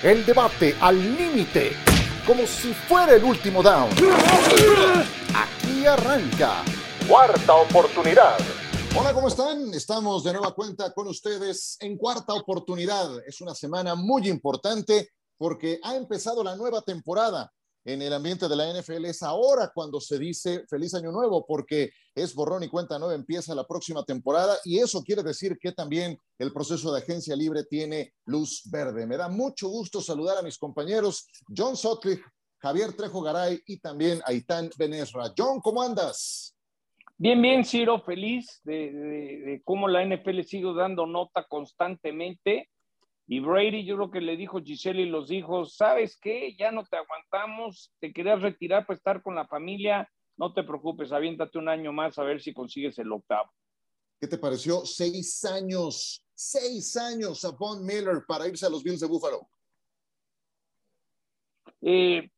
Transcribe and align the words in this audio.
El 0.00 0.24
debate 0.24 0.76
al 0.80 0.96
límite, 1.16 1.72
como 2.24 2.46
si 2.46 2.72
fuera 2.72 3.16
el 3.16 3.24
último 3.24 3.64
down. 3.64 3.90
Aquí 5.34 5.84
arranca. 5.86 6.62
Cuarta 7.08 7.54
oportunidad. 7.54 8.38
Hola, 8.96 9.12
¿cómo 9.12 9.26
están? 9.26 9.74
Estamos 9.74 10.22
de 10.22 10.34
nueva 10.34 10.54
cuenta 10.54 10.92
con 10.92 11.08
ustedes 11.08 11.76
en 11.80 11.98
cuarta 11.98 12.32
oportunidad. 12.34 13.10
Es 13.26 13.40
una 13.40 13.56
semana 13.56 13.96
muy 13.96 14.28
importante 14.28 15.10
porque 15.36 15.80
ha 15.82 15.96
empezado 15.96 16.44
la 16.44 16.54
nueva 16.54 16.80
temporada 16.82 17.52
en 17.84 18.02
el 18.02 18.12
ambiente 18.12 18.48
de 18.48 18.56
la 18.56 18.72
NFL 18.72 19.04
es 19.06 19.22
ahora 19.22 19.70
cuando 19.74 20.00
se 20.00 20.18
dice 20.18 20.64
feliz 20.68 20.94
año 20.94 21.10
nuevo, 21.10 21.46
porque 21.46 21.90
es 22.14 22.34
borrón 22.34 22.62
y 22.62 22.68
cuenta 22.68 22.98
nueva, 22.98 23.14
empieza 23.14 23.54
la 23.54 23.66
próxima 23.66 24.04
temporada 24.04 24.56
y 24.64 24.78
eso 24.78 25.02
quiere 25.02 25.22
decir 25.22 25.58
que 25.58 25.72
también 25.72 26.18
el 26.38 26.52
proceso 26.52 26.92
de 26.92 27.00
agencia 27.00 27.34
libre 27.34 27.64
tiene 27.64 28.12
luz 28.26 28.62
verde. 28.70 29.06
Me 29.06 29.16
da 29.16 29.28
mucho 29.28 29.68
gusto 29.68 30.00
saludar 30.00 30.38
a 30.38 30.42
mis 30.42 30.58
compañeros 30.58 31.28
John 31.56 31.76
Sotcliffe, 31.76 32.24
Javier 32.58 32.92
Trejo 32.94 33.22
Garay 33.22 33.60
y 33.66 33.78
también 33.78 34.20
Aitán 34.24 34.68
Benesra. 34.76 35.32
John, 35.36 35.60
¿cómo 35.60 35.80
andas? 35.80 36.54
Bien, 37.16 37.40
bien, 37.40 37.64
Ciro, 37.64 38.00
feliz 38.02 38.60
de, 38.64 38.92
de 38.92 39.62
cómo 39.64 39.88
la 39.88 40.04
NFL 40.04 40.42
sigue 40.42 40.72
dando 40.74 41.06
nota 41.06 41.44
constantemente 41.48 42.68
y 43.30 43.40
Brady, 43.40 43.84
yo 43.84 43.96
creo 43.96 44.10
que 44.10 44.22
le 44.22 44.38
dijo 44.38 44.62
Giselle 44.62 45.02
y 45.02 45.10
los 45.10 45.30
hijos, 45.30 45.76
¿sabes 45.76 46.18
qué? 46.18 46.56
Ya 46.56 46.72
no 46.72 46.82
te 46.84 46.96
aguantamos, 46.96 47.92
te 48.00 48.10
querías 48.10 48.40
retirar 48.40 48.86
para 48.86 48.96
estar 48.96 49.22
con 49.22 49.34
la 49.34 49.46
familia, 49.46 50.10
no 50.38 50.54
te 50.54 50.62
preocupes, 50.62 51.12
aviéntate 51.12 51.58
un 51.58 51.68
año 51.68 51.92
más 51.92 52.18
a 52.18 52.22
ver 52.22 52.40
si 52.40 52.54
consigues 52.54 52.98
el 52.98 53.12
octavo. 53.12 53.52
¿Qué 54.18 54.26
te 54.28 54.38
pareció? 54.38 54.86
Seis 54.86 55.44
años, 55.44 56.24
seis 56.34 56.96
años 56.96 57.44
a 57.44 57.50
Von 57.50 57.84
Miller 57.84 58.24
para 58.26 58.48
irse 58.48 58.64
a 58.64 58.70
los 58.70 58.82
Bills 58.82 59.00
de 59.00 59.06
Buffalo. 59.06 59.46
Eh, 61.82 62.30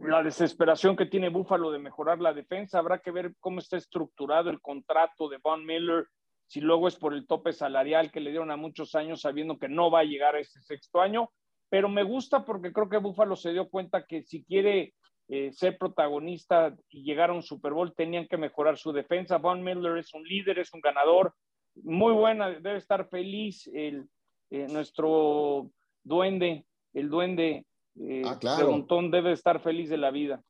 la 0.00 0.24
desesperación 0.24 0.96
que 0.96 1.06
tiene 1.06 1.28
Buffalo 1.28 1.70
de 1.70 1.78
mejorar 1.78 2.18
la 2.18 2.34
defensa, 2.34 2.80
habrá 2.80 2.98
que 2.98 3.12
ver 3.12 3.32
cómo 3.38 3.60
está 3.60 3.76
estructurado 3.76 4.50
el 4.50 4.60
contrato 4.60 5.28
de 5.28 5.38
Von 5.38 5.64
Miller 5.64 6.08
si 6.48 6.60
luego 6.60 6.88
es 6.88 6.96
por 6.96 7.14
el 7.14 7.26
tope 7.26 7.52
salarial 7.52 8.10
que 8.10 8.20
le 8.20 8.30
dieron 8.30 8.50
a 8.50 8.56
muchos 8.56 8.94
años 8.94 9.20
sabiendo 9.20 9.58
que 9.58 9.68
no 9.68 9.90
va 9.90 10.00
a 10.00 10.04
llegar 10.04 10.34
a 10.34 10.40
ese 10.40 10.60
sexto 10.62 11.00
año, 11.00 11.30
pero 11.68 11.88
me 11.88 12.02
gusta 12.02 12.44
porque 12.44 12.72
creo 12.72 12.88
que 12.88 12.96
Búfalo 12.96 13.36
se 13.36 13.52
dio 13.52 13.68
cuenta 13.68 14.06
que 14.06 14.22
si 14.22 14.42
quiere 14.44 14.94
eh, 15.28 15.52
ser 15.52 15.76
protagonista 15.76 16.74
y 16.88 17.02
llegar 17.02 17.28
a 17.28 17.34
un 17.34 17.42
Super 17.42 17.74
Bowl 17.74 17.94
tenían 17.94 18.26
que 18.26 18.38
mejorar 18.38 18.78
su 18.78 18.92
defensa. 18.92 19.36
Von 19.36 19.62
Miller 19.62 19.98
es 19.98 20.14
un 20.14 20.22
líder, 20.24 20.58
es 20.58 20.72
un 20.72 20.80
ganador, 20.80 21.34
muy 21.82 22.14
buena, 22.14 22.48
debe 22.48 22.78
estar 22.78 23.08
feliz 23.10 23.68
el, 23.74 24.08
eh, 24.50 24.66
nuestro 24.70 25.70
duende, 26.02 26.64
el 26.94 27.10
duende 27.10 27.66
eh, 28.00 28.22
ah, 28.24 28.38
claro. 28.38 28.70
montón 28.70 29.10
debe 29.10 29.32
estar 29.32 29.60
feliz 29.60 29.90
de 29.90 29.98
la 29.98 30.10
vida. 30.10 30.42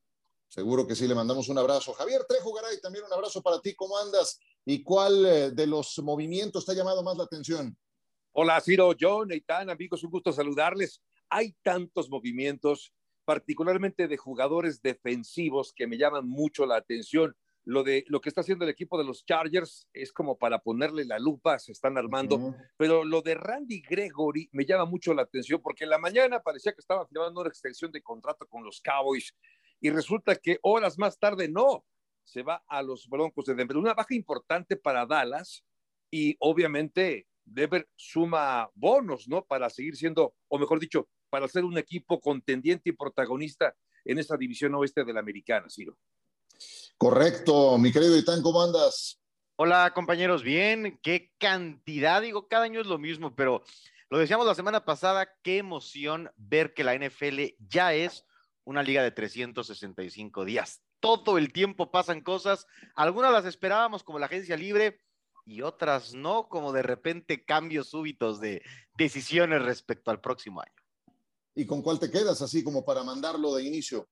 Seguro 0.48 0.86
que 0.86 0.94
sí, 0.94 1.06
le 1.08 1.14
mandamos 1.14 1.48
un 1.48 1.58
abrazo. 1.58 1.92
Javier 1.92 2.22
Trejo 2.27 2.52
Garay, 2.52 2.80
también 2.80 3.05
un 3.05 3.12
abrazo 3.12 3.42
para 3.42 3.60
ti. 3.60 3.74
¿Cómo 3.74 3.98
andas? 3.98 4.40
¿Y 4.70 4.83
cuál 4.83 5.24
eh, 5.24 5.50
de 5.50 5.66
los 5.66 5.98
movimientos 6.00 6.66
te 6.66 6.72
ha 6.72 6.74
llamado 6.74 7.02
más 7.02 7.16
la 7.16 7.24
atención? 7.24 7.74
Hola, 8.33 8.61
Ciro, 8.61 8.94
John, 9.00 9.33
Eitan, 9.33 9.70
amigos, 9.70 10.05
un 10.05 10.11
gusto 10.11 10.30
saludarles. 10.30 11.00
Hay 11.30 11.56
tantos 11.62 12.11
movimientos, 12.11 12.92
particularmente 13.24 14.08
de 14.08 14.19
jugadores 14.19 14.83
defensivos, 14.83 15.72
que 15.72 15.86
me 15.86 15.96
llaman 15.96 16.28
mucho 16.28 16.66
la 16.66 16.77
atención. 16.77 17.34
Lo 17.64 17.83
de 17.83 18.05
lo 18.08 18.20
que 18.20 18.28
está 18.28 18.42
haciendo 18.42 18.66
el 18.66 18.70
equipo 18.70 18.98
de 18.98 19.05
los 19.05 19.24
Chargers 19.24 19.89
es 19.94 20.12
como 20.12 20.36
para 20.36 20.58
ponerle 20.58 21.06
la 21.06 21.19
lupa, 21.19 21.58
se 21.58 21.72
están 21.72 21.96
armando. 21.96 22.55
Pero 22.77 23.05
lo 23.05 23.22
de 23.22 23.36
Randy 23.36 23.80
Gregory 23.80 24.50
me 24.52 24.66
llama 24.66 24.84
mucho 24.84 25.14
la 25.14 25.22
atención 25.22 25.62
porque 25.62 25.84
en 25.84 25.91
la 25.91 25.98
mañana 25.98 26.41
parecía 26.41 26.74
que 26.74 26.83
estaba 26.83 27.06
firmando 27.06 27.41
una 27.41 27.48
extensión 27.48 27.91
de 27.91 28.02
contrato 28.02 28.46
con 28.46 28.62
los 28.62 28.83
Cowboys 28.83 29.34
y 29.80 29.89
resulta 29.89 30.36
que 30.36 30.58
horas 30.61 30.98
más 30.98 31.19
tarde 31.19 31.48
no, 31.48 31.86
se 32.28 32.42
va 32.42 32.62
a 32.68 32.83
los 32.83 33.08
Broncos 33.08 33.46
de 33.46 33.55
Denver. 33.55 33.77
Una 33.77 33.94
baja 33.94 34.14
importante 34.14 34.77
para 34.77 35.06
Dallas 35.06 35.64
y 36.11 36.36
obviamente 36.40 37.27
Denver 37.44 37.89
suma 37.96 38.70
bonos, 38.74 39.27
¿no? 39.28 39.44
Para 39.44 39.70
seguir 39.70 39.96
siendo, 39.96 40.34
o 40.48 40.58
mejor 40.58 40.78
dicho, 40.78 41.08
para 41.30 41.48
ser 41.48 41.64
un 41.64 41.78
equipo 41.78 42.20
contendiente 42.20 42.90
y 42.90 42.92
protagonista 42.92 43.74
en 44.05 44.18
esta 44.18 44.36
división 44.36 44.74
oeste 44.74 45.05
de 45.05 45.12
la 45.12 45.20
americana, 45.20 45.68
Ciro. 45.70 45.96
Correcto, 46.98 47.78
mi 47.78 47.92
querido 47.92 48.17
Itán, 48.17 48.42
¿cómo 48.42 48.62
andas? 48.62 49.20
Hola 49.56 49.92
compañeros, 49.94 50.42
bien, 50.42 51.00
qué 51.02 51.33
cantidad, 51.38 52.22
digo, 52.22 52.46
cada 52.46 52.64
año 52.64 52.80
es 52.80 52.86
lo 52.86 52.98
mismo, 52.98 53.34
pero 53.34 53.62
lo 54.11 54.18
decíamos 54.18 54.46
la 54.46 54.55
semana 54.55 54.84
pasada, 54.84 55.28
qué 55.42 55.58
emoción 55.58 56.30
ver 56.36 56.74
que 56.74 56.84
la 56.84 56.94
NFL 56.94 57.55
ya 57.58 57.94
es 57.94 58.24
una 58.64 58.83
liga 58.83 59.02
de 59.02 59.11
365 59.11 60.44
días. 60.44 60.83
Todo 61.01 61.39
el 61.39 61.53
tiempo 61.53 61.91
pasan 61.91 62.23
cosas, 62.23 62.67
algunas 62.95 63.33
las 63.33 63.45
esperábamos 63.45 64.03
como 64.03 64.19
la 64.19 64.27
agencia 64.27 64.57
libre 64.57 65.01
y 65.45 65.63
otras 65.63 66.14
no, 66.14 66.48
como 66.48 66.73
de 66.73 66.83
repente 66.83 67.45
cambios 67.45 67.91
súbitos 67.91 68.41
de 68.41 68.63
decisiones 68.97 69.63
respecto 69.63 70.11
al 70.11 70.20
próximo 70.20 70.61
año. 70.61 70.73
¿Y 71.55 71.67
con 71.67 71.83
cuál 71.83 71.98
te 71.98 72.11
quedas 72.11 72.42
así 72.42 72.63
como 72.63 72.85
para 72.85 73.03
mandarlo 73.03 73.55
de 73.55 73.64
inicio? 73.64 74.09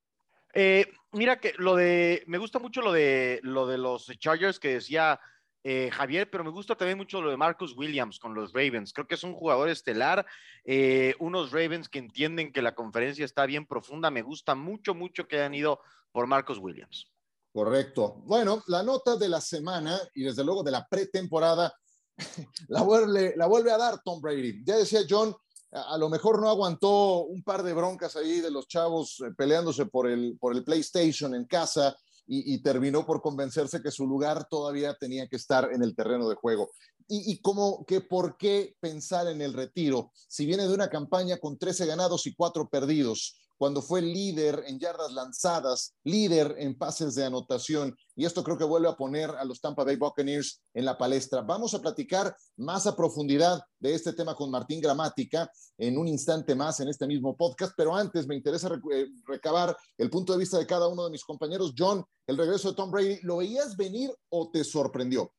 Eh, 0.54 0.86
mira 1.12 1.38
que 1.38 1.52
lo 1.58 1.76
de, 1.76 2.24
me 2.26 2.38
gusta 2.38 2.58
mucho 2.58 2.80
lo 2.80 2.92
de, 2.92 3.40
lo 3.42 3.66
de 3.66 3.76
los 3.76 4.06
Chargers 4.18 4.58
que 4.58 4.74
decía 4.74 5.20
eh, 5.68 5.90
Javier, 5.90 6.30
pero 6.30 6.44
me 6.44 6.50
gusta 6.50 6.76
también 6.76 6.96
mucho 6.96 7.20
lo 7.20 7.28
de 7.28 7.36
Marcus 7.36 7.76
Williams 7.76 8.20
con 8.20 8.34
los 8.34 8.52
Ravens. 8.52 8.92
Creo 8.92 9.08
que 9.08 9.16
es 9.16 9.24
un 9.24 9.34
jugador 9.34 9.68
estelar, 9.68 10.24
eh, 10.64 11.16
unos 11.18 11.50
Ravens 11.50 11.88
que 11.88 11.98
entienden 11.98 12.52
que 12.52 12.62
la 12.62 12.76
conferencia 12.76 13.24
está 13.24 13.44
bien 13.46 13.66
profunda. 13.66 14.12
Me 14.12 14.22
gusta 14.22 14.54
mucho, 14.54 14.94
mucho 14.94 15.26
que 15.26 15.38
hayan 15.38 15.54
ido 15.54 15.80
por 16.12 16.28
Marcus 16.28 16.58
Williams. 16.58 17.10
Correcto. 17.52 18.22
Bueno, 18.26 18.62
la 18.68 18.84
nota 18.84 19.16
de 19.16 19.28
la 19.28 19.40
semana 19.40 19.98
y 20.14 20.22
desde 20.22 20.44
luego 20.44 20.62
de 20.62 20.70
la 20.70 20.86
pretemporada 20.86 21.74
la 22.68 22.82
vuelve, 22.82 23.72
a 23.72 23.76
dar 23.76 24.00
Tom 24.04 24.20
Brady. 24.20 24.62
Ya 24.64 24.76
decía 24.76 25.00
John, 25.10 25.34
a, 25.72 25.98
lo 25.98 26.08
mejor 26.08 26.40
no 26.40 26.48
aguantó 26.48 27.24
un 27.24 27.42
par 27.42 27.64
de 27.64 27.74
broncas 27.74 28.14
ahí 28.14 28.38
de 28.40 28.52
los 28.52 28.68
chavos 28.68 29.18
eh, 29.18 29.32
peleándose 29.36 29.86
por 29.86 30.08
el, 30.08 30.38
por 30.38 30.54
el 30.54 30.62
PlayStation 30.62 31.34
en 31.34 31.44
casa 31.46 31.96
y, 32.26 32.58
terminó 32.58 33.06
por 33.06 33.22
convencerse 33.22 33.82
que 33.82 33.90
su 33.90 34.06
lugar 34.06 34.48
todavía 34.48 34.94
tenía 34.94 35.28
que 35.28 35.36
estar 35.36 35.70
en 35.72 35.82
el 35.82 35.94
terreno 35.94 36.28
de 36.28 36.34
juego. 36.34 36.70
Y, 37.08 37.38
como 37.40 37.84
que 37.86 38.00
por 38.00 38.36
qué 38.36 38.74
pensar 38.80 39.28
en 39.28 39.40
el 39.40 39.52
retiro 39.52 40.10
si 40.26 40.44
viene 40.44 40.66
de 40.66 40.74
una 40.74 40.90
campaña 40.90 41.38
con 41.38 41.56
13 41.56 41.86
ganados 41.86 42.26
y 42.26 42.34
4 42.34 42.68
perdidos, 42.68 43.38
cuando 43.58 43.80
fue 43.80 44.02
líder 44.02 44.64
en 44.66 44.78
yardas 44.78 45.12
lanzadas, 45.12 45.94
líder 46.04 46.56
en 46.58 46.76
pases 46.76 47.14
de 47.14 47.24
anotación. 47.24 47.96
Y 48.14 48.24
esto 48.24 48.42
creo 48.44 48.58
que 48.58 48.64
vuelve 48.64 48.88
a 48.88 48.96
poner 48.96 49.30
a 49.30 49.44
los 49.44 49.60
Tampa 49.60 49.84
Bay 49.84 49.96
Buccaneers 49.96 50.62
en 50.74 50.84
la 50.84 50.96
palestra. 50.98 51.42
Vamos 51.42 51.74
a 51.74 51.80
platicar 51.80 52.34
más 52.56 52.86
a 52.86 52.96
profundidad 52.96 53.60
de 53.78 53.94
este 53.94 54.12
tema 54.12 54.34
con 54.34 54.50
Martín 54.50 54.80
Gramática 54.80 55.50
en 55.78 55.98
un 55.98 56.08
instante 56.08 56.54
más 56.54 56.80
en 56.80 56.88
este 56.88 57.06
mismo 57.06 57.36
podcast, 57.36 57.72
pero 57.76 57.94
antes 57.94 58.26
me 58.26 58.34
interesa 58.34 58.68
eh, 58.92 59.06
recabar 59.26 59.76
el 59.96 60.10
punto 60.10 60.32
de 60.32 60.38
vista 60.38 60.58
de 60.58 60.66
cada 60.66 60.88
uno 60.88 61.04
de 61.04 61.10
mis 61.10 61.24
compañeros. 61.24 61.74
John, 61.76 62.04
el 62.26 62.36
regreso 62.36 62.70
de 62.70 62.76
Tom 62.76 62.90
Brady, 62.90 63.20
¿lo 63.22 63.38
veías 63.38 63.76
venir 63.76 64.10
o 64.30 64.50
te 64.50 64.64
sorprendió? 64.64 65.32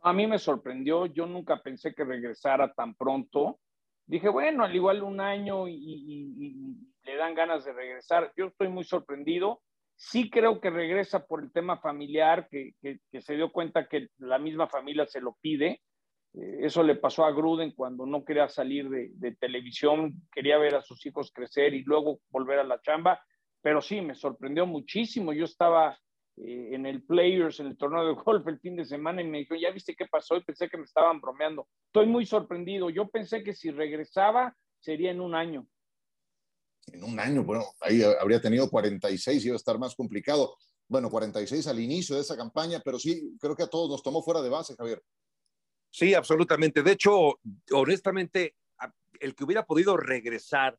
A 0.00 0.12
mí 0.12 0.26
me 0.26 0.38
sorprendió, 0.38 1.06
yo 1.06 1.26
nunca 1.26 1.60
pensé 1.60 1.94
que 1.94 2.04
regresara 2.04 2.72
tan 2.72 2.94
pronto. 2.94 3.58
Dije, 4.06 4.28
bueno, 4.28 4.64
al 4.64 4.74
igual 4.74 5.02
un 5.02 5.20
año 5.20 5.68
y 5.68 6.76
le 7.08 7.16
dan 7.16 7.34
ganas 7.34 7.64
de 7.64 7.72
regresar. 7.72 8.32
Yo 8.36 8.46
estoy 8.46 8.68
muy 8.68 8.84
sorprendido. 8.84 9.62
Sí 9.96 10.28
creo 10.28 10.60
que 10.60 10.68
regresa 10.68 11.26
por 11.26 11.42
el 11.42 11.50
tema 11.50 11.78
familiar, 11.78 12.48
que, 12.50 12.74
se 13.20 13.34
dio 13.34 13.50
cuenta 13.50 13.88
que 13.88 14.08
la 14.18 14.38
misma 14.38 14.68
familia 14.68 15.06
se 15.06 15.20
lo 15.20 15.36
pide. 15.40 15.80
Eh, 16.34 16.58
eso 16.60 16.82
le 16.82 16.96
pasó 16.96 17.24
a 17.24 17.32
Gruden 17.32 17.72
cuando 17.72 18.04
no 18.04 18.24
quería 18.24 18.46
salir 18.48 18.90
de, 18.90 19.36
televisión, 19.36 20.22
quería 20.30 20.58
ver 20.58 20.74
a 20.74 20.82
sus 20.82 21.04
hijos 21.06 21.32
crecer 21.32 21.72
y 21.72 21.82
luego 21.82 22.20
volver 22.28 22.58
a 22.58 22.64
la 22.64 22.80
chamba. 22.82 23.20
Pero 23.62 23.80
sí, 23.80 24.02
me 24.02 24.14
sorprendió 24.14 24.66
muchísimo. 24.66 25.32
Yo 25.32 25.46
estaba 25.46 25.98
eh, 26.36 26.68
en 26.72 26.84
el 26.84 27.02
Players, 27.02 27.58
en 27.60 27.68
el 27.68 27.78
torneo 27.78 28.06
de 28.06 28.14
golf 28.22 28.46
el 28.46 28.60
fin 28.60 28.76
de 28.76 28.84
semana 28.84 29.22
y 29.22 29.26
me 29.26 29.38
dijo, 29.38 29.54
¿ya 29.54 29.70
viste 29.70 29.96
qué 29.96 30.06
pasó? 30.06 30.36
Y 30.36 30.44
pensé 30.44 30.68
que 30.68 30.76
me 30.76 30.84
estaban 30.84 31.22
bromeando. 31.22 31.66
Estoy 31.86 32.06
muy 32.06 32.26
sorprendido. 32.26 32.90
Yo 32.90 33.08
pensé 33.08 33.42
que 33.42 33.54
si 33.54 33.70
regresaba 33.70 34.54
sería 34.78 35.10
en 35.10 35.22
un 35.22 35.34
año 35.34 35.66
en 36.92 37.04
un 37.04 37.18
año, 37.18 37.44
bueno, 37.44 37.64
ahí 37.80 38.02
habría 38.02 38.40
tenido 38.40 38.68
46 38.68 39.42
y 39.42 39.46
iba 39.48 39.54
a 39.54 39.56
estar 39.56 39.78
más 39.78 39.94
complicado. 39.94 40.56
Bueno, 40.86 41.10
46 41.10 41.66
al 41.66 41.80
inicio 41.80 42.16
de 42.16 42.22
esa 42.22 42.36
campaña, 42.36 42.80
pero 42.84 42.98
sí, 42.98 43.36
creo 43.40 43.54
que 43.54 43.62
a 43.62 43.68
todos 43.68 43.90
nos 43.90 44.02
tomó 44.02 44.22
fuera 44.22 44.40
de 44.40 44.48
base, 44.48 44.74
Javier. 44.74 45.02
Sí, 45.90 46.14
absolutamente. 46.14 46.82
De 46.82 46.92
hecho, 46.92 47.38
honestamente, 47.72 48.54
el 49.20 49.34
que 49.34 49.44
hubiera 49.44 49.64
podido 49.64 49.96
regresar 49.96 50.78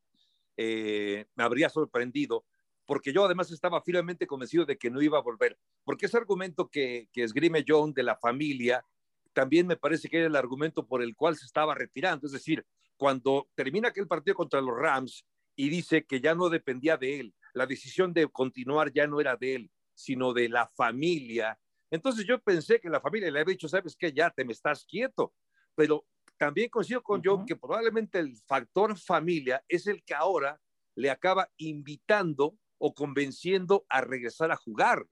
eh, 0.56 1.26
me 1.36 1.44
habría 1.44 1.68
sorprendido, 1.68 2.44
porque 2.84 3.12
yo 3.12 3.24
además 3.24 3.50
estaba 3.50 3.82
firmemente 3.82 4.26
convencido 4.26 4.64
de 4.64 4.76
que 4.76 4.90
no 4.90 5.00
iba 5.00 5.18
a 5.18 5.22
volver, 5.22 5.58
porque 5.84 6.06
ese 6.06 6.16
argumento 6.16 6.68
que, 6.68 7.08
que 7.12 7.22
esgrime 7.22 7.64
John 7.66 7.92
de 7.92 8.02
la 8.02 8.16
familia, 8.16 8.84
también 9.32 9.66
me 9.66 9.76
parece 9.76 10.08
que 10.08 10.18
era 10.18 10.26
el 10.26 10.36
argumento 10.36 10.86
por 10.86 11.02
el 11.02 11.14
cual 11.14 11.36
se 11.36 11.46
estaba 11.46 11.74
retirando, 11.74 12.26
es 12.26 12.32
decir, 12.32 12.66
cuando 12.96 13.48
termina 13.54 13.88
aquel 13.88 14.06
partido 14.06 14.34
contra 14.34 14.60
los 14.60 14.76
Rams 14.76 15.24
y 15.60 15.68
dice 15.68 16.06
que 16.06 16.22
ya 16.22 16.34
no 16.34 16.48
dependía 16.48 16.96
de 16.96 17.20
él, 17.20 17.34
la 17.52 17.66
decisión 17.66 18.14
de 18.14 18.26
continuar 18.28 18.94
ya 18.94 19.06
no 19.06 19.20
era 19.20 19.36
de 19.36 19.56
él, 19.56 19.70
sino 19.92 20.32
de 20.32 20.48
la 20.48 20.66
familia. 20.68 21.58
Entonces 21.90 22.24
yo 22.26 22.40
pensé 22.40 22.80
que 22.80 22.88
la 22.88 22.98
familia 22.98 23.30
le 23.30 23.40
había 23.40 23.52
dicho, 23.52 23.68
sabes 23.68 23.94
que 23.94 24.10
ya 24.10 24.30
te 24.30 24.42
me 24.42 24.54
estás 24.54 24.86
quieto, 24.86 25.34
pero 25.74 26.06
también 26.38 26.70
coincido 26.70 27.02
con 27.02 27.20
John 27.22 27.44
que 27.44 27.56
probablemente 27.56 28.18
el 28.20 28.38
factor 28.46 28.98
familia 28.98 29.62
es 29.68 29.86
el 29.86 30.02
que 30.02 30.14
ahora 30.14 30.58
le 30.94 31.10
acaba 31.10 31.46
invitando 31.58 32.56
o 32.78 32.94
convenciendo 32.94 33.84
a 33.90 34.00
regresar 34.00 34.50
a 34.50 34.56
jugar. 34.56 35.04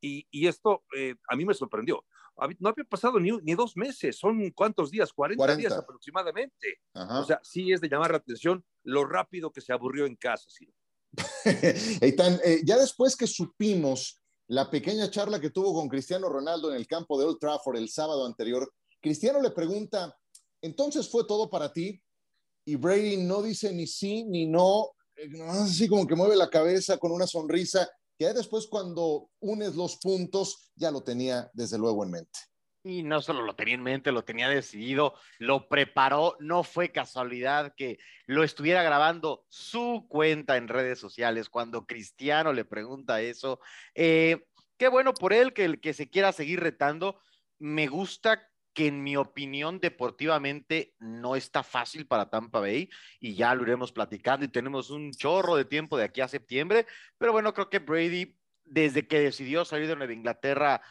Y, 0.00 0.46
esto 0.46 0.84
eh, 0.96 1.16
a 1.28 1.34
mí 1.34 1.44
me 1.44 1.52
sorprendió. 1.52 2.04
No 2.58 2.68
había 2.68 2.84
pasado 2.84 3.18
ni, 3.18 3.30
ni, 3.42 3.54
dos 3.54 3.76
meses, 3.76 4.18
son 4.18 4.50
cuántos 4.50 4.90
días, 4.90 5.12
40, 5.12 5.56
días 5.56 5.72
aproximadamente. 5.72 6.78
O 6.92 7.24
sea, 7.24 7.40
sí 7.42 7.72
es 7.72 7.80
de 7.80 7.88
llamar 7.88 8.10
la 8.10 8.18
atención 8.18 8.64
lo 8.82 9.04
rápido 9.04 9.50
que 9.50 9.60
se 9.60 9.72
aburrió 9.72 10.06
en 10.06 10.16
casa. 10.16 10.46
¿sí? 10.48 10.68
Eh, 12.04 12.60
ya 12.64 12.76
después 12.76 13.16
que 13.16 13.26
supimos 13.26 14.20
la 14.48 14.70
pequeña 14.70 15.10
charla 15.10 15.40
que 15.40 15.50
tuvo 15.50 15.74
con 15.74 15.88
Cristiano 15.88 16.28
Ronaldo 16.28 16.70
en 16.70 16.76
el 16.76 16.86
campo 16.86 17.18
de 17.18 17.26
Old 17.26 17.38
Trafford 17.38 17.76
el 17.76 17.88
sábado 17.88 18.26
anterior, 18.26 18.72
Cristiano 19.00 19.40
le 19.40 19.50
pregunta, 19.50 20.16
entonces 20.60 21.08
fue 21.08 21.26
todo 21.26 21.48
para 21.48 21.72
ti. 21.72 22.02
Y 22.64 22.74
Brady 22.74 23.18
no 23.18 23.42
dice 23.42 23.72
ni 23.72 23.86
sí 23.86 24.24
ni 24.24 24.46
no, 24.46 24.90
eh, 25.16 25.30
así 25.48 25.88
como 25.88 26.06
que 26.06 26.16
mueve 26.16 26.36
la 26.36 26.50
cabeza 26.50 26.98
con 26.98 27.12
una 27.12 27.26
sonrisa, 27.26 27.88
que 28.18 28.32
después 28.32 28.66
cuando 28.66 29.30
unes 29.40 29.74
los 29.74 29.96
puntos 29.96 30.72
ya 30.74 30.90
lo 30.90 31.02
tenía 31.02 31.50
desde 31.54 31.78
luego 31.78 32.04
en 32.04 32.10
mente. 32.10 32.38
Y 32.82 33.02
no 33.02 33.20
solo 33.20 33.42
lo 33.42 33.56
tenía 33.56 33.74
en 33.74 33.82
mente, 33.82 34.12
lo 34.12 34.24
tenía 34.24 34.48
decidido, 34.48 35.14
lo 35.38 35.68
preparó, 35.68 36.36
no 36.38 36.62
fue 36.62 36.92
casualidad 36.92 37.74
que 37.76 37.98
lo 38.26 38.44
estuviera 38.44 38.84
grabando 38.84 39.44
su 39.48 40.06
cuenta 40.08 40.56
en 40.56 40.68
redes 40.68 41.00
sociales 41.00 41.48
cuando 41.48 41.84
Cristiano 41.84 42.52
le 42.52 42.64
pregunta 42.64 43.20
eso. 43.20 43.58
Eh, 43.94 44.46
qué 44.76 44.86
bueno 44.86 45.14
por 45.14 45.32
él 45.32 45.52
que 45.52 45.64
el 45.64 45.80
que 45.80 45.94
se 45.94 46.08
quiera 46.08 46.30
seguir 46.30 46.60
retando. 46.60 47.20
Me 47.58 47.88
gusta 47.88 48.48
que 48.76 48.88
en 48.88 49.02
mi 49.02 49.16
opinión 49.16 49.80
deportivamente 49.80 50.94
no 50.98 51.34
está 51.34 51.62
fácil 51.62 52.06
para 52.06 52.28
Tampa 52.28 52.60
Bay 52.60 52.90
y 53.18 53.34
ya 53.34 53.54
lo 53.54 53.62
iremos 53.62 53.90
platicando 53.90 54.44
y 54.44 54.48
tenemos 54.48 54.90
un 54.90 55.12
chorro 55.12 55.56
de 55.56 55.64
tiempo 55.64 55.96
de 55.96 56.04
aquí 56.04 56.20
a 56.20 56.28
septiembre, 56.28 56.86
pero 57.16 57.32
bueno, 57.32 57.54
creo 57.54 57.70
que 57.70 57.78
Brady 57.78 58.36
desde 58.66 59.08
que 59.08 59.18
decidió 59.18 59.64
salir 59.64 59.88
de 59.88 59.96
Nueva 59.96 60.12
Inglaterra 60.12 60.82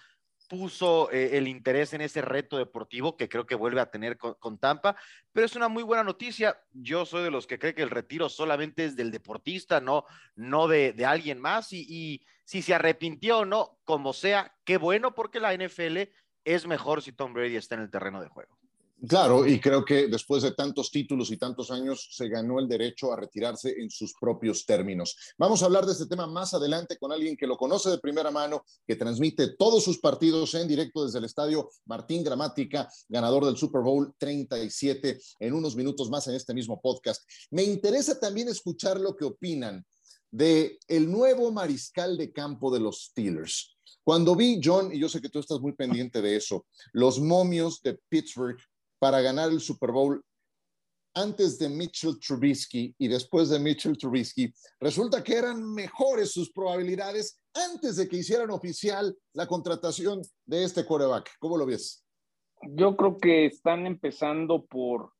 puso 0.50 1.12
eh, 1.12 1.38
el 1.38 1.48
interés 1.48 1.94
en 1.94 2.02
ese 2.02 2.24
reto 2.24 2.58
deportivo 2.58 3.18
que 3.18 3.30
creo 3.30 3.46
que 3.46 3.54
vuelve 3.54 3.82
a 3.82 3.92
tener 3.92 4.18
con, 4.18 4.58
Tampa, 4.58 4.96
pero 5.32 5.46
es 5.46 5.56
una 5.56 5.68
muy 5.68 5.84
buena 5.84 6.04
noticia. 6.04 6.60
Yo 6.72 7.06
soy 7.06 7.22
de 7.22 7.32
los 7.32 7.46
que 7.46 7.60
cree 7.60 7.76
que 7.76 7.84
el 7.84 7.92
retiro 7.92 8.30
solamente 8.30 8.86
es 8.86 8.96
del 8.96 9.12
deportista, 9.12 9.80
no, 9.80 10.06
no 10.36 10.68
de, 10.68 10.94
de 10.94 11.06
alguien 11.06 11.40
más 11.40 11.72
y, 11.72 11.86
y 11.88 12.26
si 12.46 12.64
se 12.64 12.74
arrepintió 12.74 13.40
o 13.40 13.46
no, 13.46 13.78
como 13.84 14.12
sea, 14.12 14.56
qué 14.64 14.78
bueno 14.78 15.14
porque 15.14 15.40
la 15.40 15.54
NFL 15.54 16.10
es 16.46 16.66
mejor 16.68 17.02
si 17.02 17.12
Tom 17.12 17.34
Brady 17.34 17.58
está 17.58 17.76
en 17.76 17.82
el 17.82 17.92
terreno 17.92 18.22
de 18.22 18.30
juego. 18.30 18.58
Claro, 19.08 19.46
y 19.46 19.60
creo 19.60 19.84
que 19.84 20.08
después 20.08 20.42
de 20.42 20.54
tantos 20.54 20.90
títulos 20.90 21.30
y 21.30 21.38
tantos 21.38 21.70
años 21.70 22.08
se 22.12 22.30
ganó 22.30 22.60
el 22.60 22.68
derecho 22.68 23.12
a 23.12 23.18
retirarse 23.18 23.76
en 23.78 23.92
sus 23.92 24.14
propios 24.20 24.66
términos. 24.66 25.16
Vamos 25.38 25.62
a 25.62 25.66
hablar 25.66 25.86
de 25.86 25.92
este 25.92 26.08
tema 26.08 26.26
más 26.26 26.54
adelante 26.54 26.98
con 26.98 27.12
alguien 27.12 27.36
que 27.36 27.46
lo 27.46 27.58
conoce 27.58 27.90
de 27.90 28.00
primera 28.00 28.32
mano, 28.32 28.64
que 28.88 28.96
transmite 28.96 29.56
todos 29.58 29.84
sus 29.84 30.00
partidos 30.00 30.56
en 30.56 30.68
directo 30.68 31.06
desde 31.06 31.20
el 31.20 31.26
estadio 31.26 31.70
Martín 31.86 32.24
Gramática, 32.24 32.90
ganador 33.10 33.46
del 33.46 33.58
Super 33.58 33.82
Bowl 33.82 34.16
37, 34.18 35.20
en 35.40 35.54
unos 35.54 35.76
minutos 35.76 36.10
más 36.10 36.28
en 36.28 36.36
este 36.36 36.54
mismo 36.54 36.82
podcast. 36.82 37.30
Me 37.52 37.64
interesa 37.64 38.20
también 38.20 38.48
escuchar 38.48 39.00
lo 39.00 39.16
que 39.16 39.26
opinan 39.26 39.86
de 40.32 40.80
el 40.88 41.12
nuevo 41.12 41.52
mariscal 41.52 42.18
de 42.18 42.32
campo 42.32 42.74
de 42.74 42.80
los 42.80 43.06
Steelers. 43.06 43.78
Cuando 44.04 44.36
vi, 44.36 44.60
John, 44.64 44.94
y 44.94 45.00
yo 45.00 45.10
sé 45.10 45.20
que 45.20 45.30
tú 45.30 45.40
estás 45.40 45.60
muy 45.60 45.74
pendiente 45.74 46.22
de 46.22 46.36
eso, 46.36 46.66
los 46.94 47.20
momios 47.20 47.82
de 47.82 48.00
Pittsburgh 48.10 48.58
para 49.00 49.22
ganar 49.22 49.50
el 49.50 49.60
Super 49.60 49.92
Bowl 49.92 50.24
antes 51.16 51.58
de 51.58 51.70
Mitchell 51.70 52.20
Trubisky 52.20 52.94
y 52.98 53.08
después 53.08 53.50
de 53.50 53.58
Mitchell 53.58 53.98
Trubisky, 53.98 54.54
resulta 54.80 55.24
que 55.24 55.36
eran 55.36 55.64
mejores 55.74 56.32
sus 56.32 56.52
probabilidades 56.52 57.42
antes 57.54 57.96
de 57.96 58.08
que 58.08 58.18
hicieran 58.18 58.52
oficial 58.52 59.18
la 59.34 59.48
contratación 59.48 60.22
de 60.46 60.64
este 60.64 60.86
quarterback. 60.86 61.32
¿Cómo 61.40 61.58
lo 61.58 61.66
ves? 61.66 62.06
Yo 62.64 62.96
creo 62.98 63.18
que 63.18 63.46
están 63.46 63.88
empezando 63.88 64.66
por, 64.66 65.14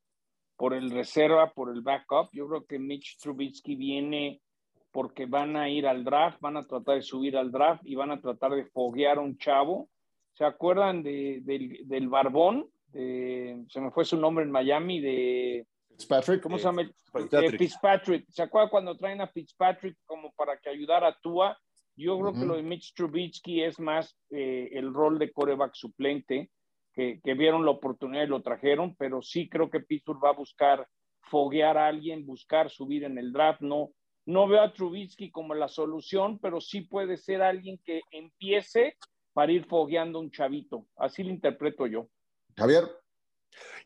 por 0.56 0.74
el 0.74 0.90
reserva, 0.90 1.52
por 1.52 1.74
el 1.74 1.80
backup. 1.80 2.28
Yo 2.32 2.46
creo 2.46 2.66
que 2.66 2.78
Mitch 2.78 3.16
Trubisky 3.18 3.74
viene 3.74 4.42
porque 4.96 5.26
van 5.26 5.56
a 5.56 5.68
ir 5.68 5.86
al 5.86 6.04
draft, 6.04 6.40
van 6.40 6.56
a 6.56 6.66
tratar 6.66 6.94
de 6.94 7.02
subir 7.02 7.36
al 7.36 7.52
draft 7.52 7.82
y 7.84 7.94
van 7.94 8.10
a 8.12 8.18
tratar 8.18 8.52
de 8.52 8.64
foguear 8.64 9.18
a 9.18 9.20
un 9.20 9.36
chavo. 9.36 9.90
¿Se 10.32 10.42
acuerdan 10.42 11.02
de, 11.02 11.42
del 11.84 12.08
barbón? 12.08 12.70
se 12.94 13.78
me 13.78 13.90
fue 13.90 14.06
su 14.06 14.16
nombre 14.16 14.42
en 14.42 14.50
Miami, 14.50 15.00
de... 15.00 15.66
Fitzpatrick. 15.90 16.42
¿Cómo 16.42 16.56
se 16.56 16.64
llama? 16.64 16.90
Fitzpatrick. 17.12 17.58
Fitzpatrick. 17.58 18.24
¿Se 18.30 18.42
acuerdan 18.42 18.70
cuando 18.70 18.96
traen 18.96 19.20
a 19.20 19.26
Fitzpatrick 19.26 19.98
como 20.06 20.32
para 20.32 20.56
que 20.56 20.70
ayudara 20.70 21.08
a 21.08 21.20
Tua? 21.20 21.58
Yo 21.94 22.18
creo 22.18 22.32
que 22.32 22.46
lo 22.46 22.56
de 22.56 22.62
Mitch 22.62 22.94
Trubisky 22.94 23.64
es 23.64 23.78
más 23.78 24.16
eh, 24.30 24.70
el 24.72 24.94
rol 24.94 25.18
de 25.18 25.30
coreback 25.30 25.74
suplente, 25.74 26.50
que, 26.94 27.20
que, 27.22 27.34
vieron 27.34 27.66
la 27.66 27.72
oportunidad 27.72 28.24
y 28.24 28.28
lo 28.28 28.40
trajeron, 28.40 28.96
pero 28.96 29.20
sí 29.20 29.46
creo 29.46 29.68
que 29.68 29.80
Pittsburgh 29.80 30.24
va 30.24 30.30
a 30.30 30.40
buscar 30.40 30.88
foguear 31.20 31.76
a 31.76 31.86
alguien, 31.86 32.24
buscar 32.24 32.70
subir 32.70 33.04
en 33.04 33.18
el 33.18 33.30
draft, 33.30 33.60
no, 33.60 33.90
no 34.26 34.48
veo 34.48 34.60
a 34.60 34.72
Trubisky 34.72 35.30
como 35.30 35.54
la 35.54 35.68
solución, 35.68 36.38
pero 36.40 36.60
sí 36.60 36.82
puede 36.82 37.16
ser 37.16 37.42
alguien 37.42 37.78
que 37.84 38.02
empiece 38.10 38.96
para 39.32 39.52
ir 39.52 39.64
fogueando 39.66 40.18
un 40.18 40.30
chavito. 40.30 40.88
Así 40.96 41.22
lo 41.22 41.30
interpreto 41.30 41.86
yo. 41.86 42.08
Javier. 42.56 42.84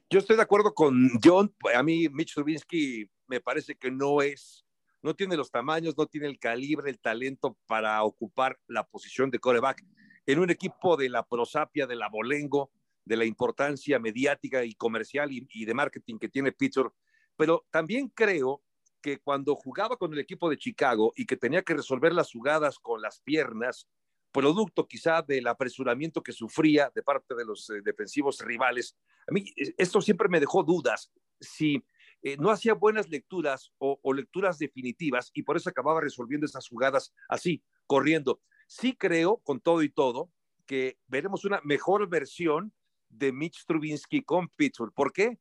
Yo 0.08 0.18
estoy 0.18 0.36
de 0.36 0.42
acuerdo 0.42 0.72
con 0.74 1.10
John. 1.22 1.54
A 1.74 1.82
mí 1.82 2.08
Mitch 2.08 2.34
Trubisky 2.34 3.08
me 3.28 3.40
parece 3.40 3.76
que 3.76 3.90
no 3.90 4.22
es, 4.22 4.64
no 5.02 5.14
tiene 5.14 5.36
los 5.36 5.50
tamaños, 5.50 5.96
no 5.96 6.06
tiene 6.06 6.26
el 6.26 6.38
calibre, 6.38 6.90
el 6.90 6.98
talento 6.98 7.56
para 7.66 8.02
ocupar 8.02 8.58
la 8.66 8.84
posición 8.84 9.30
de 9.30 9.38
coreback 9.38 9.84
en 10.26 10.38
un 10.38 10.50
equipo 10.50 10.96
de 10.96 11.10
la 11.10 11.22
prosapia, 11.22 11.86
de 11.86 11.96
la 11.96 12.08
bolengo, 12.08 12.70
de 13.04 13.16
la 13.16 13.24
importancia 13.24 13.98
mediática 13.98 14.64
y 14.64 14.74
comercial 14.74 15.30
y, 15.32 15.46
y 15.52 15.64
de 15.64 15.74
marketing 15.74 16.18
que 16.18 16.28
tiene 16.28 16.52
Pittsburgh. 16.52 16.94
Pero 17.36 17.66
también 17.70 18.08
creo 18.08 18.62
que 19.00 19.18
cuando 19.18 19.54
jugaba 19.56 19.96
con 19.96 20.12
el 20.12 20.18
equipo 20.18 20.48
de 20.48 20.58
Chicago 20.58 21.12
y 21.16 21.26
que 21.26 21.36
tenía 21.36 21.62
que 21.62 21.74
resolver 21.74 22.12
las 22.12 22.32
jugadas 22.32 22.78
con 22.78 23.00
las 23.00 23.20
piernas, 23.20 23.88
producto 24.32 24.86
quizá 24.86 25.22
del 25.22 25.46
apresuramiento 25.48 26.22
que 26.22 26.32
sufría 26.32 26.90
de 26.94 27.02
parte 27.02 27.34
de 27.34 27.44
los 27.44 27.68
eh, 27.70 27.80
defensivos 27.84 28.40
rivales, 28.40 28.96
a 29.26 29.32
mí 29.32 29.44
eh, 29.56 29.74
esto 29.76 30.00
siempre 30.00 30.28
me 30.28 30.40
dejó 30.40 30.62
dudas 30.62 31.10
si 31.40 31.82
eh, 32.22 32.36
no 32.38 32.50
hacía 32.50 32.74
buenas 32.74 33.08
lecturas 33.08 33.72
o, 33.78 33.98
lecturas 34.12 34.58
definitivas 34.58 35.30
y 35.32 35.42
por 35.42 35.56
eso 35.56 35.70
acababa 35.70 36.00
resolviendo 36.00 36.46
esas 36.46 36.68
jugadas 36.68 37.14
así, 37.28 37.62
corriendo. 37.86 38.40
Sí 38.66 38.94
creo, 38.94 39.38
con 39.38 39.60
todo 39.60 39.82
y 39.82 39.88
todo, 39.88 40.30
que 40.66 40.98
veremos 41.08 41.44
una 41.44 41.60
mejor 41.64 42.08
versión 42.08 42.72
de 43.08 43.32
Mitch 43.32 43.64
Trubinsky 43.66 44.22
con 44.22 44.48
Pittsburgh. 44.48 44.92
¿Por 44.92 45.12
qué? 45.12 45.38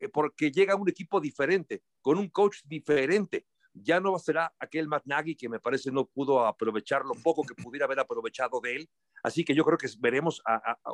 Eh, 0.00 0.08
porque 0.08 0.50
llega 0.50 0.74
un 0.74 0.88
equipo 0.88 1.20
diferente, 1.20 1.82
con 2.00 2.18
un 2.18 2.28
coach 2.28 2.58
diferente. 2.64 3.46
Ya 3.72 4.00
no 4.00 4.18
será 4.18 4.52
aquel 4.58 4.88
Matt 4.88 5.06
Nagy 5.06 5.36
que 5.36 5.48
me 5.48 5.60
parece 5.60 5.92
no 5.92 6.06
pudo 6.06 6.44
aprovechar 6.46 7.04
lo 7.04 7.14
poco 7.14 7.44
que 7.44 7.54
pudiera 7.54 7.86
haber 7.86 8.00
aprovechado 8.00 8.60
de 8.60 8.76
él. 8.76 8.90
Así 9.22 9.44
que 9.44 9.54
yo 9.54 9.64
creo 9.64 9.78
que 9.78 9.88
veremos 9.98 10.42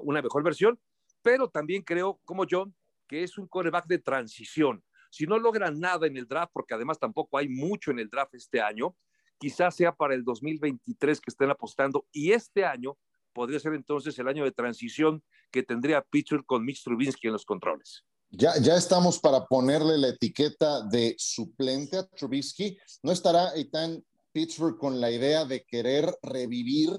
una 0.03 0.21
mejor 0.21 0.43
versión, 0.43 0.79
pero 1.23 1.49
también 1.49 1.83
creo, 1.83 2.21
como 2.25 2.45
John, 2.49 2.75
que 3.09 3.23
es 3.23 3.39
un 3.39 3.49
coreback 3.49 3.87
de 3.87 3.99
transición. 3.99 4.85
Si 5.11 5.27
no 5.27 5.39
logra 5.39 5.71
nada 5.71 6.07
en 6.07 6.17
el 6.17 6.27
draft, 6.27 6.53
porque 6.53 6.75
además 6.75 6.99
tampoco 6.99 7.39
hay 7.39 7.49
mucho 7.49 7.91
en 7.91 7.99
el 7.99 8.09
draft 8.09 8.35
este 8.35 8.61
año, 8.61 8.97
quizás 9.39 9.75
sea 9.75 9.95
para 9.95 10.15
el 10.15 10.25
2023 10.25 11.21
que 11.21 11.31
estén 11.31 11.51
apostando 11.51 12.07
y 12.13 12.33
este 12.33 12.65
año 12.65 12.99
podría 13.33 13.61
ser 13.61 13.75
entonces 13.75 14.19
el 14.19 14.29
año 14.29 14.45
de 14.45 14.53
transición 14.53 15.23
que 15.51 15.63
tendría 15.63 16.01
Pitcher 16.01 16.45
con 16.47 16.65
Mitch 16.65 16.83
Trubinsky 16.83 17.27
en 17.27 17.35
los 17.35 17.45
controles. 17.45 18.06
Ya, 18.31 18.59
ya 18.61 18.77
estamos 18.77 19.19
para 19.19 19.47
ponerle 19.47 19.97
la 19.99 20.09
etiqueta 20.09 20.83
de 20.83 21.15
suplente 21.19 21.99
a 21.99 22.07
Trubisky. 22.07 22.77
¿No 23.03 23.13
estará 23.13 23.55
Eitan 23.55 24.05
Pittsburgh 24.33 24.79
con 24.79 25.01
la 25.01 25.11
idea 25.11 25.45
de 25.45 25.65
querer 25.65 26.13
revivir 26.23 26.91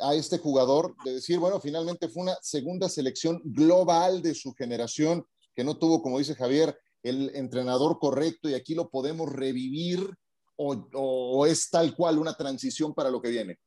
a 0.00 0.14
este 0.14 0.38
jugador? 0.38 0.94
De 1.04 1.14
decir, 1.14 1.38
bueno, 1.38 1.60
finalmente 1.60 2.08
fue 2.08 2.22
una 2.22 2.36
segunda 2.40 2.88
selección 2.88 3.40
global 3.44 4.22
de 4.22 4.34
su 4.34 4.54
generación 4.54 5.26
que 5.54 5.64
no 5.64 5.76
tuvo, 5.76 6.00
como 6.00 6.18
dice 6.18 6.36
Javier, 6.36 6.78
el 7.02 7.34
entrenador 7.34 7.98
correcto 7.98 8.48
y 8.48 8.54
aquí 8.54 8.74
lo 8.74 8.88
podemos 8.88 9.30
revivir 9.30 10.08
o, 10.56 10.88
o 10.94 11.46
es 11.46 11.70
tal 11.70 11.94
cual 11.94 12.18
una 12.18 12.34
transición 12.34 12.94
para 12.94 13.10
lo 13.10 13.20
que 13.20 13.30
viene. 13.30 13.58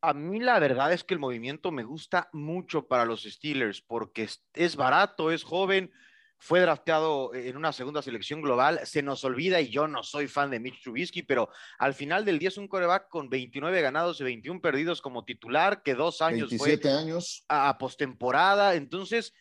A 0.00 0.12
mí 0.12 0.38
la 0.38 0.58
verdad 0.58 0.92
es 0.92 1.02
que 1.02 1.14
el 1.14 1.20
movimiento 1.20 1.72
me 1.72 1.84
gusta 1.84 2.28
mucho 2.32 2.86
para 2.86 3.04
los 3.04 3.22
Steelers 3.22 3.80
porque 3.82 4.24
es, 4.24 4.44
es 4.54 4.76
barato, 4.76 5.32
es 5.32 5.42
joven, 5.42 5.90
fue 6.38 6.60
drafteado 6.60 7.34
en 7.34 7.56
una 7.56 7.72
segunda 7.72 8.00
selección 8.00 8.40
global. 8.40 8.80
Se 8.84 9.02
nos 9.02 9.24
olvida, 9.24 9.60
y 9.60 9.70
yo 9.70 9.88
no 9.88 10.02
soy 10.02 10.28
fan 10.28 10.50
de 10.50 10.60
Mitch 10.60 10.82
Trubisky, 10.82 11.22
pero 11.22 11.50
al 11.78 11.94
final 11.94 12.24
del 12.24 12.38
día 12.38 12.48
es 12.48 12.58
un 12.58 12.68
coreback 12.68 13.08
con 13.08 13.28
29 13.28 13.82
ganados 13.82 14.20
y 14.20 14.24
21 14.24 14.60
perdidos 14.60 15.02
como 15.02 15.24
titular, 15.24 15.82
que 15.82 15.94
dos 15.94 16.22
años 16.22 16.50
27 16.50 16.82
fue 16.82 16.92
años. 16.92 17.44
a, 17.48 17.68
a 17.68 17.78
postemporada. 17.78 18.74
Entonces, 18.74 19.34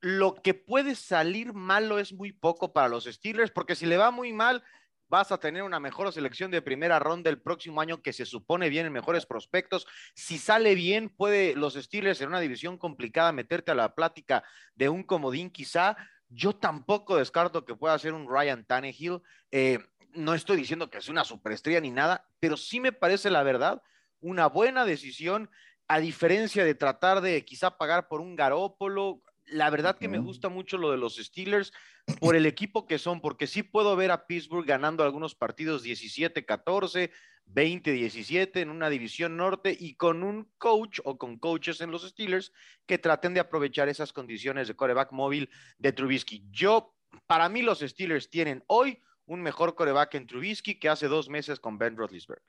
lo 0.00 0.34
que 0.34 0.54
puede 0.54 0.94
salir 0.94 1.52
malo 1.52 1.98
es 1.98 2.12
muy 2.12 2.32
poco 2.32 2.72
para 2.72 2.88
los 2.88 3.04
Steelers, 3.04 3.50
porque 3.50 3.76
si 3.76 3.84
le 3.84 3.98
va 3.98 4.10
muy 4.10 4.32
mal, 4.32 4.64
vas 5.10 5.32
a 5.32 5.38
tener 5.38 5.64
una 5.64 5.80
mejor 5.80 6.10
selección 6.12 6.50
de 6.50 6.62
primera 6.62 6.98
ronda 7.00 7.28
el 7.28 7.42
próximo 7.42 7.80
año 7.80 8.00
que 8.00 8.12
se 8.12 8.24
supone 8.24 8.68
vienen 8.68 8.92
mejores 8.92 9.26
prospectos. 9.26 9.86
Si 10.14 10.38
sale 10.38 10.74
bien, 10.74 11.10
puede 11.10 11.54
los 11.56 11.74
Steelers 11.74 12.20
en 12.20 12.28
una 12.28 12.40
división 12.40 12.78
complicada 12.78 13.32
meterte 13.32 13.72
a 13.72 13.74
la 13.74 13.94
plática 13.94 14.44
de 14.74 14.88
un 14.88 15.02
comodín 15.02 15.50
quizá. 15.50 15.96
Yo 16.30 16.54
tampoco 16.54 17.16
descarto 17.16 17.64
que 17.64 17.74
pueda 17.74 17.98
ser 17.98 18.14
un 18.14 18.28
Ryan 18.28 18.64
Tannehill. 18.64 19.20
Eh, 19.50 19.78
no 20.14 20.34
estoy 20.34 20.56
diciendo 20.56 20.88
que 20.88 21.00
sea 21.00 21.12
una 21.12 21.24
superestrella 21.24 21.80
ni 21.80 21.90
nada, 21.90 22.26
pero 22.38 22.56
sí 22.56 22.80
me 22.80 22.92
parece 22.92 23.30
la 23.30 23.42
verdad 23.42 23.82
una 24.20 24.46
buena 24.46 24.84
decisión, 24.84 25.50
a 25.88 25.98
diferencia 25.98 26.64
de 26.64 26.74
tratar 26.74 27.20
de 27.20 27.44
quizá 27.44 27.76
pagar 27.76 28.06
por 28.08 28.20
un 28.20 28.36
Garópolo. 28.36 29.22
La 29.50 29.70
verdad 29.70 29.98
que 29.98 30.08
me 30.08 30.18
gusta 30.18 30.48
mucho 30.48 30.78
lo 30.78 30.90
de 30.90 30.96
los 30.96 31.16
Steelers 31.16 31.72
por 32.20 32.36
el 32.36 32.46
equipo 32.46 32.86
que 32.86 32.98
son, 32.98 33.20
porque 33.20 33.46
sí 33.46 33.62
puedo 33.62 33.96
ver 33.96 34.10
a 34.10 34.26
Pittsburgh 34.26 34.66
ganando 34.66 35.02
algunos 35.02 35.34
partidos 35.34 35.84
17-14, 35.84 37.10
20-17 37.46 38.60
en 38.60 38.70
una 38.70 38.88
división 38.90 39.36
norte 39.36 39.76
y 39.78 39.94
con 39.94 40.22
un 40.22 40.50
coach 40.58 41.00
o 41.04 41.18
con 41.18 41.38
coaches 41.38 41.80
en 41.80 41.90
los 41.90 42.08
Steelers 42.08 42.52
que 42.86 42.98
traten 42.98 43.34
de 43.34 43.40
aprovechar 43.40 43.88
esas 43.88 44.12
condiciones 44.12 44.68
de 44.68 44.76
coreback 44.76 45.12
móvil 45.12 45.50
de 45.78 45.92
Trubisky. 45.92 46.44
Yo, 46.50 46.94
para 47.26 47.48
mí 47.48 47.62
los 47.62 47.80
Steelers 47.80 48.30
tienen 48.30 48.62
hoy 48.68 49.02
un 49.26 49.42
mejor 49.42 49.74
coreback 49.74 50.14
en 50.14 50.26
Trubisky 50.26 50.78
que 50.78 50.88
hace 50.88 51.08
dos 51.08 51.28
meses 51.28 51.60
con 51.60 51.78
Ben 51.78 51.96
Roethlisberger. 51.96 52.44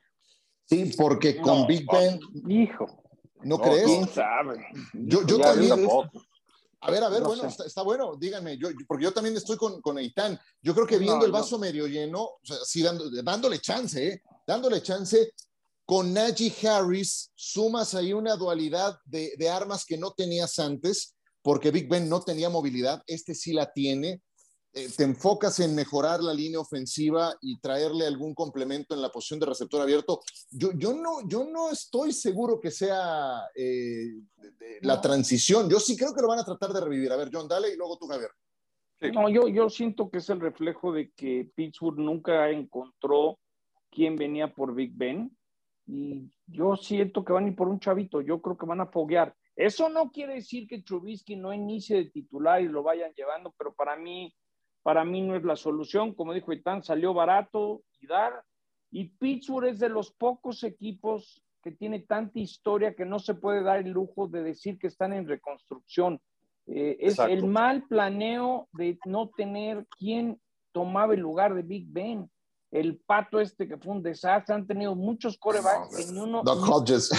Sí, 0.65 0.93
porque 0.97 1.37
con 1.37 1.61
No, 1.61 1.67
Big 1.67 1.85
Ben, 1.91 2.19
Hijo. 2.47 3.03
¿no, 3.43 3.57
No, 3.57 3.61
crees? 3.61 3.85
¿Quién 3.85 4.07
sabe? 4.07 4.65
Yo, 4.93 5.25
yo 5.25 5.39
también. 5.39 5.87
A 6.83 6.89
ver, 6.91 7.03
a 7.03 7.09
ver, 7.09 7.21
No 7.21 7.27
bueno, 7.27 7.47
está, 7.47 7.65
está 7.65 7.83
bueno, 7.83 8.15
díganme, 8.17 8.57
yo, 8.57 8.69
porque 8.87 9.03
yo 9.03 9.13
también 9.13 9.37
estoy 9.37 9.55
con, 9.55 9.81
con 9.81 9.99
Eitan. 9.99 10.39
Yo 10.61 10.73
creo 10.73 10.87
que 10.87 10.97
viendo 10.97 11.19
No, 11.19 11.25
el 11.25 11.31
no. 11.31 11.37
vaso 11.37 11.59
medio 11.59 11.85
lleno, 11.87 12.21
o 12.23 12.39
sea, 12.43 12.57
sí, 12.65 12.81
dando- 12.81 13.09
dándole 13.23 13.59
chance, 13.59 14.07
¿eh? 14.07 14.21
dándole 14.47 14.81
chance, 14.81 15.31
con 15.85 16.11
Najee 16.13 16.53
Harris 16.67 17.31
sumas 17.35 17.93
ahí 17.93 18.13
una 18.13 18.35
dualidad 18.35 18.97
de, 19.05 19.33
de 19.37 19.49
armas 19.49 19.85
que 19.85 19.97
no 19.97 20.11
tenías 20.11 20.57
antes, 20.57 21.15
porque 21.43 21.69
Big 21.71 21.87
Ben 21.87 22.09
no 22.09 22.21
tenía 22.21 22.49
movilidad, 22.49 23.03
este 23.05 23.35
sí 23.35 23.53
la 23.53 23.71
tiene. 23.71 24.21
Eh, 24.73 24.87
te 24.95 25.03
enfocas 25.03 25.59
en 25.59 25.75
mejorar 25.75 26.21
la 26.21 26.33
línea 26.33 26.59
ofensiva 26.59 27.35
y 27.41 27.59
traerle 27.59 28.05
algún 28.07 28.33
complemento 28.33 28.95
en 28.95 29.01
la 29.01 29.09
posición 29.11 29.39
de 29.41 29.47
receptor 29.47 29.81
abierto. 29.81 30.21
Yo, 30.49 30.71
yo, 30.73 30.93
no, 30.93 31.27
yo 31.27 31.43
no 31.43 31.69
estoy 31.69 32.13
seguro 32.13 32.57
que 32.61 32.71
sea 32.71 33.41
eh, 33.53 34.13
de- 34.37 34.51
de 34.57 34.79
la 34.81 34.95
No. 34.95 35.01
transición. 35.01 35.69
Yo 35.69 35.77
sí 35.79 35.97
creo 35.97 36.13
que 36.13 36.21
lo 36.21 36.29
van 36.29 36.39
a 36.39 36.45
tratar 36.45 36.71
de 36.71 36.79
revivir. 36.79 37.11
A 37.11 37.17
ver, 37.17 37.29
John, 37.33 37.49
dale 37.49 37.73
y 37.73 37.75
luego 37.75 37.97
tú, 37.97 38.07
Javier. 38.07 38.29
No, 39.13 39.27
yo, 39.29 39.47
yo 39.49 39.69
siento 39.69 40.09
que 40.09 40.19
es 40.19 40.29
el 40.29 40.39
reflejo 40.39 40.93
de 40.93 41.11
que 41.11 41.51
Pittsburgh 41.53 41.97
nunca 41.99 42.49
encontró 42.49 43.39
quién 43.89 44.15
venía 44.15 44.53
por 44.53 44.73
Big 44.73 44.93
Ben. 44.95 45.35
Y 45.85 46.29
yo 46.47 46.77
siento 46.77 47.25
que 47.25 47.33
van 47.33 47.43
a 47.45 47.47
ir 47.49 47.55
por 47.57 47.67
un 47.67 47.79
chavito. 47.79 48.21
Yo 48.21 48.41
creo 48.41 48.57
que 48.57 48.65
van 48.67 48.79
a 48.79 48.85
foguear. 48.85 49.35
Eso 49.53 49.89
no 49.89 50.11
quiere 50.11 50.35
decir 50.35 50.65
que 50.65 50.81
Trubisky 50.81 51.35
no 51.35 51.53
inicie 51.53 51.97
de 51.97 52.05
titular 52.05 52.61
y 52.61 52.69
lo 52.69 52.83
vayan 52.83 53.11
llevando, 53.13 53.53
pero 53.57 53.73
para 53.73 53.97
mí, 53.97 54.33
para 54.83 55.03
mí 55.05 55.21
no 55.21 55.35
es 55.35 55.43
la 55.43 55.55
solución. 55.55 56.13
Como 56.13 56.33
dijo 56.33 56.53
Itán, 56.53 56.83
salió 56.83 57.13
barato 57.13 57.83
y 57.99 58.07
dar. 58.07 58.43
Y 58.91 59.05
Pittsburgh 59.09 59.67
es 59.69 59.79
de 59.79 59.89
los 59.89 60.11
pocos 60.11 60.63
equipos 60.63 61.41
que 61.63 61.71
tiene 61.71 61.99
tanta 61.99 62.39
historia 62.39 62.95
que 62.95 63.05
no 63.05 63.19
se 63.19 63.35
puede 63.35 63.61
dar 63.63 63.77
el 63.79 63.91
lujo 63.91 64.27
de 64.27 64.41
decir 64.43 64.79
que 64.79 64.87
están 64.87 65.13
en 65.13 65.27
reconstrucción. 65.27 66.19
Eh, 66.67 66.97
es 66.99 67.19
el 67.19 67.45
mal 67.45 67.83
planeo 67.87 68.67
de 68.73 68.97
no 69.05 69.29
tener 69.29 69.85
quien 69.97 70.39
tomaba 70.71 71.13
el 71.13 71.19
lugar 71.19 71.53
de 71.53 71.61
Big 71.61 71.85
Ben. 71.87 72.29
El 72.71 72.97
pato 72.99 73.39
este 73.39 73.67
que 73.67 73.77
fue 73.77 73.93
un 73.93 74.01
desastre, 74.01 74.55
han 74.55 74.65
tenido 74.65 74.95
muchos 74.95 75.37
corebacks 75.37 75.95
que 75.95 76.11
ni 76.13 76.19
uno, 76.19 76.41
Hodges. 76.41 77.11
ni- 77.11 77.17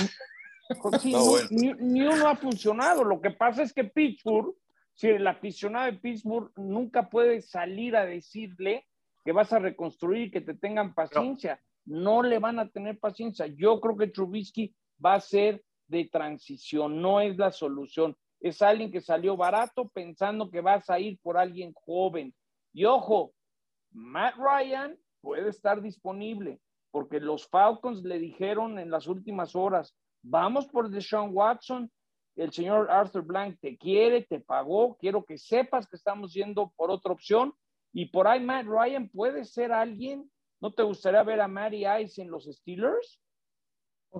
sí, 0.98 1.12
No, 1.12 1.18
no- 1.18 1.24
bueno. 1.30 1.48
ni 1.80 2.02
uno 2.02 2.26
ha 2.28 2.36
funcionado. 2.36 3.04
Lo 3.04 3.20
que 3.20 3.30
pasa 3.30 3.62
es 3.62 3.72
que 3.72 3.84
Pittsburgh, 3.84 4.54
si 5.02 5.08
el 5.08 5.26
aficionado 5.26 5.86
de 5.86 5.98
Pittsburgh 5.98 6.52
nunca 6.56 7.10
puede 7.10 7.42
salir 7.42 7.96
a 7.96 8.06
decirle 8.06 8.86
que 9.24 9.32
vas 9.32 9.52
a 9.52 9.58
reconstruir, 9.58 10.30
que 10.30 10.40
te 10.40 10.54
tengan 10.54 10.94
paciencia. 10.94 11.60
No 11.84 12.22
le 12.22 12.38
van 12.38 12.60
a 12.60 12.68
tener 12.68 13.00
paciencia. 13.00 13.48
Yo 13.48 13.80
creo 13.80 13.96
que 13.96 14.06
Trubisky 14.06 14.72
va 15.04 15.14
a 15.14 15.20
ser 15.20 15.64
de 15.88 16.04
transición, 16.04 17.02
no 17.02 17.20
es 17.20 17.36
la 17.36 17.50
solución. 17.50 18.16
Es 18.38 18.62
alguien 18.62 18.92
que 18.92 19.00
salió 19.00 19.36
barato 19.36 19.88
pensando 19.88 20.48
que 20.48 20.60
vas 20.60 20.88
a 20.88 21.00
ir 21.00 21.18
por 21.20 21.36
alguien 21.36 21.72
joven. 21.74 22.32
Y 22.72 22.84
ojo, 22.84 23.34
Matt 23.90 24.36
Ryan 24.36 24.96
puede 25.20 25.48
estar 25.48 25.82
disponible 25.82 26.60
porque 26.92 27.18
los 27.18 27.48
Falcons 27.48 28.04
le 28.04 28.20
dijeron 28.20 28.78
en 28.78 28.92
las 28.92 29.08
últimas 29.08 29.56
horas, 29.56 29.96
vamos 30.22 30.68
por 30.68 30.90
Deshaun 30.90 31.30
Watson, 31.32 31.90
el 32.36 32.52
señor 32.52 32.90
Arthur 32.90 33.22
Blank 33.22 33.58
te 33.60 33.76
quiere, 33.76 34.22
te 34.22 34.40
pagó, 34.40 34.96
quiero 34.98 35.24
que 35.24 35.36
sepas 35.38 35.86
que 35.86 35.96
estamos 35.96 36.32
yendo 36.32 36.72
por 36.76 36.90
otra 36.90 37.12
opción 37.12 37.54
y 37.92 38.06
por 38.06 38.26
ahí 38.26 38.40
Matt 38.40 38.66
Ryan 38.66 39.08
puede 39.08 39.44
ser 39.44 39.70
alguien, 39.72 40.30
¿no 40.60 40.72
te 40.72 40.82
gustaría 40.82 41.22
ver 41.22 41.40
a 41.40 41.48
Matty 41.48 41.84
Ice 42.02 42.22
en 42.22 42.30
los 42.30 42.44
Steelers? 42.44 43.20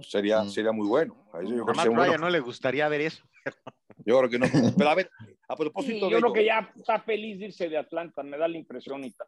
Sería, 0.00 0.42
Mm. 0.42 0.48
sería 0.48 0.72
muy 0.72 0.86
bueno. 0.88 1.16
Ahí 1.34 1.44
yo, 1.48 1.64
creo 1.64 1.70
A 1.70 1.74
Matt 1.74 1.86
Ryan 1.86 1.96
bueno. 1.96 2.18
no 2.18 2.30
le 2.30 2.40
gustaría 2.40 2.88
ver 2.88 3.02
eso. 3.02 3.22
Yo 4.06 4.18
creo 4.18 4.30
que 4.30 4.38
no. 4.38 4.46
Pero 4.76 4.90
a 4.90 4.94
ver, 4.94 5.10
a 5.48 5.54
Sí, 5.54 5.62
propósito 5.62 6.08
yo 6.08 6.16
de 6.16 6.16
creo 6.16 6.26
ello, 6.28 6.32
que 6.32 6.44
ya 6.46 6.72
está 6.74 6.98
feliz 7.00 7.38
de 7.38 7.44
irse 7.46 7.68
de 7.68 7.76
Atlanta, 7.76 8.22
me 8.22 8.36
da 8.38 8.48
la 8.48 8.56
impresión. 8.56 9.04
Ita. 9.04 9.26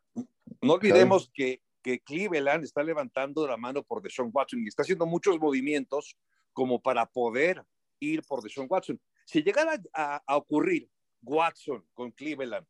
no 0.63 0.73
olvidemos 0.73 1.31
que, 1.33 1.61
que 1.83 2.01
Cleveland 2.01 2.65
está 2.65 2.83
levantando 2.83 3.47
la 3.47 3.57
mano 3.59 3.83
por 3.85 4.01
Deshaun 4.03 4.31
Watson 4.33 4.61
y 4.65 4.69
está 4.69 4.83
haciendo 4.83 5.05
muchos 5.07 5.39
movimientos 5.39 6.17
como 6.53 6.81
para 6.81 7.05
poder 7.07 7.63
ir 8.01 8.23
por 8.23 8.43
Deshaun 8.43 8.67
Watson. 8.69 9.01
Si 9.25 9.43
llegara 9.43 9.81
a, 9.93 10.37
ocurrir 10.37 10.89
Watson 11.23 11.87
con 11.93 12.11
Cleveland, 12.13 12.67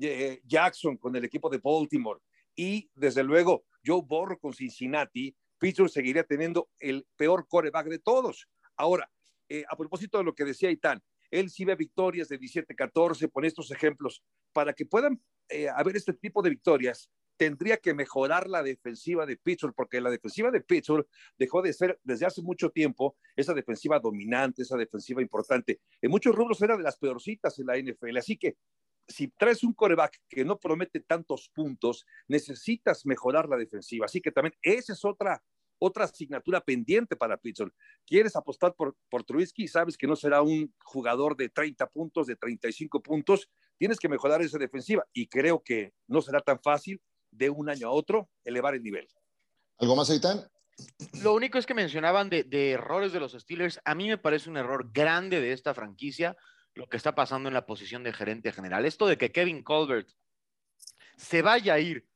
eh, 0.00 0.40
Jackson 0.44 0.96
con 0.96 1.16
el 1.16 1.24
equipo 1.24 1.48
de 1.48 1.58
Baltimore 1.58 2.20
y 2.54 2.90
desde 2.94 3.22
luego 3.22 3.64
Joe 3.84 4.02
Burrow 4.06 4.38
con 4.38 4.52
Cincinnati, 4.52 5.34
Pittsburgh 5.58 5.90
seguiría 5.90 6.24
teniendo 6.24 6.68
el 6.78 7.06
peor 7.16 7.46
coreback 7.48 7.88
de 7.88 7.98
todos. 7.98 8.46
Ahora, 8.76 9.10
eh, 9.48 9.64
a 9.68 9.76
propósito 9.76 10.18
de 10.18 10.24
lo 10.24 10.34
que 10.34 10.44
decía 10.44 10.70
Itán, 10.70 11.02
él 11.30 11.50
sí 11.50 11.64
ve 11.64 11.74
victorias 11.74 12.28
de 12.28 12.38
17-14, 12.38 13.30
pone 13.30 13.48
estos 13.48 13.70
ejemplos, 13.70 14.22
para 14.52 14.72
que 14.72 14.86
puedan 14.86 15.20
eh, 15.48 15.68
haber 15.68 15.96
este 15.96 16.12
tipo 16.12 16.42
de 16.42 16.50
victorias, 16.50 17.10
tendría 17.36 17.76
que 17.76 17.94
mejorar 17.94 18.48
la 18.48 18.62
defensiva 18.62 19.26
de 19.26 19.36
Pittsburgh, 19.36 19.74
porque 19.74 20.00
la 20.00 20.10
defensiva 20.10 20.50
de 20.50 20.60
Pittsburgh 20.60 21.06
dejó 21.38 21.62
de 21.62 21.72
ser 21.72 21.98
desde 22.02 22.26
hace 22.26 22.42
mucho 22.42 22.70
tiempo 22.70 23.16
esa 23.34 23.54
defensiva 23.54 23.98
dominante, 23.98 24.62
esa 24.62 24.76
defensiva 24.76 25.22
importante. 25.22 25.80
En 26.00 26.10
muchos 26.10 26.34
rubros 26.34 26.60
era 26.62 26.76
de 26.76 26.82
las 26.82 26.98
peorcitas 26.98 27.58
en 27.58 27.66
la 27.66 27.78
NFL, 27.78 28.16
así 28.16 28.36
que 28.36 28.56
si 29.08 29.28
traes 29.28 29.62
un 29.62 29.72
coreback 29.72 30.20
que 30.28 30.44
no 30.44 30.58
promete 30.58 31.00
tantos 31.00 31.50
puntos, 31.54 32.06
necesitas 32.28 33.06
mejorar 33.06 33.48
la 33.48 33.56
defensiva. 33.56 34.06
Así 34.06 34.20
que 34.20 34.32
también 34.32 34.54
esa 34.62 34.92
es 34.92 35.04
otra, 35.04 35.42
otra 35.78 36.04
asignatura 36.04 36.60
pendiente 36.60 37.16
para 37.16 37.36
Pittsburgh. 37.36 37.72
¿Quieres 38.04 38.34
apostar 38.36 38.74
por, 38.74 38.96
por 39.08 39.24
Trubisky? 39.24 39.68
Sabes 39.68 39.96
que 39.96 40.06
no 40.06 40.16
será 40.16 40.42
un 40.42 40.74
jugador 40.82 41.36
de 41.36 41.48
30 41.48 41.86
puntos, 41.90 42.26
de 42.26 42.36
35 42.36 43.02
puntos. 43.02 43.48
Tienes 43.78 43.98
que 43.98 44.08
mejorar 44.08 44.42
esa 44.42 44.58
defensiva 44.58 45.06
y 45.12 45.28
creo 45.28 45.62
que 45.62 45.92
no 46.08 46.20
será 46.20 46.40
tan 46.40 46.60
fácil 46.60 47.00
de 47.36 47.50
un 47.50 47.68
año 47.68 47.88
a 47.88 47.92
otro 47.92 48.28
elevar 48.44 48.74
el 48.74 48.82
nivel. 48.82 49.08
¿Algo 49.78 49.96
más, 49.96 50.10
Eitan? 50.10 50.46
Lo 51.22 51.34
único 51.34 51.58
es 51.58 51.66
que 51.66 51.74
mencionaban 51.74 52.28
de, 52.28 52.44
de 52.44 52.72
errores 52.72 53.12
de 53.12 53.20
los 53.20 53.32
Steelers. 53.32 53.80
A 53.84 53.94
mí 53.94 54.08
me 54.08 54.18
parece 54.18 54.50
un 54.50 54.56
error 54.56 54.90
grande 54.92 55.40
de 55.40 55.52
esta 55.52 55.74
franquicia 55.74 56.36
lo 56.76 56.88
que 56.88 56.98
está 56.98 57.14
pasando 57.14 57.48
en 57.48 57.54
la 57.54 57.66
posición 57.66 58.04
de 58.04 58.12
gerente 58.12 58.52
general. 58.52 58.84
Esto 58.84 59.06
de 59.06 59.16
que 59.16 59.32
Kevin 59.32 59.62
Colbert 59.62 60.08
se 61.16 61.42
vaya 61.42 61.74
a 61.74 61.78
ir, 61.78 62.06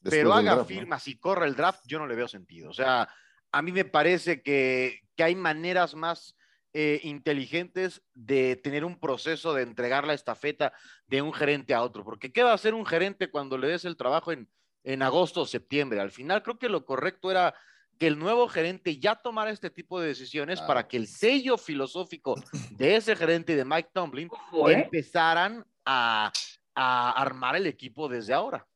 Después 0.00 0.20
pero 0.20 0.32
haga 0.32 0.54
draft, 0.54 0.70
¿no? 0.70 0.76
firmas 0.76 1.08
y 1.08 1.18
corra 1.18 1.46
el 1.46 1.56
draft, 1.56 1.82
yo 1.86 1.98
no 1.98 2.06
le 2.06 2.14
veo 2.14 2.28
sentido. 2.28 2.70
O 2.70 2.72
sea, 2.72 3.08
a 3.50 3.62
mí 3.62 3.72
me 3.72 3.84
parece 3.84 4.40
que, 4.40 5.00
que 5.16 5.24
hay 5.24 5.34
maneras 5.34 5.96
más 5.96 6.36
eh, 6.72 7.00
inteligentes 7.02 8.02
de 8.14 8.54
tener 8.56 8.84
un 8.84 9.00
proceso 9.00 9.52
de 9.52 9.62
entregar 9.62 10.06
la 10.06 10.14
estafeta 10.14 10.72
de 11.08 11.20
un 11.20 11.32
gerente 11.32 11.74
a 11.74 11.82
otro. 11.82 12.04
Porque 12.04 12.32
¿qué 12.32 12.44
va 12.44 12.52
a 12.52 12.54
hacer 12.54 12.74
un 12.74 12.86
gerente 12.86 13.30
cuando 13.30 13.58
le 13.58 13.66
des 13.68 13.84
el 13.84 13.96
trabajo 13.96 14.30
en, 14.30 14.48
en 14.84 15.02
agosto 15.02 15.40
o 15.42 15.46
septiembre? 15.46 16.00
Al 16.00 16.10
final 16.12 16.42
creo 16.42 16.58
que 16.58 16.68
lo 16.68 16.84
correcto 16.84 17.30
era 17.30 17.54
que 17.98 18.06
el 18.06 18.18
nuevo 18.18 18.48
gerente 18.48 18.98
ya 18.98 19.16
tomara 19.16 19.50
este 19.50 19.70
tipo 19.70 20.00
de 20.00 20.08
decisiones 20.08 20.60
para 20.60 20.86
que 20.88 20.96
el 20.96 21.06
sello 21.06 21.56
filosófico 21.56 22.34
de 22.78 22.96
ese 22.96 23.16
gerente 23.16 23.52
y 23.52 23.56
de 23.56 23.64
Mike 23.64 23.90
Tomlin 23.92 24.28
Ojo, 24.30 24.68
¿eh? 24.70 24.82
empezaran 24.84 25.64
a, 25.84 26.32
a 26.74 27.10
armar 27.12 27.56
el 27.56 27.66
equipo 27.66 28.08
desde 28.08 28.34
ahora. 28.34 28.66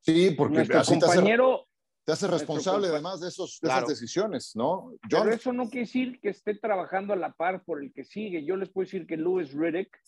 Sí, 0.00 0.30
porque 0.36 0.56
Nuestro 0.56 0.78
así 0.78 0.98
te 0.98 1.04
hace, 1.04 1.14
compañero, 1.16 1.66
te 2.04 2.12
hace 2.12 2.28
responsable 2.28 2.86
además 2.88 3.20
de, 3.20 3.28
esos, 3.28 3.58
de 3.60 3.66
Claro. 3.66 3.86
esas 3.86 3.98
decisiones, 3.98 4.52
¿no? 4.54 4.92
pero 5.08 5.24
John, 5.24 5.32
eso 5.32 5.52
no 5.52 5.64
quiere 5.64 5.86
decir 5.86 6.20
que 6.20 6.28
esté 6.28 6.54
trabajando 6.54 7.12
a 7.12 7.16
la 7.16 7.32
par 7.32 7.64
por 7.64 7.82
el 7.82 7.92
que 7.92 8.04
sigue. 8.04 8.44
Yo 8.44 8.56
les 8.56 8.68
puedo 8.68 8.84
decir 8.84 9.06
que 9.06 9.16
Louis 9.16 9.52
Riddick, 9.52 9.98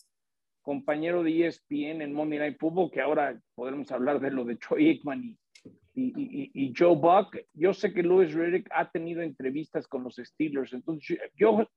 compañero 0.61 1.23
de 1.23 1.47
ESPN 1.47 2.01
en 2.01 2.13
Monday 2.13 2.39
Night 2.39 2.57
Football, 2.59 2.91
que 2.91 3.01
ahora 3.01 3.39
podremos 3.55 3.91
hablar 3.91 4.19
de 4.19 4.31
lo 4.31 4.43
de 4.45 4.55
Troy 4.57 4.89
Aikman 4.89 5.23
y, 5.23 5.37
y, 5.95 6.13
y- 6.15 6.51
y 6.53 6.73
Joe 6.77 6.95
Buck, 6.95 7.37
yo 7.53 7.73
sé 7.73 7.93
que 7.93 8.03
Louis 8.03 8.33
Riddick 8.33 8.67
ha 8.71 8.89
tenido 8.91 9.21
entrevistas 9.21 9.87
con 9.87 10.03
los 10.03 10.15
Steelers, 10.15 10.73
entonces 10.73 11.19
yo, 11.35 11.67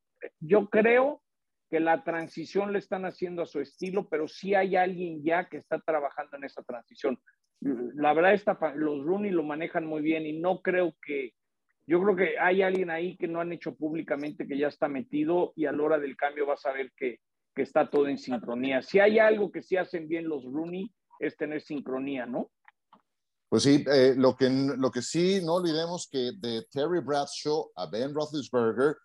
yo 0.41 0.69
creo 0.69 1.23
que 1.71 1.81
la 1.81 2.05
transición 2.05 2.73
le 2.73 2.79
están 2.79 3.05
haciendo 3.07 3.43
a 3.43 3.47
su 3.47 3.59
estilo, 3.61 4.09
pero 4.09 4.29
sí 4.29 4.55
hay 4.55 4.77
alguien 4.77 5.23
ya 5.25 5.49
que 5.49 5.57
está 5.57 5.81
trabajando 5.81 6.37
en 6.37 6.45
esa 6.45 6.62
transición. 6.62 7.19
La 7.61 8.12
verdad, 8.12 8.35
esta, 8.35 8.57
fa- 8.57 8.75
los 8.75 9.03
Rooney 9.05 9.31
lo 9.31 9.43
manejan 9.43 9.87
muy 9.87 10.03
bien 10.03 10.27
y 10.27 10.39
no 10.39 10.61
creo 10.61 10.95
que, 11.05 11.33
yo 11.87 12.03
creo 12.03 12.15
que 12.15 12.39
hay 12.39 12.61
alguien 12.62 12.91
ahí 12.91 13.17
que 13.17 13.27
no 13.27 13.41
han 13.41 13.53
hecho 13.53 13.75
públicamente 13.75 14.47
que 14.47 14.59
ya 14.59 14.69
está 14.69 14.87
metido 14.89 15.53
y 15.57 15.65
a 15.65 15.73
la 15.73 15.83
hora 15.83 15.99
del 15.99 16.17
cambio 16.17 16.45
vas 16.47 16.65
a 16.67 16.73
ver 16.73 16.93
que, 16.95 17.21
que 17.55 17.63
está 17.63 17.89
todo 17.89 18.09
en 18.09 18.19
sincronía. 18.19 18.83
Si 18.83 18.99
hay 18.99 19.19
algo 19.19 19.51
que 19.51 19.63
sí 19.63 19.77
hacen 19.77 20.09
bien 20.09 20.29
los 20.29 20.45
Rooney 20.45 20.91
es 21.19 21.37
tener 21.37 21.63
sincronía, 21.63 22.27
¿no? 22.27 22.51
pues 23.53 23.65
sí, 23.65 23.85
eh, 23.93 24.15
lo, 24.17 24.35
que, 24.35 24.49
lo 24.49 24.91
que 24.91 25.03
sí, 25.03 25.43
no 25.45 25.57
olvidemos 25.57 26.09
que 26.11 26.33
de 26.39 26.67
Terry 26.71 27.01
Bradshaw 27.01 27.71
a 27.77 27.85
Ben 27.85 28.15
Roethlisberger 28.15 28.97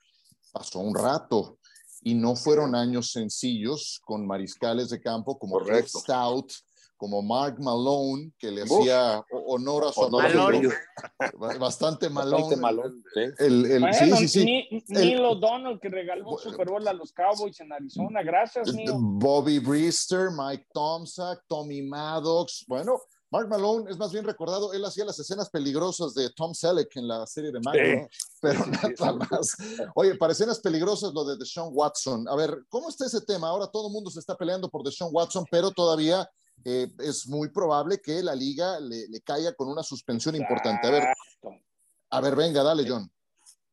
pasó 0.53 0.79
un 0.79 0.95
rato 0.95 1.59
y 2.01 2.15
no 2.15 2.33
fueron 2.33 2.73
años 2.73 3.11
sencillos 3.11 3.99
con 4.05 4.25
mariscales 4.25 4.87
de 4.89 5.01
campo 5.01 5.37
como 5.37 5.59
Correcto. 5.59 5.99
Stout, 5.99 6.53
como 6.97 7.21
Mark 7.21 7.57
Malone, 7.59 8.33
que 8.37 8.51
le 8.51 8.63
Uf. 8.63 8.79
hacía 8.81 9.23
honor 9.31 9.85
a 9.85 9.93
su 9.93 10.03
apellido. 10.03 10.71
Bastante 11.59 12.09
malón. 12.09 12.41
Bastante 12.41 12.57
malón, 12.61 13.03
sí. 13.13 13.19
El, 13.39 13.65
el- 13.71 13.79
Bueno, 13.81 13.93
sí, 13.97 14.11
sí, 14.17 14.27
sí. 14.27 14.45
Ni- 14.45 14.83
Neil 14.87 15.23
O'Donnell 15.23 15.79
que 15.79 15.89
regaló 15.89 16.29
un 16.31 16.37
Super 16.39 16.69
Bowl 16.69 16.87
a 16.87 16.93
los 16.93 17.13
Cowboys 17.13 17.59
en 17.59 17.71
Arizona. 17.71 18.21
Gracias, 18.23 18.73
Neil. 18.73 18.91
Bobby 18.95 19.59
Brister, 19.59 20.29
Mike 20.31 20.67
Tomczak, 20.73 21.43
Tommy 21.47 21.81
Maddox. 21.83 22.65
Bueno, 22.67 22.99
Mark 23.29 23.49
Malone 23.49 23.91
es 23.91 23.97
más 23.97 24.11
bien 24.13 24.23
recordado, 24.23 24.71
él 24.73 24.85
hacía 24.85 25.03
las 25.03 25.19
escenas 25.19 25.49
peligrosas 25.49 26.13
de 26.13 26.29
Tom 26.31 26.53
Selleck 26.53 26.95
en 26.95 27.07
la 27.09 27.25
serie 27.27 27.51
de 27.51 27.59
Mario, 27.59 27.83
Sí. 27.83 27.95
¿no? 28.01 28.07
pero 28.39 28.65
nada 28.65 29.13
más. 29.29 29.55
Oye, 29.95 30.15
para 30.15 30.31
escenas 30.33 30.59
peligrosas 30.59 31.13
lo 31.13 31.25
de 31.25 31.37
Deshaun 31.37 31.71
Watson. 31.73 32.27
A 32.29 32.35
ver, 32.35 32.57
¿cómo 32.69 32.87
está 32.89 33.05
ese 33.05 33.19
tema? 33.21 33.49
Ahora 33.49 33.67
todo 33.67 33.87
el 33.87 33.93
mundo 33.93 34.09
se 34.09 34.19
está 34.19 34.35
peleando 34.35 34.69
por 34.69 34.81
Deshaun 34.83 35.09
Watson, 35.13 35.43
pero 35.51 35.71
todavía 35.71 36.29
eh, 36.69 36.87
es 36.99 37.29
muy 37.29 37.49
probable 37.49 38.01
que 38.03 38.21
la 38.21 38.35
liga 38.35 38.77
le, 38.81 39.07
le 39.07 39.21
caiga 39.21 39.53
con 39.53 39.69
una 39.69 39.83
suspensión 39.83 40.35
importante. 40.35 40.85
A 40.85 40.91
ver, 40.91 41.03
a 42.09 42.19
ver, 42.19 42.35
venga, 42.35 42.61
dale, 42.61 42.83
John. 42.85 43.09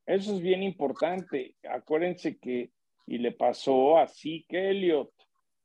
Eso 0.06 0.32
es 0.32 0.40
bien 0.40 0.62
importante. 0.62 1.56
Acuérdense 1.68 2.38
que, 2.38 2.70
y 3.08 3.18
le 3.18 3.32
pasó 3.32 3.98
a 3.98 4.06
Zeke 4.06 4.70
Elliott 4.70 5.10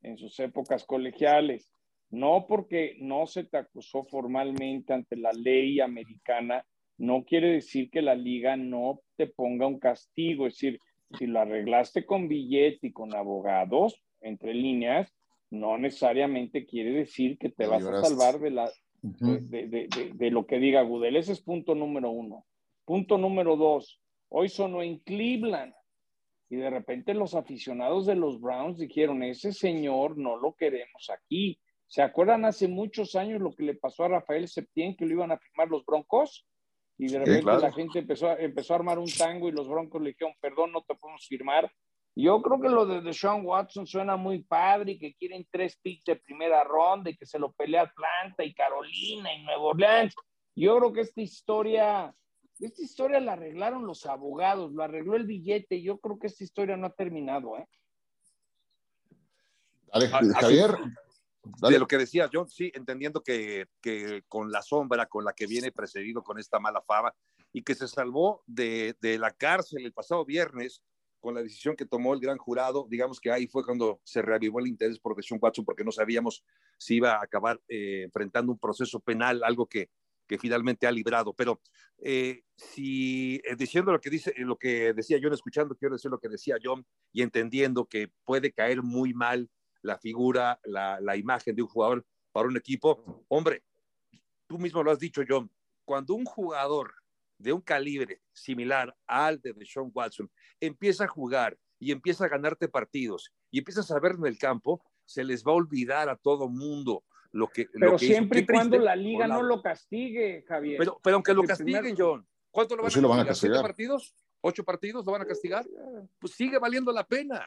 en 0.02 0.18
sus 0.18 0.40
épocas 0.40 0.84
colegiales, 0.84 1.70
no 2.08 2.46
porque 2.48 2.96
no 2.98 3.28
se 3.28 3.44
te 3.44 3.58
acusó 3.58 4.02
formalmente 4.02 4.92
ante 4.92 5.16
la 5.16 5.30
ley 5.30 5.78
americana, 5.78 6.66
no 6.98 7.22
quiere 7.24 7.52
decir 7.52 7.90
que 7.90 8.02
la 8.02 8.16
liga 8.16 8.56
no 8.56 9.02
te 9.16 9.28
ponga 9.28 9.68
un 9.68 9.78
castigo. 9.78 10.48
Es 10.48 10.54
decir, 10.54 10.80
si 11.16 11.28
lo 11.28 11.38
arreglaste 11.38 12.04
con 12.04 12.26
billete 12.26 12.88
y 12.88 12.92
con 12.92 13.14
abogados, 13.14 14.02
entre 14.20 14.52
líneas, 14.52 15.12
no 15.50 15.78
necesariamente 15.78 16.64
quiere 16.66 16.92
decir 16.92 17.38
que 17.38 17.48
te 17.50 17.66
vas 17.66 17.84
a 17.84 18.02
salvar 18.08 18.40
de 18.40 18.50
la, 18.50 18.70
de, 19.02 19.66
de- 19.68 19.88
de- 19.88 20.10
de 20.14 20.30
lo 20.30 20.46
que 20.46 20.58
diga 20.58 20.82
Goodell. 20.82 21.16
Ese 21.16 21.32
es 21.32 21.40
punto 21.40 21.74
número 21.74 22.10
uno. 22.10 22.46
Punto 22.84 23.18
número 23.18 23.56
dos, 23.56 24.00
hoy 24.28 24.48
sonó 24.48 24.82
en 24.82 24.98
Cleveland 25.00 25.74
y 26.48 26.56
de 26.56 26.70
repente 26.70 27.14
los 27.14 27.34
aficionados 27.34 28.06
de 28.06 28.16
los 28.16 28.40
Browns 28.40 28.78
dijeron, 28.78 29.22
ese 29.22 29.52
señor 29.52 30.18
no 30.18 30.36
lo 30.36 30.54
queremos 30.54 31.08
aquí. 31.10 31.58
¿Se 31.86 32.02
acuerdan 32.02 32.44
hace 32.44 32.68
muchos 32.68 33.14
años 33.16 33.40
lo 33.40 33.54
que 33.54 33.64
le 33.64 33.74
pasó 33.74 34.04
a 34.04 34.08
Rafael 34.08 34.46
Septién, 34.48 34.96
que 34.96 35.06
lo 35.06 35.12
iban 35.14 35.32
a 35.32 35.38
firmar 35.38 35.68
los 35.68 35.84
Broncos? 35.84 36.46
Y 36.98 37.06
de 37.08 37.18
repente 37.20 37.42
claro. 37.42 37.60
la 37.60 37.72
gente 37.72 37.98
empezó, 38.00 38.36
empezó 38.38 38.74
a 38.74 38.76
armar 38.76 38.98
un 38.98 39.06
tango 39.10 39.48
y 39.48 39.52
los 39.52 39.68
Broncos 39.68 40.02
le 40.02 40.10
dijeron, 40.10 40.34
perdón, 40.40 40.70
no 40.72 40.82
te 40.82 40.94
podemos 40.96 41.26
firmar. 41.26 41.70
Yo 42.20 42.42
creo 42.42 42.60
que 42.60 42.68
lo 42.68 42.84
de 42.86 43.00
Deshaun 43.00 43.44
Watson 43.46 43.86
suena 43.86 44.16
muy 44.16 44.42
padre 44.42 44.92
y 44.92 44.98
que 44.98 45.14
quieren 45.14 45.46
tres 45.50 45.76
picks 45.82 46.04
de 46.04 46.16
primera 46.16 46.64
ronda 46.64 47.10
y 47.10 47.16
que 47.16 47.26
se 47.26 47.38
lo 47.38 47.52
pelea 47.52 47.82
Atlanta 47.82 48.44
y 48.44 48.52
Carolina 48.54 49.32
y 49.34 49.42
Nueva 49.44 49.62
Orleans. 49.62 50.14
Yo 50.54 50.76
creo 50.78 50.92
que 50.92 51.00
esta 51.02 51.20
historia, 51.20 52.14
esta 52.58 52.82
historia 52.82 53.20
la 53.20 53.32
arreglaron 53.32 53.86
los 53.86 54.04
abogados, 54.06 54.72
lo 54.72 54.82
arregló 54.82 55.16
el 55.16 55.24
billete. 55.24 55.80
Yo 55.82 55.98
creo 55.98 56.18
que 56.18 56.26
esta 56.26 56.44
historia 56.44 56.76
no 56.76 56.88
ha 56.88 56.92
terminado, 56.92 57.56
¿eh? 57.56 57.66
Dale, 59.92 60.06
Ah, 60.12 60.18
así- 60.18 60.32
Javier. 60.34 60.70
Dale. 61.42 61.74
De 61.74 61.80
lo 61.80 61.86
que 61.86 61.96
decía 61.96 62.28
John, 62.30 62.48
sí, 62.48 62.70
entendiendo 62.74 63.22
que, 63.22 63.66
que 63.80 64.22
con 64.28 64.52
la 64.52 64.60
sombra 64.60 65.06
con 65.06 65.24
la 65.24 65.32
que 65.32 65.46
viene 65.46 65.72
precedido 65.72 66.22
con 66.22 66.38
esta 66.38 66.60
mala 66.60 66.82
fama 66.82 67.14
y 67.50 67.62
que 67.62 67.74
se 67.74 67.88
salvó 67.88 68.42
de, 68.46 68.94
de 69.00 69.18
la 69.18 69.30
cárcel 69.30 69.84
el 69.86 69.92
pasado 69.94 70.24
viernes 70.26 70.82
con 71.20 71.34
la 71.34 71.42
decisión 71.42 71.76
que 71.76 71.86
tomó 71.86 72.14
el 72.14 72.20
gran 72.20 72.38
jurado, 72.38 72.86
digamos 72.88 73.20
que 73.20 73.30
ahí 73.30 73.46
fue 73.46 73.64
cuando 73.64 74.00
se 74.04 74.22
reavivó 74.22 74.58
el 74.60 74.66
interés 74.66 74.98
por 74.98 75.14
Deshaun 75.14 75.38
Watson 75.40 75.64
porque 75.64 75.84
no 75.84 75.92
sabíamos 75.92 76.44
si 76.78 76.96
iba 76.96 77.12
a 77.12 77.22
acabar 77.22 77.60
eh, 77.68 78.02
enfrentando 78.04 78.50
un 78.52 78.58
proceso 78.58 79.00
penal, 79.00 79.42
algo 79.44 79.66
que, 79.66 79.90
que 80.26 80.38
finalmente 80.38 80.86
ha 80.86 80.92
librado. 80.92 81.34
Pero 81.34 81.60
eh, 81.98 82.42
si 82.56 83.40
eh, 83.44 83.56
diciendo 83.56 83.92
lo 83.92 84.00
que 84.00 84.10
dice, 84.10 84.32
lo 84.38 84.56
que 84.56 84.92
decía 84.92 85.18
John, 85.22 85.32
escuchando, 85.32 85.76
quiero 85.76 85.94
decir 85.94 86.10
lo 86.10 86.18
que 86.18 86.28
decía 86.28 86.56
John 86.62 86.86
y 87.12 87.22
entendiendo 87.22 87.86
que 87.86 88.10
puede 88.24 88.52
caer 88.52 88.82
muy 88.82 89.12
mal 89.12 89.50
la 89.82 89.98
figura, 89.98 90.60
la, 90.64 91.00
la 91.00 91.16
imagen 91.16 91.54
de 91.54 91.62
un 91.62 91.68
jugador 91.68 92.06
para 92.32 92.48
un 92.48 92.56
equipo. 92.56 93.24
Hombre, 93.28 93.64
tú 94.46 94.58
mismo 94.58 94.82
lo 94.82 94.90
has 94.90 94.98
dicho, 94.98 95.22
John, 95.28 95.50
cuando 95.84 96.14
un 96.14 96.24
jugador 96.24 96.94
de 97.40 97.52
un 97.52 97.60
calibre 97.60 98.20
similar 98.32 98.94
al 99.06 99.40
de 99.40 99.52
Deshaun 99.54 99.90
Watson 99.94 100.30
empieza 100.60 101.04
a 101.04 101.08
jugar 101.08 101.58
y 101.78 101.92
empieza 101.92 102.26
a 102.26 102.28
ganarte 102.28 102.68
partidos 102.68 103.32
y 103.50 103.58
empiezas 103.58 103.90
a 103.90 103.98
ver 103.98 104.12
en 104.18 104.26
el 104.26 104.38
campo, 104.38 104.82
se 105.06 105.24
les 105.24 105.42
va 105.42 105.52
a 105.52 105.54
olvidar 105.54 106.08
a 106.08 106.16
todo 106.16 106.48
mundo 106.48 107.04
lo 107.32 107.48
que 107.48 107.66
Pero 107.72 107.92
lo 107.92 107.96
que 107.96 108.04
hizo. 108.04 108.14
siempre 108.14 108.40
y 108.40 108.46
cuando 108.46 108.78
la 108.78 108.94
liga 108.94 109.26
no 109.26 109.42
lo 109.42 109.62
castigue, 109.62 110.44
Javier. 110.46 110.76
Pero, 110.78 111.00
pero 111.02 111.16
aunque 111.16 111.32
lo 111.32 111.42
castiguen, 111.44 111.94
John, 111.96 112.26
¿cuánto 112.50 112.76
lo 112.76 112.82
van 112.82 112.86
Pues 112.86 112.94
sí 112.94 113.00
lo 113.00 113.08
van 113.08 113.20
a 113.20 113.22
¿Siete 113.22 113.30
castigar. 113.30 113.62
partidos? 113.62 114.14
¿Ocho 114.42 114.64
partidos 114.64 115.06
lo 115.06 115.12
van 115.12 115.22
a 115.22 115.26
castigar? 115.26 115.64
Pues 116.18 116.34
sigue 116.34 116.58
valiendo 116.58 116.92
la 116.92 117.06
pena. 117.06 117.44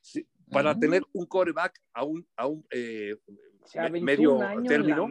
Sí, 0.00 0.26
para 0.50 0.78
tener 0.78 1.02
un 1.12 1.26
coreback 1.26 1.80
a 1.94 2.04
un, 2.04 2.26
a 2.36 2.46
un 2.46 2.66
eh, 2.70 3.16
medio 4.02 4.34
un 4.36 4.42
año 4.42 4.60
en 4.60 4.66
término. 4.66 5.08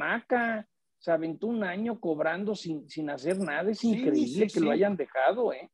Se 0.99 1.11
aventó 1.11 1.47
un 1.47 1.63
año 1.63 1.99
cobrando 1.99 2.55
sin, 2.55 2.87
sin 2.89 3.09
hacer 3.09 3.39
nada. 3.39 3.71
Es 3.71 3.79
Sí, 3.79 3.91
increíble 3.91 4.49
sí, 4.49 4.53
que 4.53 4.59
lo 4.59 4.71
hayan 4.71 4.95
dejado, 4.95 5.53
¿eh? 5.53 5.71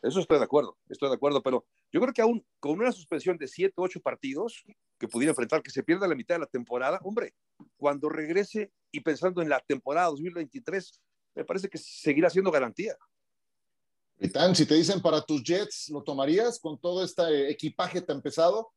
Eso 0.00 0.20
estoy 0.20 0.38
de 0.38 0.44
acuerdo, 0.44 0.78
estoy 0.88 1.08
de 1.08 1.16
acuerdo, 1.16 1.42
pero 1.42 1.66
yo 1.92 2.00
creo 2.00 2.12
que 2.12 2.22
aún 2.22 2.46
con 2.60 2.78
una 2.78 2.92
suspensión 2.92 3.36
de 3.36 3.48
siete, 3.48 3.74
ocho 3.76 4.00
partidos 4.00 4.64
que 4.96 5.08
pudiera 5.08 5.32
enfrentar, 5.32 5.60
que 5.60 5.72
se 5.72 5.82
pierda 5.82 6.06
la 6.06 6.14
mitad 6.14 6.36
de 6.36 6.40
la 6.40 6.46
temporada, 6.46 7.00
hombre, 7.02 7.34
cuando 7.76 8.08
regrese 8.08 8.72
y 8.92 9.00
pensando 9.00 9.42
en 9.42 9.48
la 9.48 9.58
temporada 9.58 10.06
2023, 10.08 11.02
me 11.34 11.44
parece 11.44 11.68
que 11.68 11.78
seguirá 11.78 12.30
siendo 12.30 12.52
garantía. 12.52 12.96
Titán, 14.18 14.54
si 14.54 14.66
te 14.66 14.74
dicen 14.74 15.00
para 15.00 15.20
tus 15.20 15.42
Jets, 15.42 15.88
¿lo 15.90 16.02
tomarías 16.02 16.60
con 16.60 16.78
todo 16.78 17.04
este 17.04 17.50
equipaje 17.50 18.00
tan 18.00 18.22
pesado? 18.22 18.72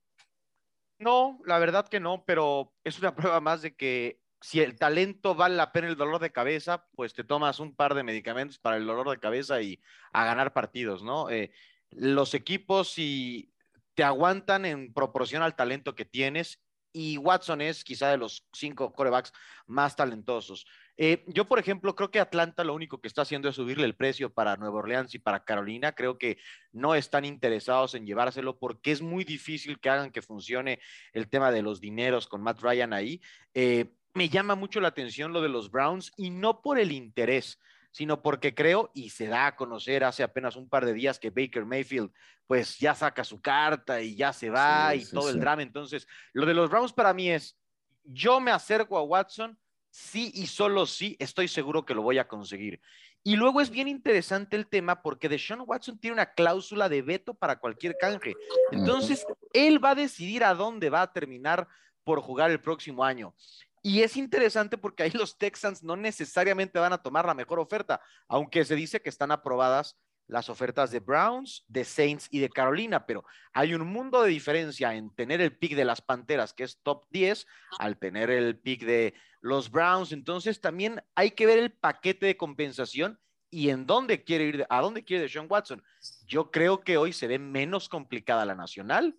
No, 0.98 1.40
la 1.46 1.58
verdad 1.58 1.88
que 1.88 2.00
no, 2.00 2.24
pero 2.26 2.74
es 2.84 3.00
una 3.00 3.16
prueba 3.16 3.40
más 3.42 3.62
de 3.62 3.76
que 3.76 4.21
si 4.41 4.60
el 4.60 4.77
talento 4.77 5.36
vale 5.36 5.56
la 5.56 5.71
pena 5.71 5.88
el 5.88 5.95
dolor 5.95 6.19
de 6.19 6.32
cabeza, 6.32 6.86
pues 6.95 7.13
te 7.13 7.23
tomas 7.23 7.60
un 7.60 7.75
par 7.75 7.93
de 7.93 8.04
medicamentos 8.04 8.58
para 8.58 8.77
el 8.77 8.86
dolor 8.86 9.10
de 9.10 9.19
cabeza 9.19 9.62
y 9.62 9.80
a 10.12 10.25
ganar 10.25 10.51
partidos, 10.51 11.04
¿no? 11.04 11.30
Eh, 11.30 11.51
los 11.91 12.34
equipos 12.34 12.91
si 12.91 13.54
te 13.93 14.04
aguantan 14.04 14.65
en 14.65 14.93
proporción 14.93 15.43
al 15.43 15.56
talento 15.56 15.93
que 15.93 16.06
tienes 16.06 16.60
y 16.93 17.17
Watson 17.17 17.62
es 17.62 17.84
quizá 17.84 18.10
de 18.10 18.17
los 18.17 18.45
cinco 18.51 18.91
corebacks 18.93 19.32
más 19.67 19.95
talentosos. 19.95 20.65
Eh, 20.97 21.23
yo, 21.27 21.45
por 21.45 21.58
ejemplo, 21.58 21.95
creo 21.95 22.12
que 22.12 22.19
Atlanta 22.19 22.63
lo 22.63 22.73
único 22.73 22.99
que 22.99 23.08
está 23.08 23.21
haciendo 23.21 23.47
es 23.47 23.56
subirle 23.56 23.86
el 23.86 23.95
precio 23.95 24.34
para 24.34 24.58
Nueva 24.58 24.80
Orleans 24.80 25.15
y 25.15 25.19
para 25.19 25.43
Carolina. 25.43 25.93
Creo 25.93 26.17
que 26.17 26.38
no 26.71 26.95
están 26.95 27.25
interesados 27.25 27.95
en 27.95 28.06
llevárselo 28.06 28.60
porque 28.60 28.91
es 28.91 29.01
muy 29.01 29.23
difícil 29.23 29.80
que 29.80 29.89
hagan 29.89 30.12
que 30.12 30.21
funcione 30.21 30.80
el 31.13 31.30
tema 31.30 31.51
de 31.51 31.62
los 31.62 31.80
dineros 31.80 32.27
con 32.27 32.41
Matt 32.41 32.62
Ryan 32.62 32.93
ahí. 32.93 33.21
Eh, 33.54 33.93
me 34.13 34.30
llama 34.30 34.56
mucho 34.56 34.82
la 34.82 34.89
atención 34.89 35.34
lo 35.34 35.41
de 35.41 35.50
los 35.50 35.71
Browns 35.71 36.12
y 36.17 36.30
no 36.30 36.62
por 36.62 36.80
el 36.80 36.91
interés, 36.91 37.60
sino 37.91 38.21
porque 38.21 38.56
creo, 38.56 38.91
y 38.93 39.10
se 39.10 39.28
da 39.28 39.47
a 39.47 39.56
conocer 39.56 40.04
hace 40.04 40.24
apenas 40.24 40.56
un 40.56 40.69
par 40.69 40.86
de 40.86 40.93
días 40.93 41.19
que 41.19 41.30
Baker 41.30 41.65
Mayfield 41.65 42.12
pues 42.47 42.78
ya 42.80 42.93
saca 42.95 43.24
su 43.24 43.41
carta 43.41 44.02
y 44.02 44.15
ya 44.15 44.34
se 44.34 44.50
va 44.50 44.91
Sí, 44.91 44.97
y 44.97 45.06
sí, 45.06 45.13
todo 45.13 45.30
el 45.30 45.39
drama. 45.39 45.62
Entonces, 45.62 46.08
lo 46.34 46.45
de 46.45 46.54
los 46.54 46.69
Browns 46.69 46.91
para 46.91 47.13
mí 47.13 47.32
es, 47.32 47.58
yo 48.04 48.39
me 48.39 48.52
acerco 48.52 48.97
a 48.97 49.04
Watson, 49.04 49.58
sí 49.89 50.32
y 50.34 50.47
solo 50.47 50.86
sí, 50.86 51.15
estoy 51.19 51.47
seguro 51.47 51.86
que 51.86 51.93
lo 51.93 52.02
voy 52.02 52.17
a 52.17 52.28
conseguir. 52.28 52.82
Y 53.24 53.36
luego 53.36 53.62
es 53.62 53.69
bien 53.69 53.88
interesante 53.88 54.56
el 54.56 54.67
tema 54.67 55.02
porque 55.02 55.30
Deshaun 55.30 55.63
Watson 55.65 56.00
tiene 56.00 56.15
una 56.15 56.34
cláusula 56.34 56.89
de 56.89 57.04
veto 57.04 57.36
para 57.36 57.60
cualquier 57.60 57.95
canje. 57.97 58.34
Entonces, 58.71 59.26
él 59.54 59.84
va 59.84 59.91
a 59.91 59.95
decidir 59.95 60.43
a 60.43 60.56
dónde 60.56 60.89
va 60.89 61.04
a 61.04 61.13
terminar 61.13 61.67
por 62.04 62.19
jugar 62.21 62.50
el 62.50 62.60
próximo 62.60 63.04
año. 63.04 63.36
Y 63.82 64.04
es 64.04 64.15
interesante 64.15 64.78
porque 64.78 65.04
ahí 65.04 65.12
los 65.12 65.38
Texans 65.38 65.84
no 65.84 65.96
necesariamente 65.96 66.80
van 66.80 66.94
a 66.94 67.02
tomar 67.02 67.26
la 67.26 67.34
mejor 67.34 67.60
oferta, 67.60 68.02
aunque 68.28 68.63
se 68.63 68.76
dice 68.76 69.02
que 69.02 69.10
están 69.10 69.32
aprobadas 69.32 69.98
las 70.28 70.50
ofertas 70.50 70.91
de 70.91 71.00
Browns, 71.00 71.65
de 71.67 71.84
Saints 71.84 72.28
y 72.32 72.39
de 72.39 72.50
Carolina, 72.50 73.06
pero 73.06 73.26
hay 73.54 73.74
un 73.74 73.86
mundo 73.86 74.22
de 74.22 74.30
diferencia 74.30 74.96
en 74.96 75.13
tener 75.13 75.41
el 75.41 75.58
pick 75.58 75.76
de 75.76 75.84
las 75.84 76.02
Panteras, 76.02 76.54
que 76.54 76.63
es 76.63 76.80
top 76.82 77.06
10, 77.10 77.46
al 77.80 77.98
tener 77.98 78.30
el 78.30 78.58
pick 78.58 78.86
de 78.86 79.13
los 79.41 79.70
Browns. 79.70 80.13
Entonces 80.13 80.62
también 80.62 81.04
hay 81.15 81.32
que 81.32 81.46
ver 81.46 81.60
el 81.60 81.74
paquete 81.74 82.28
de 82.28 82.38
compensación 82.38 83.20
y 83.50 83.70
en 83.70 83.86
dónde 83.86 84.24
quiere 84.24 84.46
ir, 84.46 84.65
a 84.70 84.80
dónde 84.80 85.04
quiere 85.04 85.28
Sean 85.28 85.48
Watson. 85.50 85.84
Yo 86.26 86.50
creo 86.50 86.82
que 86.82 86.96
hoy 86.96 87.12
se 87.12 87.28
ve 87.28 87.38
menos 87.38 87.89
complicada 87.89 88.46
la 88.46 88.56
nacional 88.56 89.17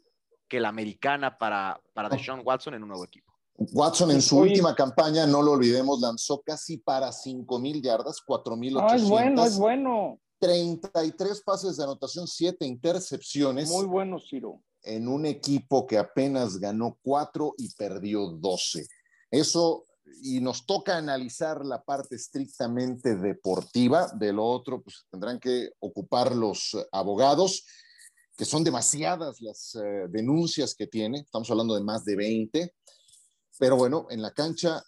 que 0.49 0.61
la 0.61 0.71
americana 0.71 1.37
para, 1.37 1.81
para 1.93 2.09
Deshaun 2.09 2.41
Watson 2.43 2.75
en 2.75 2.83
un 2.83 2.89
nuevo 2.89 3.05
equipo. 3.05 3.32
Watson 3.73 4.11
en 4.11 4.23
su 4.23 4.39
última 4.39 4.75
campaña, 4.75 5.27
no 5.27 5.43
lo 5.43 5.53
olvidemos, 5.53 6.01
lanzó 6.01 6.43
casi 6.43 6.79
para 6.79 7.13
5 7.13 7.59
mil 7.59 7.83
yardas, 7.83 8.21
4 8.25 8.57
mil 8.57 8.77
ah, 8.79 8.97
es 8.97 9.09
bueno, 9.09 9.45
es 9.45 9.59
bueno. 9.59 10.19
33 10.39 11.43
pases 11.43 11.77
de 11.77 11.85
anotación, 11.85 12.27
7 12.27 12.67
intercepciones. 12.67 13.71
Muy 13.71 13.87
bueno, 13.87 14.19
Ciro. 14.19 14.63
En 14.83 15.07
un 15.07 15.25
equipo 15.25 15.87
que 15.87 15.99
apenas 15.99 16.59
ganó 16.59 16.99
4 17.03 17.55
y 17.59 17.73
perdió 17.75 18.27
12. 18.27 18.87
Eso, 19.31 19.87
y 20.23 20.41
nos 20.41 20.67
toca 20.67 20.97
analizar 20.97 21.65
la 21.65 21.83
parte 21.83 22.17
estrictamente 22.17 23.15
deportiva. 23.15 24.09
De 24.15 24.33
lo 24.33 24.45
otro, 24.45 24.83
pues 24.83 25.07
tendrán 25.11 25.39
que 25.39 25.71
ocupar 25.79 26.35
los 26.35 26.77
abogados, 26.91 27.65
que 28.37 28.45
son 28.45 28.65
demasiadas 28.65 29.41
las 29.41 29.77
eh, 29.77 30.07
denuncias 30.09 30.75
que 30.75 30.89
tiene. 30.89 31.21
Estamos 31.21 31.49
hablando 31.51 31.77
de 31.77 31.85
más 31.85 32.05
de 32.05 32.17
20. 32.17 32.75
Pero 33.59 33.77
bueno, 33.77 34.07
en 34.11 34.23
la 34.23 34.33
cancha 34.33 34.83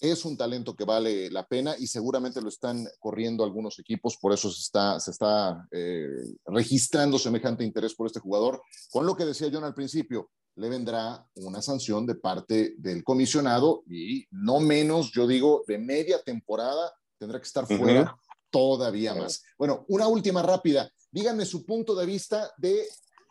es 0.00 0.24
un 0.24 0.36
talento 0.36 0.74
que 0.74 0.84
vale 0.84 1.30
la 1.30 1.46
pena 1.46 1.76
y 1.78 1.86
seguramente 1.86 2.40
lo 2.40 2.48
están 2.48 2.86
corriendo 2.98 3.44
algunos 3.44 3.78
equipos, 3.78 4.16
por 4.16 4.32
eso 4.32 4.50
se 4.50 4.60
está, 4.60 4.98
se 4.98 5.12
está 5.12 5.66
eh, 5.70 6.08
registrando 6.46 7.18
semejante 7.18 7.64
interés 7.64 7.94
por 7.94 8.06
este 8.06 8.20
jugador. 8.20 8.60
Con 8.90 9.06
lo 9.06 9.16
que 9.16 9.24
decía 9.24 9.50
John 9.52 9.64
al 9.64 9.74
principio, 9.74 10.30
le 10.56 10.68
vendrá 10.68 11.26
una 11.36 11.62
sanción 11.62 12.06
de 12.06 12.14
parte 12.14 12.74
del 12.78 13.02
comisionado 13.02 13.82
y 13.88 14.24
no 14.30 14.60
menos, 14.60 15.10
yo 15.12 15.26
digo, 15.26 15.64
de 15.66 15.78
media 15.78 16.22
temporada 16.22 16.92
tendrá 17.18 17.40
que 17.40 17.46
estar 17.46 17.66
fuera 17.66 18.16
todavía 18.50 19.14
más. 19.14 19.42
Bueno, 19.58 19.84
una 19.88 20.06
última 20.06 20.42
rápida. 20.42 20.90
Díganme 21.10 21.44
su 21.44 21.64
punto 21.64 21.94
de 21.94 22.06
vista 22.06 22.52
de 22.56 22.86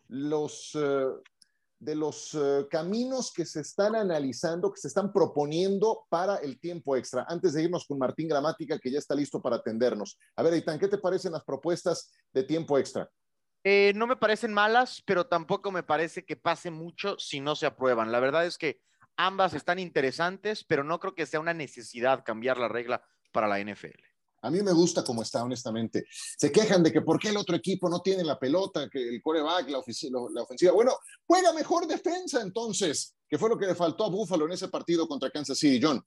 los 0.09 0.71
eh, 0.75 1.05
de 1.83 1.95
los 1.95 2.33
eh, 2.33 2.65
caminos 2.69 3.31
que 3.33 3.45
se 3.45 3.61
están 3.61 3.95
analizando, 3.95 4.71
que 4.71 4.79
se 4.79 4.87
están 4.87 5.11
proponiendo 5.11 6.05
para 6.09 6.37
el 6.37 6.59
tiempo 6.59 6.95
extra. 6.95 7.25
Antes 7.27 7.53
de 7.53 7.63
irnos 7.63 7.85
con 7.85 7.97
Martín 7.97 8.27
Gramática, 8.27 8.79
que 8.79 8.91
ya 8.91 8.99
está 8.99 9.13
listo 9.15 9.41
para 9.41 9.57
atendernos. 9.57 10.17
A 10.35 10.43
ver, 10.43 10.53
Eitan, 10.53 10.79
¿qué 10.79 10.87
te 10.87 10.97
parecen 10.97 11.33
las 11.33 11.43
propuestas 11.43 12.11
de 12.31 12.43
tiempo 12.43 12.77
extra? 12.77 13.09
Eh, 13.65 13.93
no 13.95 14.07
me 14.07 14.15
parecen 14.15 14.53
malas, 14.53 15.01
pero 15.05 15.27
tampoco 15.27 15.71
me 15.71 15.83
parece 15.83 16.25
que 16.25 16.35
pase 16.35 16.71
mucho 16.71 17.17
si 17.19 17.39
no 17.39 17.55
se 17.55 17.65
aprueban. 17.65 18.11
La 18.11 18.19
verdad 18.19 18.45
es 18.45 18.57
que 18.57 18.79
ambas 19.17 19.53
están 19.53 19.79
interesantes, 19.79 20.63
pero 20.63 20.83
no 20.83 20.99
creo 20.99 21.15
que 21.15 21.25
sea 21.25 21.39
una 21.39 21.53
necesidad 21.53 22.23
cambiar 22.23 22.57
la 22.57 22.67
regla 22.67 23.03
para 23.31 23.47
la 23.47 23.59
NFL. 23.59 24.12
A 24.43 24.51
mí 24.51 24.61
me 24.61 24.73
gusta 24.73 25.03
como 25.03 25.21
está, 25.21 25.41
honestamente. 25.41 26.05
Se 26.09 26.51
quejan 26.51 26.83
de 26.83 26.91
que 26.91 27.01
por 27.01 27.17
qué 27.17 27.29
el 27.29 27.37
otro 27.37 27.55
equipo 27.55 27.87
no 27.87 28.01
tiene 28.01 28.25
la 28.25 28.37
pelota, 28.37 28.89
que 28.89 28.99
el 28.99 29.21
coreback, 29.21 29.69
la, 29.69 29.81
la 30.33 30.41
ofensiva. 30.41 30.73
Bueno, 30.73 30.91
juega 31.25 31.53
mejor 31.53 31.87
defensa 31.87 32.41
entonces, 32.41 33.15
que 33.27 33.37
fue 33.37 33.47
lo 33.47 33.57
que 33.57 33.67
le 33.67 33.75
faltó 33.75 34.03
a 34.05 34.09
Buffalo 34.09 34.45
en 34.45 34.51
ese 34.51 34.67
partido 34.67 35.07
contra 35.07 35.29
Kansas 35.29 35.57
City, 35.57 35.79
John. 35.81 36.03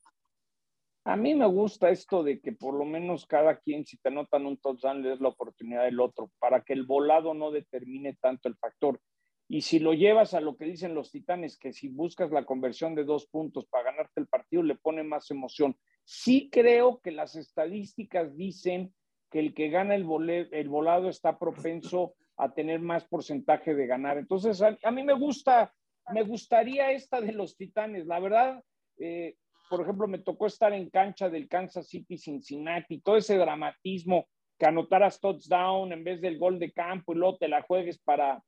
A 1.05 1.17
mí 1.17 1.35
me 1.35 1.47
gusta 1.47 1.89
esto 1.89 2.23
de 2.23 2.41
que 2.41 2.53
por 2.53 2.75
lo 2.75 2.85
menos 2.85 3.25
cada 3.27 3.59
quien, 3.59 3.87
si 3.87 3.97
te 3.97 4.09
anotan 4.09 4.45
un 4.45 4.59
touchdown, 4.59 5.03
le 5.03 5.11
des 5.11 5.21
la 5.21 5.29
oportunidad 5.29 5.85
del 5.85 6.01
otro, 6.01 6.31
para 6.39 6.63
que 6.63 6.75
el 6.75 6.85
volado 6.85 7.33
no 7.33 7.51
determine 7.51 8.19
tanto 8.21 8.49
el 8.49 8.57
factor. 8.57 9.01
Y 9.49 9.63
si 9.63 9.79
lo 9.79 9.95
llevas 9.95 10.35
a 10.35 10.41
lo 10.41 10.57
que 10.57 10.65
dicen 10.65 10.95
los 10.95 11.11
titanes, 11.11 11.57
que 11.57 11.73
si 11.73 11.89
buscas 11.89 12.33
la 12.33 12.45
conversión 12.45 12.95
de 12.95 13.05
dos 13.05 13.27
puntos 13.29 13.65
para 13.67 13.93
ganarte 13.93 14.21
el 14.21 14.27
partido, 14.27 14.63
le 14.63 14.75
pone 14.75 15.05
más 15.05 15.31
emoción. 15.31 15.77
Sí 16.09 16.49
creo 16.53 17.01
que 17.01 17.11
las 17.11 17.35
estadísticas 17.35 18.37
dicen 18.37 18.95
que 19.29 19.41
el 19.41 19.55
que 19.55 19.71
gana 19.71 19.97
el, 19.97 20.05
volado 20.05 21.09
está 21.09 21.37
propenso 21.37 22.15
a 22.37 22.55
tener 22.55 22.79
más 22.79 23.05
porcentaje 23.05 23.75
de 23.75 23.89
ganar. 23.89 24.17
Entonces, 24.17 24.63
a, 24.63 24.91
mí 24.93 25.03
me 25.03 25.15
gusta, 25.15 25.75
me 26.15 26.23
gustaría 26.23 26.93
esta 26.93 27.21
de 27.21 27.33
los 27.33 27.57
Titanes. 27.57 28.07
La 28.07 28.21
verdad, 28.21 28.63
eh, 28.99 29.35
por 29.69 29.81
ejemplo, 29.81 30.07
me 30.07 30.21
tocó 30.21 30.47
estar 30.47 30.73
en 30.73 30.91
cancha 30.91 31.29
del 31.29 31.49
Kansas 31.49 31.89
City 31.89 32.17
Cincinnati, 32.17 33.01
todo 33.01 33.17
ese 33.17 33.37
dramatismo, 33.37 34.29
que 34.57 34.67
anotaras 34.67 35.21
touchdown 35.21 35.93
en 35.93 36.05
vez 36.05 36.21
del 36.21 36.39
gol 36.39 36.61
de 36.61 36.71
campo 36.71 37.13
y 37.13 37.17
luego 37.17 37.37
te 37.37 37.49
la 37.49 37.63
juegues 37.63 37.99
para, 37.99 38.41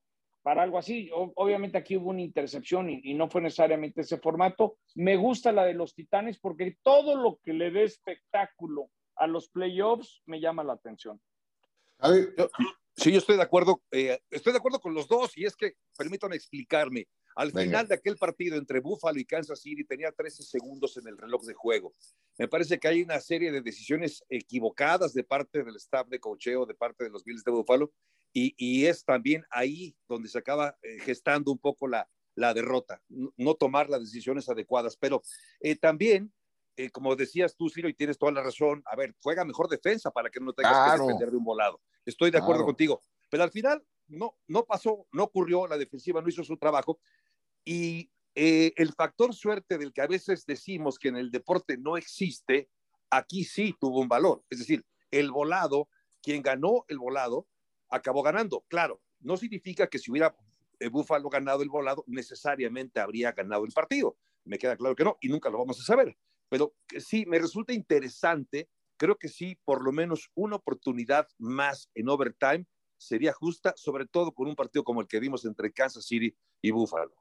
para 0.49 0.63
algo 0.63 0.79
así. 0.79 1.11
obviamente 1.13 1.77
aquí 1.77 1.99
hubo 1.99 2.09
una 2.09 2.23
intercepción 2.23 2.89
y, 2.89 3.13
no 3.13 3.29
fue 3.29 3.43
necesariamente 3.43 4.01
ese 4.01 4.17
formato. 4.17 4.79
Me 4.95 5.15
gusta 5.15 5.53
la 5.53 5.67
de 5.67 5.75
los 5.75 5.95
Titanes 5.95 6.39
porque 6.39 6.79
todo 6.83 7.17
lo 7.17 7.39
que 7.45 7.53
le 7.53 7.71
dé 7.71 7.83
espectáculo 7.85 8.89
a 9.17 9.27
los 9.27 9.51
playoffs 9.51 10.23
me 10.25 10.41
llama 10.41 10.65
la 10.65 10.73
atención. 10.73 11.21
sí, 12.97 13.13
yo 13.13 13.19
estoy 13.19 13.37
de 13.37 13.43
acuerdo, 13.43 13.83
eh, 13.91 14.21
estoy 14.31 14.55
de 14.55 14.59
acuerdo 14.59 14.81
con 14.81 14.95
los 14.95 15.07
dos 15.07 15.37
y 15.37 15.45
es 15.45 15.55
que 15.55 15.75
permítame 15.99 16.37
explicarme. 16.37 17.07
Al 17.37 17.53
final 17.53 17.87
de 17.87 17.97
aquel 17.97 18.17
partido 18.17 18.57
entre 18.57 18.81
Buffalo 18.81 19.21
y 19.21 19.27
Kansas 19.27 19.61
City 19.61 19.85
tenía 19.85 20.13
13 20.13 20.45
segundos 20.45 20.97
en 20.97 21.09
el 21.09 21.19
reloj 21.19 21.45
de 21.45 21.53
juego. 21.53 21.93
Me 22.39 22.49
parece 22.49 22.79
que 22.79 22.89
hay 22.89 23.03
una 23.03 23.21
serie 23.21 23.53
de 23.53 23.61
decisiones 23.61 24.25
equivocadas 24.31 25.13
de 25.13 25.25
parte 25.25 25.63
del 25.63 25.77
staff 25.77 26.09
de 26.09 26.19
cocheo, 26.19 26.65
de 26.65 26.75
parte 26.75 27.05
de 27.05 27.11
los 27.11 27.23
Bills 27.23 27.45
de 27.45 27.51
Buffalo, 27.51 27.93
y, 28.33 28.87
es 28.87 29.05
también 29.05 29.45
ahí 29.51 29.97
donde 30.09 30.29
se 30.29 30.39
acaba 30.39 30.77
eh, 30.83 30.99
gestando 31.01 31.51
un 31.51 31.59
poco 31.59 31.89
la, 31.89 32.09
la 32.35 32.55
derrota, 32.55 33.03
no, 33.09 33.55
tomar 33.55 33.89
las 33.89 34.01
decisiones 34.01 34.49
adecuadas. 34.49 34.97
Pero 34.97 35.23
eh, 35.61 35.77
también, 35.77 36.33
eh, 36.77 36.91
como 36.91 37.17
decías 37.17 37.57
tú, 37.57 37.69
Ciro, 37.69 37.89
y 37.89 37.95
tienes 37.95 38.19
toda 38.19 38.33
la 38.33 38.43
razón, 38.43 38.83
a 38.87 38.97
ver, 38.97 39.15
juega 39.21 39.45
mejor 39.45 39.69
defensa 39.69 40.11
para 40.11 40.31
que 40.31 40.41
no 40.41 40.53
tengas 40.53 40.93
que 40.93 41.03
depender 41.03 41.31
de 41.31 41.37
un 41.37 41.45
volado. 41.45 41.81
Estoy 42.05 42.31
de 42.31 42.39
acuerdo 42.39 42.65
contigo. 42.65 43.03
Pero 43.31 43.43
al 43.43 43.51
final 43.51 43.85
no, 44.07 44.37
no 44.47 44.65
pasó, 44.65 45.07
no 45.13 45.25
ocurrió, 45.25 45.67
la 45.67 45.77
defensiva 45.77 46.23
no 46.23 46.29
hizo 46.29 46.45
su 46.45 46.57
trabajo. 46.57 47.01
Y 47.65 48.11
el 48.35 48.93
factor 48.93 49.35
suerte 49.35 49.79
del 49.79 49.93
que 49.93 50.01
a 50.01 50.07
veces 50.07 50.47
decimos 50.47 50.97
que 50.97 51.09
en 51.09 51.17
el 51.17 51.33
deporte 51.33 51.77
no 51.77 51.97
existe, 51.97 52.71
aquí 53.11 53.43
sí 53.45 53.75
tuvo 53.81 54.01
un 54.01 54.09
valor. 54.09 54.45
Es 54.49 54.61
decir, 54.61 54.85
el 55.11 55.33
volado, 55.33 55.89
quien 56.23 56.43
ganó 56.43 56.85
el 56.89 56.99
volado, 56.99 57.49
acabó 57.91 58.23
ganando. 58.23 58.65
Claro, 58.69 59.01
no 59.21 59.37
significa 59.37 59.89
que 59.89 59.99
si 59.99 60.11
hubiera 60.11 60.37
eh, 60.81 60.89
Búfalo 60.89 61.29
ganado 61.29 61.63
el 61.63 61.69
volado, 61.69 62.05
necesariamente 62.07 63.01
habría 63.01 63.33
ganado 63.33 63.65
el 63.65 63.73
partido. 63.73 64.17
Me 64.45 64.59
queda 64.59 64.77
claro 64.77 64.95
que 64.95 65.05
no, 65.05 65.17
y 65.21 65.29
nunca 65.29 65.51
lo 65.51 65.59
vamos 65.59 65.81
a 65.81 65.85
saber. 65.85 66.17
Pero 66.49 66.75
sí, 66.99 67.27
me 67.27 67.39
resulta 67.39 67.73
interesante. 67.73 68.69
Creo 68.97 69.17
que 69.17 69.29
sí, 69.29 69.59
por 69.65 69.85
lo 69.85 69.93
menos 69.93 70.31
una 70.35 70.57
oportunidad 70.57 71.29
más 71.39 71.91
en 71.95 72.09
overtime 72.09 72.67
sería 72.97 73.33
justa, 73.33 73.75
sobre 73.77 74.07
todo 74.07 74.33
con 74.33 74.49
un 74.49 74.57
partido 74.57 74.83
como 74.83 75.01
el 75.01 75.07
que 75.07 75.21
vimos 75.21 75.45
entre 75.45 75.73
Kansas 75.73 76.05
City 76.05 76.37
y 76.61 76.71
Buffalo. 76.71 77.15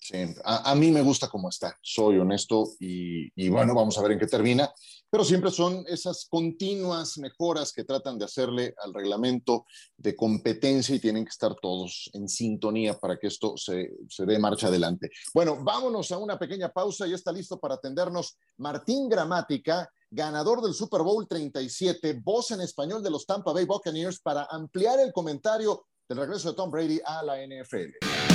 Sí, 0.00 0.16
a, 0.44 0.74
mí 0.74 0.90
me 0.90 1.02
gusta 1.02 1.28
cómo 1.28 1.48
está, 1.48 1.76
soy 1.82 2.18
honesto 2.18 2.68
y, 2.78 3.48
bueno, 3.48 3.74
vamos 3.74 3.98
a 3.98 4.02
ver 4.02 4.12
en 4.12 4.18
qué 4.18 4.26
termina, 4.26 4.72
pero 5.10 5.24
siempre 5.24 5.50
son 5.50 5.84
esas 5.86 6.26
continuas 6.30 7.18
mejoras 7.18 7.72
que 7.72 7.84
tratan 7.84 8.18
de 8.18 8.24
hacerle 8.24 8.74
al 8.82 8.94
reglamento 8.94 9.66
de 9.96 10.14
competencia 10.14 10.94
y 10.94 11.00
tienen 11.00 11.24
que 11.24 11.30
estar 11.30 11.54
todos 11.56 12.08
en 12.12 12.28
sintonía 12.28 12.94
para 12.94 13.18
que 13.18 13.26
esto 13.26 13.56
se, 13.56 13.90
se 14.08 14.24
dé 14.24 14.38
marcha 14.38 14.68
adelante. 14.68 15.10
Bueno, 15.34 15.62
vámonos 15.62 16.10
a 16.12 16.18
una 16.18 16.38
pequeña 16.38 16.68
pausa 16.70 17.06
y 17.06 17.12
está 17.12 17.32
listo 17.32 17.58
para 17.58 17.74
atendernos 17.74 18.38
Martín 18.58 19.08
Gramática, 19.08 19.90
ganador 20.10 20.62
del 20.62 20.74
Super 20.74 21.02
Bowl 21.02 21.26
37, 21.26 22.20
voz 22.22 22.52
en 22.52 22.60
español 22.60 23.02
de 23.02 23.10
los 23.10 23.26
Tampa 23.26 23.52
Bay 23.52 23.64
Buccaneers 23.64 24.20
para 24.20 24.46
ampliar 24.50 25.00
el 25.00 25.12
comentario 25.12 25.86
del 26.08 26.18
regreso 26.18 26.50
de 26.50 26.56
Tom 26.56 26.70
Brady 26.70 27.00
a 27.04 27.22
la 27.22 27.36
NFL. 27.44 28.27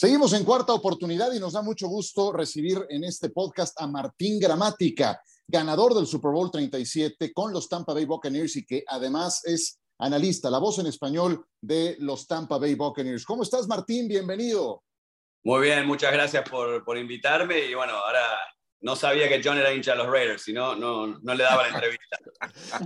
Seguimos 0.00 0.32
en 0.32 0.44
cuarta 0.44 0.72
oportunidad 0.72 1.30
y 1.32 1.38
nos 1.38 1.52
da 1.52 1.62
mucho 1.62 1.86
gusto 1.86 2.32
recibir 2.32 2.78
en 2.88 3.04
este 3.04 3.28
podcast 3.28 3.78
a 3.80 3.86
Martín 3.86 4.40
Gramática, 4.40 5.20
ganador 5.46 5.94
del 5.94 6.06
Super 6.06 6.30
Bowl 6.30 6.50
37 6.50 7.32
con 7.34 7.52
los 7.52 7.68
Tampa 7.68 7.92
Bay 7.92 8.06
Buccaneers 8.06 8.56
y 8.56 8.64
que 8.64 8.82
además 8.86 9.42
es 9.44 9.78
analista, 9.98 10.48
la 10.48 10.58
voz 10.58 10.78
en 10.78 10.86
español 10.86 11.44
de 11.60 11.96
los 11.98 12.26
Tampa 12.26 12.56
Bay 12.56 12.74
Buccaneers. 12.74 13.26
¿Cómo 13.26 13.42
estás, 13.42 13.68
Martín? 13.68 14.08
Bienvenido. 14.08 14.82
Muy 15.44 15.62
bien, 15.62 15.86
muchas 15.86 16.12
gracias 16.12 16.48
por, 16.48 16.82
por 16.84 16.96
invitarme 16.96 17.66
y 17.66 17.74
bueno, 17.74 17.92
ahora 17.92 18.24
no 18.80 18.96
sabía 18.96 19.28
que 19.28 19.42
John 19.44 19.58
era 19.58 19.72
hincha 19.72 19.92
de 19.92 19.98
los 19.98 20.06
Raiders, 20.06 20.42
si 20.42 20.52
no, 20.52 20.74
no, 20.74 21.06
no 21.06 21.34
le 21.34 21.44
daba 21.44 21.64
la 21.64 21.68
entrevista. 21.68 22.18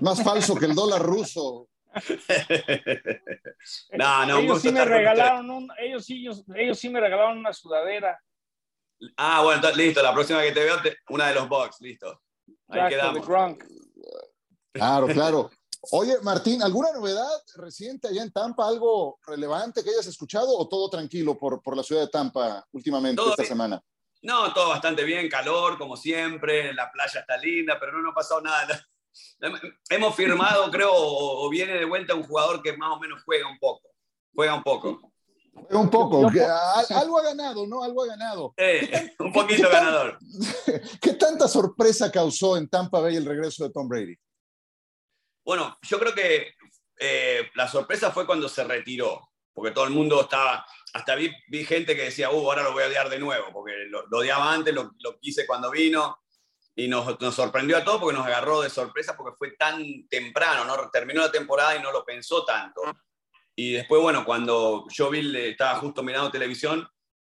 Más 0.00 0.22
falso 0.22 0.56
que 0.56 0.66
el 0.66 0.74
dólar 0.74 1.02
ruso. 1.02 1.68
no, 3.92 4.26
no, 4.26 4.38
ellos 4.38 4.62
sí 4.62 4.72
me 4.72 4.84
regalaron 4.84 5.50
un, 5.50 5.68
ellos, 5.78 6.04
sí, 6.04 6.26
ellos, 6.56 6.78
sí 6.78 6.88
me 6.88 7.00
regalaron 7.00 7.38
una 7.38 7.52
sudadera. 7.52 8.20
Ah, 9.16 9.42
bueno, 9.42 9.70
listo, 9.72 10.02
la 10.02 10.12
próxima 10.12 10.42
que 10.42 10.52
te 10.52 10.64
veo, 10.64 10.76
una 11.10 11.28
de 11.28 11.34
los 11.34 11.48
box, 11.48 11.80
listo. 11.80 12.20
Ahí 12.68 12.88
quedamos. 12.88 13.26
Claro, 14.72 15.06
claro. 15.12 15.50
Oye, 15.90 16.14
Martín, 16.22 16.62
¿alguna 16.62 16.92
novedad 16.92 17.28
reciente 17.56 18.08
allá 18.08 18.22
en 18.22 18.32
Tampa? 18.32 18.66
¿Algo 18.66 19.18
relevante 19.26 19.84
que 19.84 19.90
hayas 19.90 20.06
escuchado 20.06 20.56
o 20.56 20.66
todo 20.66 20.88
tranquilo 20.88 21.36
por, 21.36 21.60
por 21.62 21.76
la 21.76 21.82
ciudad 21.82 22.02
de 22.02 22.08
Tampa 22.08 22.64
últimamente 22.72 23.22
esta 23.28 23.44
semana? 23.44 23.80
No, 24.22 24.54
todo 24.54 24.70
bastante 24.70 25.04
bien, 25.04 25.28
calor 25.28 25.76
como 25.76 25.96
siempre, 25.98 26.72
la 26.72 26.90
playa 26.90 27.20
está 27.20 27.36
linda, 27.36 27.76
pero 27.78 27.92
no, 27.92 28.00
no 28.00 28.10
ha 28.10 28.14
pasado 28.14 28.40
nada. 28.40 28.86
Hemos 29.88 30.14
firmado, 30.14 30.70
creo, 30.70 30.92
o 30.92 31.48
viene 31.48 31.74
de 31.74 31.84
vuelta 31.84 32.14
un 32.14 32.22
jugador 32.22 32.62
que 32.62 32.76
más 32.76 32.92
o 32.92 33.00
menos 33.00 33.22
juega 33.24 33.48
un 33.48 33.58
poco. 33.58 33.88
Juega 34.34 34.54
un 34.54 34.62
poco. 34.62 35.12
Juega 35.52 35.78
un 35.78 35.90
poco. 35.90 36.30
Algo 36.90 37.18
ha 37.18 37.22
ganado, 37.22 37.66
¿no? 37.66 37.82
Algo 37.82 38.02
ha 38.02 38.06
ganado. 38.06 38.54
un 39.18 39.32
poquito 39.32 39.68
ganador. 39.70 40.18
¿Qué 41.00 41.14
tanta 41.14 41.48
sorpresa 41.48 42.10
causó 42.10 42.56
en 42.56 42.68
Tampa 42.68 43.00
Bay 43.00 43.16
el 43.16 43.24
regreso 43.24 43.64
de 43.64 43.70
Tom 43.70 43.88
Brady? 43.88 44.16
Bueno, 45.44 45.78
yo 45.82 45.98
creo 45.98 46.14
que 46.14 46.54
eh, 46.98 47.50
la 47.54 47.68
sorpresa 47.68 48.10
fue 48.10 48.26
cuando 48.26 48.48
se 48.48 48.64
retiró, 48.64 49.30
porque 49.52 49.72
todo 49.72 49.84
el 49.84 49.90
mundo 49.90 50.22
estaba, 50.22 50.64
hasta 50.94 51.14
vi, 51.14 51.30
gente 51.64 51.94
que 51.94 52.04
decía, 52.04 52.30
uh, 52.30 52.50
ahora 52.50 52.62
lo 52.62 52.72
voy 52.72 52.82
a 52.82 52.86
odiar 52.86 53.10
de 53.10 53.18
nuevo, 53.18 53.46
porque 53.52 53.72
lo, 53.88 54.04
odiaba 54.10 54.52
antes, 54.52 54.74
lo, 54.74 54.92
lo, 54.98 55.18
quise 55.20 55.46
cuando 55.46 55.70
vino, 55.70 56.23
y 56.76 56.88
nos, 56.88 57.20
nos, 57.20 57.34
sorprendió 57.34 57.76
a 57.76 57.84
todos 57.84 58.00
porque 58.00 58.16
nos 58.16 58.26
agarró 58.26 58.60
de 58.60 58.70
sorpresa 58.70 59.16
porque 59.16 59.36
fue 59.36 59.52
tan 59.52 60.08
temprano, 60.08 60.64
¿no? 60.64 60.90
Terminó 60.90 61.20
la 61.22 61.30
temporada 61.30 61.76
y 61.76 61.82
no 61.82 61.92
lo 61.92 62.04
pensó 62.04 62.44
tanto. 62.44 62.82
Y 63.54 63.72
después, 63.74 64.02
bueno, 64.02 64.24
cuando 64.24 64.86
yo 64.90 65.10
vi, 65.10 65.36
estaba 65.48 65.76
justo 65.76 66.02
mirando 66.02 66.30
televisión 66.30 66.88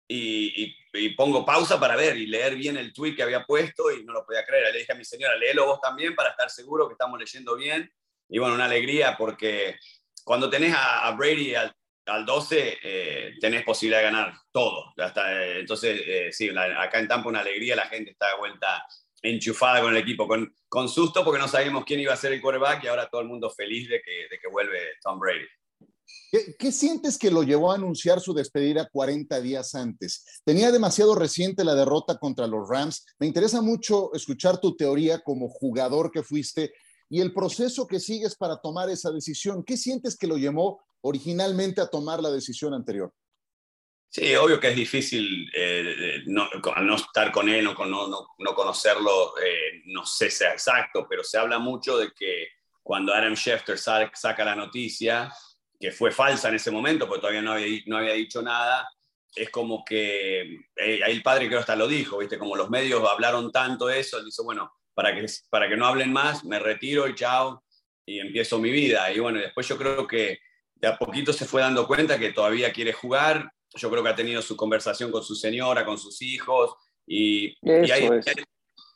y, 0.08 0.74
y, 0.92 1.08
pongo 1.10 1.44
pausa 1.44 1.78
para 1.78 1.96
ver 1.96 2.16
y 2.16 2.26
leer 2.26 2.56
bien 2.56 2.76
el 2.76 2.92
tweet 2.92 3.16
que 3.16 3.22
había 3.22 3.44
puesto 3.44 3.90
y 3.90 4.04
no 4.04 4.12
lo 4.12 4.24
podía 4.24 4.44
creer. 4.46 4.72
Le 4.72 4.78
dije 4.78 4.92
a 4.92 4.96
mi 4.96 5.04
señora, 5.04 5.36
léelo 5.36 5.66
vos 5.66 5.80
también 5.80 6.14
para 6.14 6.30
estar 6.30 6.48
seguro 6.48 6.86
que 6.88 6.92
estamos 6.92 7.18
leyendo 7.18 7.56
bien 7.56 7.90
y 8.28 8.38
bueno, 8.38 8.54
una 8.54 8.64
alegría 8.64 9.16
porque 9.16 9.78
cuando 10.24 10.48
tenés 10.48 10.74
a, 10.76 11.10
Brady 11.12 11.54
al, 11.54 11.74
al 12.06 12.24
12, 12.24 12.78
eh, 12.82 13.34
tenés 13.40 13.62
posibilidad 13.64 13.98
de 14.00 14.04
ganar 14.04 14.34
todo. 14.50 14.94
Eh, 14.96 15.56
entonces, 15.60 16.02
eh, 16.06 16.32
sí, 16.32 16.50
acá 16.50 16.98
en 16.98 17.08
Tampa 17.08 17.28
una 17.28 17.40
alegría, 17.40 17.76
la 17.76 17.86
gente 17.86 18.12
está 18.12 18.28
de 18.28 18.38
vuelta 18.38 18.86
enchufada 19.24 19.80
con 19.80 19.90
el 19.90 20.02
equipo, 20.02 20.28
con, 20.28 20.54
con 20.68 20.88
susto 20.88 21.24
porque 21.24 21.40
no 21.40 21.48
sabíamos 21.48 21.84
quién 21.84 22.00
iba 22.00 22.12
a 22.12 22.16
ser 22.16 22.32
el 22.32 22.42
quarterback 22.42 22.84
y 22.84 22.86
ahora 22.88 23.08
todo 23.08 23.22
el 23.22 23.28
mundo 23.28 23.50
feliz 23.50 23.88
de 23.88 24.00
que, 24.02 24.28
de 24.30 24.38
que 24.38 24.48
vuelve 24.48 24.78
Tom 25.02 25.18
Brady. 25.18 25.46
¿Qué, 26.30 26.54
¿Qué, 26.58 26.72
sientes 26.72 27.16
que 27.16 27.30
lo 27.30 27.42
llevó 27.42 27.72
a 27.72 27.76
anunciar 27.76 28.20
su 28.20 28.34
despedida 28.34 28.88
40 28.92 29.40
días 29.40 29.74
antes? 29.74 30.42
Tenía 30.44 30.70
demasiado 30.70 31.14
reciente 31.14 31.64
la 31.64 31.74
derrota 31.74 32.18
contra 32.18 32.46
los 32.46 32.68
Rams. 32.68 33.06
Me 33.18 33.26
interesa 33.26 33.62
mucho 33.62 34.12
escuchar 34.14 34.60
tu 34.60 34.76
teoría 34.76 35.20
como 35.20 35.48
jugador 35.48 36.10
que 36.10 36.22
fuiste 36.22 36.74
y 37.08 37.20
el 37.20 37.32
proceso 37.32 37.86
que 37.86 38.00
sigues 38.00 38.36
para 38.36 38.58
tomar 38.58 38.90
esa 38.90 39.10
decisión. 39.10 39.64
¿Qué 39.64 39.76
sientes 39.76 40.16
que 40.16 40.26
lo 40.26 40.36
llevó 40.36 40.82
originalmente 41.00 41.80
a 41.80 41.86
tomar 41.86 42.20
la 42.22 42.30
decisión 42.30 42.74
anterior? 42.74 43.12
Sí, 44.14 44.32
obvio 44.36 44.60
que 44.60 44.68
es 44.68 44.76
difícil 44.76 45.50
eh, 45.52 46.22
no, 46.26 46.48
no, 46.82 46.94
estar 46.94 47.32
con 47.32 47.48
él, 47.48 47.64
no, 47.64 47.74
no, 47.74 48.28
no 48.38 48.54
conocerlo, 48.54 49.36
eh, 49.38 49.82
no 49.86 50.06
sé 50.06 50.30
sea 50.30 50.52
exacto, 50.52 51.04
pero 51.10 51.24
se 51.24 51.36
habla 51.36 51.58
mucho 51.58 51.98
de 51.98 52.12
que 52.12 52.46
cuando 52.80 53.12
Adam 53.12 53.34
Schefter 53.34 53.76
saca 53.76 54.44
la 54.44 54.54
noticia, 54.54 55.32
que 55.80 55.90
fue 55.90 56.12
falsa 56.12 56.48
en 56.48 56.54
ese 56.54 56.70
momento, 56.70 57.08
porque 57.08 57.22
todavía 57.22 57.42
no 57.42 57.54
había, 57.54 57.82
no 57.86 57.96
había 57.96 58.12
dicho 58.12 58.40
nada, 58.40 58.88
es 59.34 59.50
como 59.50 59.84
que 59.84 60.42
eh, 60.76 61.00
ahí 61.04 61.10
el 61.10 61.22
padre 61.24 61.48
creo 61.48 61.58
hasta 61.58 61.74
lo 61.74 61.88
dijo, 61.88 62.18
¿viste? 62.18 62.38
Como 62.38 62.54
los 62.54 62.70
medios 62.70 63.02
hablaron 63.08 63.50
tanto 63.50 63.88
de 63.88 63.98
eso, 63.98 64.18
él 64.18 64.26
dice, 64.26 64.42
bueno, 64.44 64.72
para 64.94 65.12
que, 65.12 65.26
para 65.50 65.68
que 65.68 65.76
no 65.76 65.86
hablen 65.86 66.12
más, 66.12 66.44
me 66.44 66.60
retiro 66.60 67.08
y 67.08 67.16
chao, 67.16 67.64
y 68.06 68.20
empiezo 68.20 68.60
mi 68.60 68.70
vida. 68.70 69.10
Y 69.10 69.18
bueno, 69.18 69.40
después 69.40 69.66
yo 69.66 69.76
creo 69.76 70.06
que 70.06 70.38
de 70.76 70.86
a 70.86 70.96
poquito 70.96 71.32
se 71.32 71.46
fue 71.46 71.62
dando 71.62 71.88
cuenta 71.88 72.16
que 72.16 72.32
todavía 72.32 72.72
quiere 72.72 72.92
jugar. 72.92 73.50
Yo 73.74 73.90
creo 73.90 74.02
que 74.02 74.08
ha 74.10 74.14
tenido 74.14 74.40
su 74.42 74.56
conversación 74.56 75.10
con 75.10 75.22
su 75.22 75.34
señora, 75.34 75.84
con 75.84 75.98
sus 75.98 76.20
hijos, 76.22 76.74
y, 77.06 77.56
y, 77.62 77.90
hay, 77.90 78.08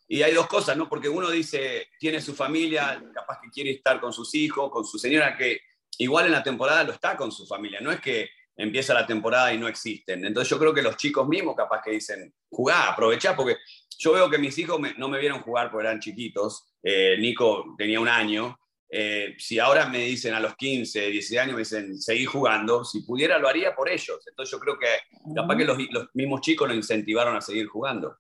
y 0.08 0.22
hay 0.22 0.32
dos 0.32 0.46
cosas, 0.46 0.76
¿no? 0.76 0.88
Porque 0.88 1.08
uno 1.08 1.30
dice, 1.30 1.88
tiene 1.98 2.20
su 2.20 2.34
familia, 2.34 3.02
capaz 3.12 3.40
que 3.42 3.50
quiere 3.50 3.70
estar 3.70 4.00
con 4.00 4.12
sus 4.12 4.34
hijos, 4.34 4.70
con 4.70 4.84
su 4.84 4.98
señora, 4.98 5.36
que 5.36 5.60
igual 5.98 6.26
en 6.26 6.32
la 6.32 6.42
temporada 6.42 6.84
lo 6.84 6.92
está 6.92 7.16
con 7.16 7.30
su 7.30 7.46
familia, 7.46 7.80
no 7.80 7.92
es 7.92 8.00
que 8.00 8.30
empieza 8.56 8.92
la 8.92 9.06
temporada 9.06 9.52
y 9.52 9.58
no 9.58 9.68
existen. 9.68 10.24
Entonces 10.24 10.50
yo 10.50 10.58
creo 10.58 10.74
que 10.74 10.82
los 10.82 10.96
chicos 10.96 11.28
mismos 11.28 11.54
capaz 11.54 11.80
que 11.82 11.92
dicen, 11.92 12.34
jugá, 12.50 12.88
aprovechá, 12.88 13.36
porque 13.36 13.56
yo 13.98 14.12
veo 14.12 14.28
que 14.28 14.38
mis 14.38 14.56
hijos 14.58 14.80
no 14.96 15.08
me 15.08 15.18
vieron 15.18 15.42
jugar 15.42 15.70
porque 15.70 15.86
eran 15.86 16.00
chiquitos. 16.00 16.72
Eh, 16.82 17.16
Nico 17.18 17.74
tenía 17.76 18.00
un 18.00 18.08
año. 18.08 18.58
Eh, 18.90 19.34
si 19.38 19.58
ahora 19.58 19.86
me 19.88 19.98
dicen 19.98 20.32
a 20.32 20.40
los 20.40 20.56
15, 20.56 21.10
16 21.10 21.40
años, 21.40 21.54
me 21.54 21.60
dicen, 21.60 21.98
seguir 21.98 22.26
jugando, 22.26 22.84
si 22.84 23.02
pudiera 23.02 23.38
lo 23.38 23.48
haría 23.48 23.74
por 23.74 23.88
ellos. 23.88 24.26
Entonces 24.26 24.50
yo 24.50 24.58
creo 24.58 24.78
que 24.78 24.86
capaz 25.34 25.56
que 25.56 25.64
los, 25.64 25.78
mismos 26.14 26.40
chicos 26.40 26.68
lo 26.68 26.74
incentivaron 26.74 27.36
a 27.36 27.40
seguir 27.40 27.66
jugando. 27.66 28.16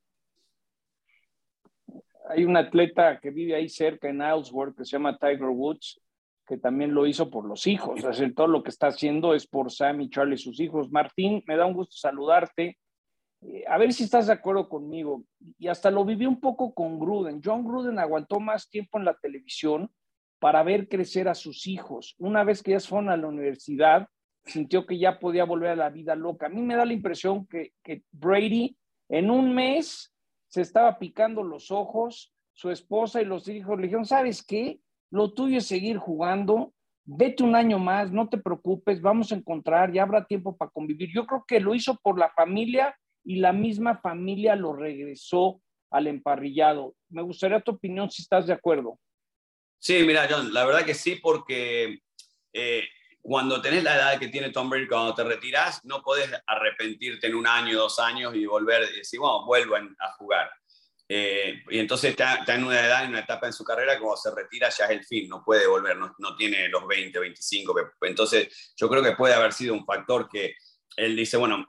Hay 2.28 2.44
un 2.44 2.56
atleta 2.56 3.18
que 3.18 3.30
vive 3.30 3.54
ahí 3.54 3.70
cerca 3.70 4.08
en 4.08 4.16
Islesworth 4.16 4.76
que 4.76 4.84
se 4.84 4.90
llama 4.90 5.16
Tiger 5.16 5.44
Woods, 5.44 5.98
que 6.46 6.58
también 6.58 6.92
lo 6.92 7.06
hizo 7.06 7.30
por 7.30 7.46
los 7.46 7.66
hijos. 7.66 8.04
O 8.04 8.30
todo 8.34 8.46
lo 8.46 8.62
que 8.62 8.68
está 8.68 8.88
haciendo 8.88 9.34
es 9.34 9.46
por 9.46 9.72
Sam 9.72 10.02
y 10.02 10.10
Charlie, 10.10 10.36
sus 10.36 10.60
hijos. 10.60 10.90
Martín, 10.90 11.42
me 11.46 11.56
da 11.56 11.64
un 11.64 11.72
gusto 11.72 11.96
saludarte. 11.96 12.78
Eh, 13.40 13.64
a 13.66 13.78
ver 13.78 13.94
si 13.94 14.04
estás 14.04 14.26
de 14.26 14.34
acuerdo 14.34 14.68
conmigo. 14.68 15.24
Y 15.58 15.68
hasta 15.68 15.90
lo 15.90 16.04
viví 16.04 16.26
un 16.26 16.38
poco 16.38 16.74
con 16.74 16.98
Gruden. 16.98 17.40
John 17.42 17.64
Gruden 17.64 17.98
aguantó 17.98 18.40
más 18.40 18.68
tiempo 18.68 18.98
en 18.98 19.06
la 19.06 19.14
televisión 19.14 19.90
para 20.38 20.62
ver 20.62 20.88
crecer 20.88 21.28
a 21.28 21.34
sus 21.34 21.66
hijos. 21.66 22.14
Una 22.18 22.44
vez 22.44 22.62
que 22.62 22.72
ya 22.72 22.80
fueron 22.80 23.10
a 23.10 23.16
la 23.16 23.28
universidad, 23.28 24.08
sintió 24.44 24.86
que 24.86 24.98
ya 24.98 25.18
podía 25.18 25.44
volver 25.44 25.70
a 25.70 25.76
la 25.76 25.90
vida 25.90 26.14
loca. 26.14 26.46
A 26.46 26.50
mí 26.50 26.62
me 26.62 26.76
da 26.76 26.84
la 26.84 26.92
impresión 26.92 27.46
que, 27.46 27.72
que 27.82 28.02
Brady 28.12 28.76
en 29.08 29.30
un 29.30 29.54
mes 29.54 30.14
se 30.48 30.62
estaba 30.62 30.98
picando 30.98 31.42
los 31.42 31.70
ojos, 31.70 32.32
su 32.52 32.70
esposa 32.70 33.20
y 33.20 33.24
los 33.24 33.48
hijos 33.48 33.76
le 33.76 33.84
dijeron, 33.84 34.06
¿sabes 34.06 34.44
qué? 34.44 34.80
Lo 35.10 35.32
tuyo 35.32 35.58
es 35.58 35.66
seguir 35.66 35.98
jugando, 35.98 36.72
vete 37.04 37.42
un 37.42 37.54
año 37.54 37.78
más, 37.78 38.12
no 38.12 38.28
te 38.28 38.38
preocupes, 38.38 39.00
vamos 39.00 39.32
a 39.32 39.36
encontrar, 39.36 39.92
ya 39.92 40.02
habrá 40.02 40.26
tiempo 40.26 40.56
para 40.56 40.70
convivir. 40.70 41.10
Yo 41.12 41.26
creo 41.26 41.44
que 41.46 41.60
lo 41.60 41.74
hizo 41.74 41.96
por 42.02 42.18
la 42.18 42.30
familia 42.30 42.94
y 43.24 43.36
la 43.36 43.52
misma 43.52 43.98
familia 43.98 44.56
lo 44.56 44.74
regresó 44.74 45.60
al 45.90 46.06
emparrillado. 46.06 46.94
Me 47.08 47.22
gustaría 47.22 47.60
tu 47.60 47.72
opinión 47.72 48.10
si 48.10 48.22
estás 48.22 48.46
de 48.46 48.52
acuerdo. 48.52 48.98
Sí, 49.78 50.02
mira, 50.02 50.26
John, 50.28 50.52
la 50.52 50.64
verdad 50.64 50.84
que 50.84 50.94
sí, 50.94 51.16
porque 51.16 52.00
eh, 52.52 52.88
cuando 53.20 53.60
tenés 53.60 53.84
la 53.84 53.94
edad 53.94 54.18
que 54.18 54.28
tiene 54.28 54.50
Tom 54.50 54.68
Brady, 54.68 54.88
cuando 54.88 55.14
te 55.14 55.24
retiras, 55.24 55.84
no 55.84 56.02
podés 56.02 56.30
arrepentirte 56.46 57.26
en 57.26 57.34
un 57.34 57.46
año, 57.46 57.78
dos 57.78 57.98
años 57.98 58.34
y 58.34 58.46
volver 58.46 58.88
y 58.92 58.98
decir, 58.98 59.20
bueno, 59.20 59.44
vuelvo 59.44 59.76
a 59.76 60.12
jugar. 60.12 60.50
Eh, 61.10 61.62
y 61.70 61.78
entonces 61.78 62.10
está, 62.10 62.44
en 62.48 62.64
una 62.64 62.84
edad, 62.84 63.04
en 63.04 63.10
una 63.10 63.20
etapa 63.20 63.46
en 63.46 63.52
su 63.54 63.64
carrera, 63.64 63.94
que 63.94 64.00
cuando 64.00 64.18
se 64.18 64.34
retira 64.34 64.68
ya 64.68 64.84
es 64.84 64.90
el 64.90 65.04
fin, 65.04 65.28
no 65.28 65.42
puede 65.42 65.66
volver, 65.66 65.96
no, 65.96 66.36
tiene 66.36 66.68
los 66.68 66.86
20, 66.86 67.18
25. 67.18 67.74
Entonces 68.02 68.74
yo 68.76 68.88
creo 68.88 69.02
que 69.02 69.12
puede 69.12 69.34
haber 69.34 69.52
sido 69.52 69.72
un 69.72 69.86
factor 69.86 70.28
que 70.28 70.54
él 70.96 71.16
dice, 71.16 71.38
bueno, 71.38 71.66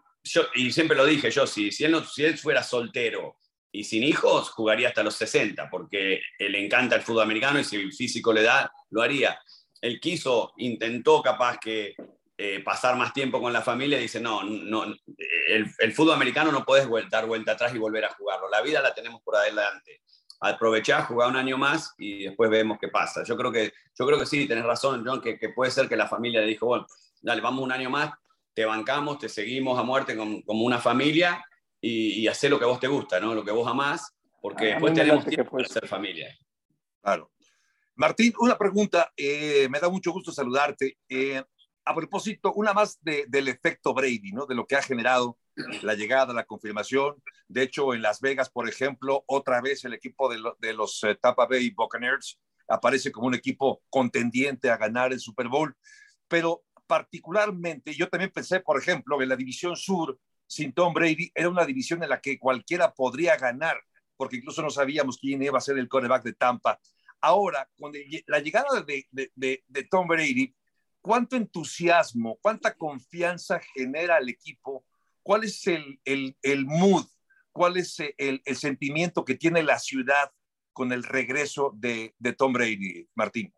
y 0.56 0.72
siempre 0.72 0.98
lo 0.98 1.06
dije 1.06 1.32
yo, 1.32 1.48
si, 1.48 1.72
si, 1.72 1.86
él 1.86 1.92
no, 1.92 2.04
si 2.04 2.26
él 2.26 2.38
fuera 2.38 2.64
soltero 2.64 3.38
y 3.72 3.84
sin 3.84 4.04
hijos, 4.04 4.50
jugaría 4.50 4.90
hasta 4.90 5.04
los 5.04 5.16
60, 5.16 5.70
porque 5.70 6.22
le 6.40 6.66
encanta 6.66 6.96
el 6.96 7.02
fútbol 7.02 7.24
americano 7.24 7.60
y 7.60 7.64
si 7.64 7.76
el 7.76 7.94
físico 7.94 8.34
le 8.34 8.44
da, 8.44 8.72
lo 8.90 9.02
haría. 9.02 9.40
Él 9.82 10.00
quiso, 10.00 10.54
intentó 10.58 11.22
capaz 11.22 11.58
que 11.60 11.96
eh, 12.38 12.62
pasar 12.64 12.96
más 12.96 13.14
tiempo 13.14 13.42
con 13.42 13.54
la 13.54 13.62
familia 13.62 13.98
y 14.00 14.04
dice, 14.04 14.20
no, 14.20 14.44
no 14.44 14.86
el, 15.48 15.94
fútbol 15.94 16.14
americano 16.14 16.52
no 16.52 16.66
puedes 16.66 16.88
dar 17.10 17.26
vuelta 17.26 17.52
atrás 17.52 17.74
y 17.76 17.78
volver 17.78 18.06
a 18.06 18.14
jugarlo. 18.14 18.50
La 18.50 18.62
vida 18.62 18.82
la 18.82 18.94
tenemos 18.94 19.22
por 19.22 19.36
adelante. 19.36 20.02
Aprovechar, 20.42 21.04
jugar 21.04 21.30
un 21.30 21.36
año 21.36 21.58
más 21.58 21.94
y 21.98 22.24
después 22.24 22.50
vemos 22.50 22.78
qué 22.80 22.88
pasa. 22.88 23.24
Yo 23.24 23.36
creo 23.36 23.52
que, 23.52 23.74
yo 23.98 24.06
creo 24.06 24.18
que 24.18 24.26
sí, 24.26 24.48
tenés 24.48 24.64
razón, 24.64 25.04
John, 25.06 25.22
que, 25.22 25.38
que 25.38 25.50
puede 25.50 25.70
ser 25.70 25.90
que 25.90 25.98
la 25.98 26.08
familia 26.08 26.40
le 26.42 26.48
dijo, 26.48 26.66
bueno, 26.66 26.88
dale, 27.22 27.42
vamos 27.42 27.64
un 27.64 27.72
año 27.72 27.90
más, 27.90 28.12
te 28.54 28.66
bancamos, 28.66 29.20
te 29.20 29.30
seguimos 29.30 29.80
a 29.80 29.84
muerte 29.84 30.16
como, 30.16 30.42
una 30.48 30.80
familia 30.80 31.44
y, 31.82 32.22
y 32.22 32.28
hacer 32.28 32.50
lo 32.50 32.60
que 32.60 32.66
a 32.66 32.70
vos 32.70 32.80
te 32.80 32.88
gusta, 32.88 33.20
¿no? 33.20 33.34
Lo 33.34 33.44
que 33.44 33.52
vos 33.52 33.68
amás, 33.68 34.14
porque 34.42 34.68
después 34.68 34.94
tenemos 34.94 35.26
tiempo 35.26 35.52
para 35.52 35.68
ser 35.68 35.88
familia. 35.88 36.38
Claro. 37.02 37.32
Martín, 37.96 38.34
una 38.40 38.58
pregunta. 38.58 39.12
Eh, 39.18 39.68
me 39.70 39.80
da 39.80 39.90
mucho 39.90 40.12
gusto 40.12 40.32
saludarte. 40.32 40.98
Eh, 41.10 41.44
a 41.86 41.96
propósito, 41.96 42.54
una 42.54 42.72
más 42.72 43.00
del 43.02 43.48
efecto 43.48 43.94
Brady, 43.94 44.32
¿no? 44.32 44.46
De 44.46 44.56
lo 44.56 44.66
que 44.66 44.76
ha 44.76 44.82
generado 44.82 45.38
la 45.82 45.96
llegada, 45.96 46.34
la 46.34 46.46
confirmación. 46.46 47.22
De 47.48 47.64
hecho, 47.64 47.94
en 47.94 48.02
Las 48.02 48.22
Vegas, 48.22 48.50
por 48.50 48.70
ejemplo, 48.70 49.24
otra 49.28 49.60
vez 49.60 49.84
el 49.84 49.94
equipo 49.94 50.30
de, 50.30 50.40
de 50.60 50.74
los 50.74 51.04
eh, 51.04 51.18
Tampa 51.20 51.48
Bay 51.48 51.72
Buccaneers 51.72 52.40
aparece 52.68 53.12
como 53.12 53.28
un 53.28 53.34
equipo 53.34 53.82
contendiente 53.90 54.70
a 54.70 54.78
ganar 54.78 55.12
el 55.12 55.20
Super 55.20 55.48
Bowl. 55.48 55.76
Pero 56.28 56.64
particularmente, 56.88 57.94
yo 57.94 58.08
también 58.08 58.32
pensé, 58.32 58.60
por 58.62 58.80
ejemplo, 58.80 59.22
en 59.22 59.30
la 59.30 59.36
división 59.36 59.76
sur, 59.76 60.18
sin 60.50 60.74
Tom 60.74 60.94
Brady, 60.94 61.32
era 61.36 61.50
una 61.50 61.66
división 61.66 62.02
en 62.04 62.10
la 62.10 62.20
que 62.20 62.40
cualquiera 62.40 62.94
podría 62.94 63.38
ganar, 63.38 63.78
porque 64.18 64.38
incluso 64.38 64.62
no 64.62 64.70
sabíamos 64.70 65.18
quién 65.18 65.42
iba 65.44 65.58
a 65.58 65.62
ser 65.62 65.78
el 65.78 65.88
quarterback 65.88 66.24
de 66.24 66.34
Tampa. 66.34 66.80
Ahora, 67.22 67.70
con 67.78 67.94
la 68.28 68.40
llegada 68.40 68.82
de, 68.82 69.06
de, 69.12 69.64
de 69.68 69.84
Tom 69.84 70.08
Brady, 70.08 70.56
¿cuánto 71.02 71.36
entusiasmo, 71.36 72.38
cuánta 72.42 72.74
confianza 72.74 73.60
genera 73.74 74.18
el 74.18 74.30
equipo 74.30 74.86
¿Cuál 75.30 75.44
es 75.44 75.68
el, 75.68 76.00
el, 76.06 76.36
el 76.42 76.66
mood? 76.66 77.06
¿Cuál 77.52 77.78
es 77.78 78.00
el, 78.00 78.42
el, 78.46 78.56
sentimiento 78.56 79.26
que 79.26 79.36
tiene 79.36 79.62
la 79.62 79.78
ciudad 79.78 80.32
con 80.74 80.92
el 80.92 81.04
regreso 81.04 81.72
de, 81.76 82.16
de 82.18 82.34
Tom 82.34 82.52
Brady, 82.52 83.08
Martín? 83.14 83.54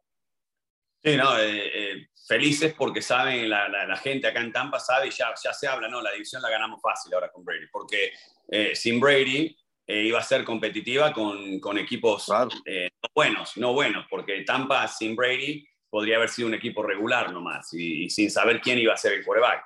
Sí, 1.04 1.18
no, 1.18 1.38
eh, 1.40 1.72
eh, 1.74 2.08
felices 2.28 2.74
porque 2.78 3.02
saben, 3.02 3.50
la, 3.50 3.68
la, 3.68 3.88
la, 3.88 3.98
gente 3.98 4.28
acá 4.28 4.40
en 4.40 4.52
Tampa 4.52 4.80
sabe 4.80 5.08
y 5.08 5.12
ya, 5.12 5.34
ya 5.44 5.52
se 5.52 5.68
habla, 5.68 5.88
no, 5.88 6.00
la 6.00 6.12
división 6.12 6.42
la 6.42 6.50
ganamos 6.50 6.80
fácil 6.80 7.14
ahora 7.14 7.32
con 7.32 7.44
Brady, 7.44 7.66
porque 7.72 8.14
eh, 8.48 8.76
sin 8.76 9.00
Brady 9.00 9.58
eh, 9.88 10.04
iba 10.04 10.20
a 10.20 10.24
ser 10.24 10.44
competitiva 10.44 11.12
con, 11.12 11.60
con 11.60 11.80
equipos 11.80 12.26
claro. 12.26 12.50
no 12.66 13.10
buenos, 13.16 13.58
no 13.58 13.74
buenos, 13.74 14.06
porque 14.10 14.42
Tampa 14.42 14.88
sin 14.88 15.16
Brady 15.16 15.68
podría 15.90 16.18
haber 16.18 16.30
sido 16.30 16.48
un 16.48 16.54
equipo 16.54 16.84
regular 16.84 17.34
nomás 17.34 17.74
y, 17.74 18.04
y 18.04 18.10
sin 18.10 18.30
saber 18.30 18.62
quién 18.62 18.78
iba 18.78 18.94
a 18.94 18.98
ser 18.98 19.14
el 19.14 19.26
quarterback. 19.26 19.66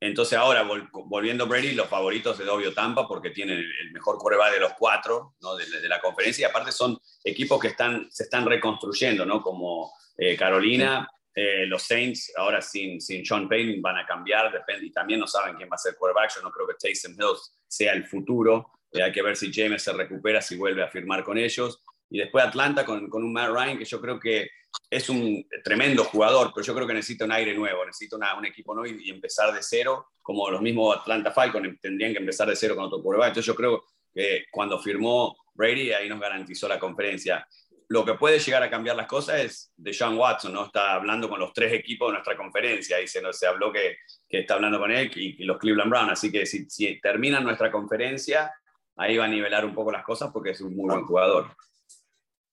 Entonces 0.00 0.38
ahora, 0.38 0.62
vol 0.62 0.88
volviendo 0.92 1.46
Brady, 1.46 1.72
los 1.72 1.88
favoritos 1.88 2.38
de 2.38 2.48
obvio 2.48 2.72
Tampa 2.72 3.08
porque 3.08 3.30
tienen 3.30 3.58
el 3.58 3.92
mejor 3.92 4.16
coreback 4.18 4.52
de 4.52 4.60
los 4.60 4.72
cuatro 4.78 5.34
¿no? 5.40 5.56
de, 5.56 5.64
de, 5.68 5.88
la 5.88 6.00
conferencia 6.00 6.46
y 6.46 6.50
aparte 6.50 6.70
son 6.70 6.96
equipos 7.24 7.60
que 7.60 7.68
están, 7.68 8.06
se 8.10 8.24
están 8.24 8.46
reconstruyendo, 8.46 9.26
¿no? 9.26 9.42
como 9.42 9.92
eh, 10.16 10.36
Carolina, 10.36 11.08
eh, 11.34 11.66
los 11.66 11.84
Saints, 11.84 12.32
ahora 12.36 12.60
sin, 12.60 13.00
sin 13.00 13.24
Sean 13.24 13.48
Payne 13.48 13.80
van 13.80 13.96
a 13.98 14.04
cambiar, 14.04 14.52
depende, 14.52 14.86
y 14.86 14.90
también 14.90 15.20
no 15.20 15.26
saben 15.28 15.54
quién 15.54 15.68
va 15.70 15.76
a 15.76 15.78
ser 15.78 15.94
quarterback, 15.96 16.34
yo 16.34 16.42
no 16.42 16.50
creo 16.50 16.66
que 16.66 16.74
Taysom 16.74 17.12
Hills 17.12 17.56
sea 17.66 17.92
el 17.92 18.04
futuro, 18.04 18.72
eh, 18.90 19.02
hay 19.02 19.12
que 19.12 19.22
ver 19.22 19.36
si 19.36 19.52
James 19.52 19.82
se 19.82 19.92
recupera, 19.92 20.42
si 20.42 20.56
vuelve 20.56 20.82
a 20.82 20.88
firmar 20.88 21.22
con 21.22 21.38
ellos, 21.38 21.80
y 22.10 22.18
después 22.18 22.44
Atlanta 22.44 22.84
con, 22.84 23.08
con 23.08 23.22
un 23.22 23.32
Matt 23.32 23.50
Ryan 23.50 23.78
que 23.78 23.84
yo 23.84 24.00
creo 24.00 24.18
que 24.18 24.48
es 24.90 25.08
un 25.08 25.46
tremendo 25.64 26.04
jugador, 26.04 26.52
pero 26.54 26.64
yo 26.64 26.74
creo 26.74 26.86
que 26.86 26.94
necesita 26.94 27.24
un 27.24 27.32
aire 27.32 27.54
nuevo, 27.54 27.84
necesita 27.84 28.16
una, 28.16 28.36
un 28.36 28.46
equipo 28.46 28.74
nuevo 28.74 28.94
y, 28.94 29.08
y, 29.08 29.10
empezar 29.10 29.52
de 29.52 29.62
cero, 29.62 30.08
como 30.22 30.50
los 30.50 30.60
mismos 30.60 30.96
Atlanta 30.96 31.30
Falcons 31.30 31.80
tendrían 31.80 32.12
que 32.12 32.18
empezar 32.18 32.48
de 32.48 32.56
cero 32.56 32.74
con 32.74 32.84
otro 32.84 33.02
quarterback. 33.02 33.28
Entonces 33.28 33.46
yo 33.46 33.54
creo 33.54 33.84
que 34.14 34.44
cuando 34.50 34.78
firmó 34.78 35.36
Brady, 35.54 35.92
ahí 35.92 36.08
nos 36.08 36.20
garantizó 36.20 36.68
la 36.68 36.78
conferencia. 36.78 37.46
Lo 37.88 38.04
que 38.04 38.14
puede 38.14 38.38
llegar 38.38 38.62
a 38.62 38.70
cambiar 38.70 38.96
las 38.96 39.06
cosas 39.06 39.40
es 39.40 39.72
de 39.76 39.92
Sean 39.92 40.16
Watson, 40.16 40.52
¿no? 40.52 40.66
Está 40.66 40.94
hablando 40.94 41.28
con 41.28 41.40
los 41.40 41.52
tres 41.52 41.72
equipos 41.72 42.08
de 42.08 42.14
nuestra 42.14 42.36
conferencia, 42.36 43.00
y 43.00 43.08
se, 43.08 43.20
se 43.32 43.46
habló 43.46 43.72
que, 43.72 43.96
que, 44.28 44.40
está 44.40 44.54
hablando 44.54 44.78
con 44.78 44.90
él 44.92 45.10
y, 45.14 45.42
y 45.42 45.44
los 45.44 45.58
Cleveland 45.58 45.90
Browns, 45.90 46.12
así 46.12 46.30
que 46.30 46.44
si, 46.44 46.68
si 46.68 47.00
termina 47.00 47.40
nuestra 47.40 47.72
conferencia, 47.72 48.52
ahí 48.96 49.16
va 49.16 49.24
a 49.24 49.28
nivelar 49.28 49.64
un 49.64 49.74
poco 49.74 49.90
las 49.90 50.04
cosas 50.04 50.30
porque 50.32 50.50
es 50.50 50.60
un 50.60 50.76
muy 50.76 50.90
buen 50.90 51.04
jugador. 51.04 51.48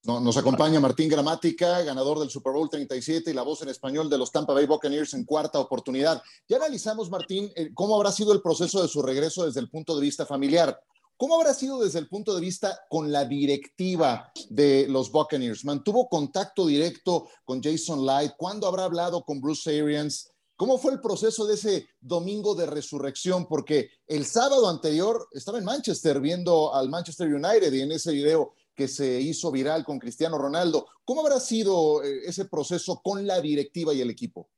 No, 0.06 0.20
nos 0.20 0.36
acompaña 0.36 0.78
Martín 0.78 1.08
Gramática, 1.08 1.82
ganador 1.82 2.20
del 2.20 2.30
Super 2.30 2.52
Bowl 2.52 2.70
37 2.70 3.28
y 3.28 3.34
la 3.34 3.42
voz 3.42 3.62
en 3.62 3.70
español 3.70 4.08
de 4.08 4.16
los 4.16 4.30
Tampa 4.30 4.52
Bay 4.52 4.64
Buccaneers 4.64 5.14
en 5.14 5.24
cuarta 5.24 5.58
oportunidad. 5.58 6.22
Ya 6.48 6.58
analizamos, 6.58 7.10
Martín, 7.10 7.50
eh, 7.56 7.70
cómo 7.74 7.96
habrá 7.96 8.12
sido 8.12 8.32
el 8.32 8.40
proceso 8.40 8.80
de 8.80 8.86
su 8.86 9.02
regreso 9.02 9.44
desde 9.44 9.58
el 9.58 9.68
punto 9.68 9.96
de 9.96 10.02
vista 10.02 10.24
familiar. 10.24 10.80
¿Cómo 11.16 11.34
habrá 11.34 11.52
sido 11.54 11.82
desde 11.82 11.98
el 11.98 12.08
punto 12.08 12.36
de 12.36 12.40
vista 12.40 12.78
con 12.88 13.10
la 13.10 13.24
directiva 13.24 14.30
de 14.48 14.86
los 14.88 15.10
Buccaneers? 15.10 15.64
¿Mantuvo 15.64 16.08
contacto 16.08 16.66
directo 16.66 17.26
con 17.44 17.60
Jason 17.60 18.06
Light? 18.06 18.34
¿Cuándo 18.36 18.68
habrá 18.68 18.84
hablado 18.84 19.24
con 19.24 19.40
Bruce 19.40 19.68
Arians? 19.68 20.30
¿Cómo 20.56 20.78
fue 20.78 20.92
el 20.92 21.00
proceso 21.00 21.46
de 21.46 21.54
ese 21.54 21.88
domingo 22.00 22.54
de 22.54 22.66
resurrección? 22.66 23.46
Porque 23.46 23.90
el 24.06 24.24
sábado 24.24 24.68
anterior 24.68 25.28
estaba 25.32 25.58
en 25.58 25.64
Manchester 25.64 26.20
viendo 26.20 26.72
al 26.72 26.88
Manchester 26.88 27.26
United 27.26 27.72
y 27.72 27.80
en 27.80 27.90
ese 27.90 28.12
video 28.12 28.54
que 28.76 28.86
se 28.86 29.20
hizo 29.20 29.50
viral 29.50 29.84
con 29.84 29.98
Cristiano 29.98 30.36
Ronaldo. 30.36 30.86
¿Cómo 31.04 31.22
habrá 31.22 31.40
sido 31.40 32.04
eh, 32.04 32.20
ese 32.26 32.44
proceso 32.44 33.00
con 33.02 33.26
la 33.26 33.40
directiva 33.40 33.94
y 33.94 34.02
el 34.02 34.10
equipo? 34.10 34.50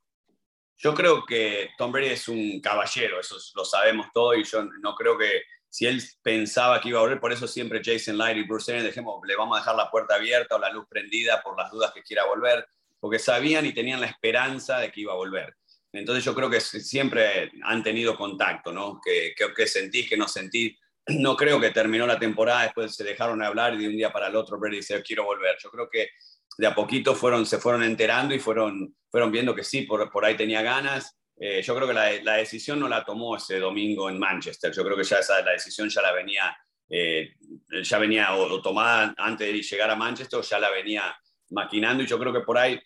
Yo 0.76 0.94
creo 0.94 1.24
que 1.24 1.70
Tom 1.78 1.90
Brady 1.92 2.08
es 2.08 2.28
un 2.28 2.60
caballero, 2.60 3.20
eso 3.20 3.36
lo 3.54 3.64
sabemos 3.64 4.08
todo 4.12 4.34
y 4.34 4.44
yo 4.44 4.62
no 4.80 4.94
creo 4.94 5.16
que 5.16 5.42
si 5.68 5.86
él 5.86 6.02
pensaba 6.22 6.80
que 6.80 6.88
iba 6.88 6.98
a 6.98 7.02
volver, 7.02 7.20
por 7.20 7.32
eso 7.32 7.46
siempre 7.46 7.82
Jason 7.84 8.16
Light 8.16 8.38
y 8.38 8.46
Bruce 8.46 8.70
Arians 8.70 8.86
dejemos, 8.86 9.20
le 9.26 9.36
vamos 9.36 9.56
a 9.56 9.60
dejar 9.60 9.76
la 9.76 9.90
puerta 9.90 10.14
abierta 10.14 10.56
o 10.56 10.58
la 10.58 10.70
luz 10.70 10.86
prendida 10.88 11.42
por 11.42 11.58
las 11.58 11.70
dudas 11.70 11.92
que 11.92 12.02
quiera 12.02 12.26
volver, 12.26 12.66
porque 13.00 13.18
sabían 13.18 13.66
y 13.66 13.74
tenían 13.74 14.00
la 14.00 14.06
esperanza 14.06 14.78
de 14.78 14.90
que 14.90 15.02
iba 15.02 15.12
a 15.12 15.16
volver. 15.16 15.56
Entonces 15.92 16.24
yo 16.24 16.34
creo 16.34 16.48
que 16.48 16.60
siempre 16.60 17.50
han 17.64 17.82
tenido 17.82 18.16
contacto, 18.16 18.72
¿no? 18.72 19.00
Que, 19.04 19.34
que, 19.36 19.52
que 19.54 19.66
sentís, 19.66 20.08
que 20.08 20.16
no 20.16 20.28
sentís 20.28 20.78
no 21.08 21.36
creo 21.36 21.60
que 21.60 21.70
terminó 21.70 22.06
la 22.06 22.18
temporada, 22.18 22.62
después 22.62 22.94
se 22.94 23.04
dejaron 23.04 23.38
de 23.38 23.46
hablar 23.46 23.74
y 23.74 23.78
de 23.78 23.88
un 23.88 23.96
día 23.96 24.12
para 24.12 24.28
el 24.28 24.36
otro 24.36 24.58
Brady 24.58 24.76
dice, 24.76 25.02
quiero 25.02 25.24
volver. 25.24 25.56
Yo 25.62 25.70
creo 25.70 25.88
que 25.90 26.10
de 26.58 26.66
a 26.66 26.74
poquito 26.74 27.14
fueron, 27.14 27.46
se 27.46 27.58
fueron 27.58 27.82
enterando 27.82 28.34
y 28.34 28.38
fueron, 28.38 28.94
fueron 29.10 29.30
viendo 29.30 29.54
que 29.54 29.64
sí, 29.64 29.82
por, 29.82 30.10
por 30.10 30.24
ahí 30.24 30.36
tenía 30.36 30.62
ganas. 30.62 31.16
Eh, 31.40 31.62
yo 31.62 31.74
creo 31.74 31.86
que 31.86 31.94
la, 31.94 32.10
la, 32.22 32.34
decisión 32.34 32.80
no 32.80 32.88
la 32.88 33.04
tomó 33.04 33.36
ese 33.36 33.58
domingo 33.58 34.10
en 34.10 34.18
Manchester. 34.18 34.72
Yo 34.72 34.84
creo 34.84 34.96
que 34.96 35.04
ya 35.04 35.18
esa, 35.18 35.40
la 35.42 35.52
decisión 35.52 35.88
ya 35.88 36.02
la 36.02 36.12
venía, 36.12 36.56
eh, 36.90 37.34
ya 37.82 37.98
venía 37.98 38.34
o, 38.34 38.54
o, 38.54 38.60
tomada 38.60 39.14
antes 39.16 39.46
de 39.46 39.62
llegar 39.62 39.90
a 39.90 39.96
Manchester, 39.96 40.40
o 40.40 40.42
ya 40.42 40.58
la 40.58 40.70
venía 40.70 41.16
maquinando. 41.50 42.02
Y 42.02 42.06
yo 42.06 42.18
creo 42.18 42.32
que 42.32 42.40
por 42.40 42.58
ahí 42.58 42.78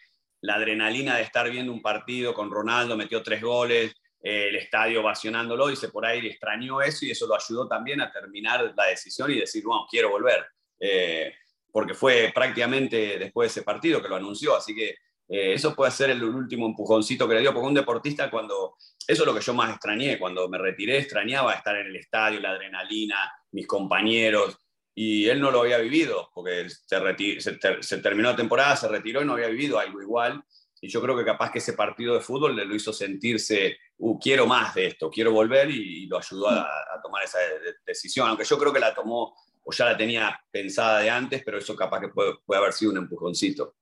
la 0.42 0.56
adrenalina 0.56 1.16
de 1.16 1.22
estar 1.22 1.50
viendo 1.50 1.72
un 1.72 1.80
partido 1.80 2.34
con 2.34 2.50
Ronaldo, 2.50 2.96
metió 2.96 3.22
tres 3.22 3.40
goles, 3.40 3.94
el 4.22 4.54
estadio 4.54 5.00
ovacionándolo 5.00 5.74
se 5.74 5.88
por 5.88 6.06
ahí 6.06 6.26
extrañó 6.26 6.80
eso 6.80 7.04
y 7.04 7.10
eso 7.10 7.26
lo 7.26 7.34
ayudó 7.34 7.66
también 7.66 8.00
a 8.00 8.10
terminar 8.10 8.72
la 8.76 8.86
decisión 8.86 9.30
y 9.30 9.40
decir, 9.40 9.64
bueno, 9.64 9.86
quiero 9.90 10.10
volver. 10.10 10.46
Eh, 10.78 11.34
porque 11.72 11.94
fue 11.94 12.30
prácticamente 12.34 13.18
después 13.18 13.48
de 13.48 13.60
ese 13.60 13.64
partido 13.64 14.00
que 14.00 14.08
lo 14.08 14.16
anunció, 14.16 14.54
así 14.54 14.74
que 14.74 14.90
eh, 15.28 15.54
eso 15.54 15.74
puede 15.74 15.90
ser 15.90 16.10
el 16.10 16.22
último 16.22 16.66
empujoncito 16.66 17.26
que 17.26 17.34
le 17.34 17.40
dio, 17.40 17.52
porque 17.52 17.68
un 17.68 17.74
deportista 17.74 18.30
cuando, 18.30 18.76
eso 19.06 19.22
es 19.22 19.26
lo 19.26 19.34
que 19.34 19.40
yo 19.40 19.54
más 19.54 19.70
extrañé, 19.70 20.18
cuando 20.18 20.48
me 20.48 20.58
retiré 20.58 20.98
extrañaba 20.98 21.54
estar 21.54 21.76
en 21.76 21.86
el 21.86 21.96
estadio, 21.96 22.40
la 22.40 22.50
adrenalina, 22.50 23.18
mis 23.52 23.66
compañeros, 23.66 24.58
y 24.94 25.26
él 25.28 25.40
no 25.40 25.50
lo 25.50 25.62
había 25.62 25.78
vivido, 25.78 26.30
porque 26.34 26.68
se, 26.68 27.58
se 27.80 27.98
terminó 27.98 28.30
la 28.30 28.36
temporada, 28.36 28.76
se 28.76 28.88
retiró 28.88 29.22
y 29.22 29.24
no 29.24 29.32
había 29.32 29.48
vivido 29.48 29.78
algo 29.78 30.02
igual, 30.02 30.44
y 30.82 30.88
yo 30.88 31.00
creo 31.00 31.16
que 31.16 31.24
capaz 31.24 31.52
que 31.52 31.60
ese 31.60 31.74
partido 31.74 32.12
de 32.12 32.20
fútbol 32.20 32.56
le 32.56 32.64
lo 32.64 32.74
hizo 32.74 32.92
sentirse, 32.92 33.78
uh, 33.98 34.18
quiero 34.18 34.46
más 34.48 34.74
de 34.74 34.88
esto, 34.88 35.08
quiero 35.08 35.32
volver 35.32 35.70
y, 35.70 36.02
y 36.02 36.06
lo 36.06 36.18
ayudó 36.18 36.48
a, 36.48 36.62
a, 36.62 37.00
tomar 37.00 37.22
esa 37.22 37.38
decisión, 37.86 38.28
aunque 38.28 38.44
yo 38.44 38.58
creo 38.58 38.72
que 38.72 38.80
la 38.80 38.92
tomó 38.92 39.32
o 39.62 39.72
ya 39.72 39.84
la 39.84 39.96
tenía 39.96 40.36
pensada 40.50 40.98
de 40.98 41.08
antes, 41.08 41.44
pero 41.44 41.58
eso 41.58 41.76
capaz 41.76 42.00
que 42.00 42.08
puede, 42.08 42.32
puede 42.44 42.60
haber 42.60 42.72
sido 42.72 42.90
un 42.90 42.98
empujoncito. 42.98 43.76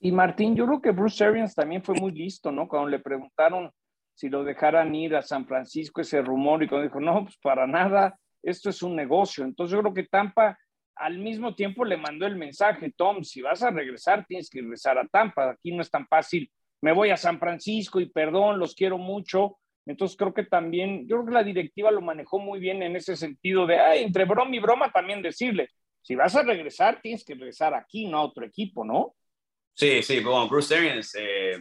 Y 0.00 0.10
Martín, 0.10 0.56
yo 0.56 0.66
creo 0.66 0.82
que 0.82 0.90
Bruce 0.90 1.24
Arians 1.24 1.54
también 1.54 1.84
fue 1.84 1.94
muy 1.94 2.10
listo, 2.10 2.50
¿no? 2.50 2.66
Cuando 2.66 2.88
le 2.88 2.98
preguntaron 2.98 3.70
si 4.12 4.28
lo 4.28 4.42
dejaran 4.42 4.92
ir 4.96 5.14
a 5.14 5.22
San 5.22 5.46
Francisco, 5.46 6.00
ese 6.00 6.22
rumor, 6.22 6.60
y 6.60 6.68
cuando 6.68 6.88
dijo, 6.88 7.00
no, 7.00 7.22
pues 7.22 7.36
para 7.40 7.68
nada, 7.68 8.18
esto 8.42 8.70
es 8.70 8.82
un 8.82 8.96
negocio. 8.96 9.44
Entonces 9.44 9.76
yo 9.76 9.80
creo 9.80 9.94
que 9.94 10.08
Tampa 10.08 10.58
al 10.96 11.18
mismo 11.18 11.54
tiempo 11.54 11.84
le 11.84 11.96
mandó 11.96 12.26
el 12.26 12.36
mensaje, 12.36 12.92
Tom, 12.96 13.22
si 13.22 13.42
vas 13.42 13.62
a 13.62 13.70
regresar, 13.70 14.24
tienes 14.26 14.50
que 14.50 14.60
regresar 14.60 14.98
a 14.98 15.06
Tampa, 15.06 15.50
aquí 15.50 15.72
no 15.72 15.82
es 15.82 15.90
tan 15.90 16.06
fácil, 16.06 16.50
me 16.80 16.92
voy 16.92 17.10
a 17.10 17.16
San 17.16 17.38
Francisco 17.38 18.00
y 18.00 18.06
perdón, 18.06 18.58
los 18.58 18.74
quiero 18.74 18.98
mucho. 18.98 19.58
Entonces 19.86 20.16
creo 20.16 20.34
que 20.34 20.44
también, 20.44 21.06
yo 21.06 21.16
creo 21.16 21.26
que 21.26 21.32
la 21.32 21.44
directiva 21.44 21.90
lo 21.92 22.00
manejó 22.00 22.38
muy 22.38 22.58
bien 22.58 22.82
en 22.82 22.96
ese 22.96 23.16
sentido 23.16 23.66
de, 23.66 23.78
ay, 23.78 24.02
entre 24.02 24.24
broma 24.24 24.54
y 24.54 24.58
broma 24.58 24.90
también 24.90 25.22
decirle, 25.22 25.70
si 26.02 26.14
vas 26.14 26.34
a 26.34 26.42
regresar, 26.42 27.00
tienes 27.00 27.24
que 27.24 27.34
regresar 27.34 27.72
aquí, 27.74 28.06
no 28.06 28.18
a 28.18 28.24
otro 28.24 28.44
equipo, 28.44 28.84
¿no? 28.84 29.14
Sí, 29.74 30.02
sí, 30.02 30.20
bueno, 30.20 30.48
Bruce 30.48 30.74
Arians 30.74 31.14
eh, 31.18 31.58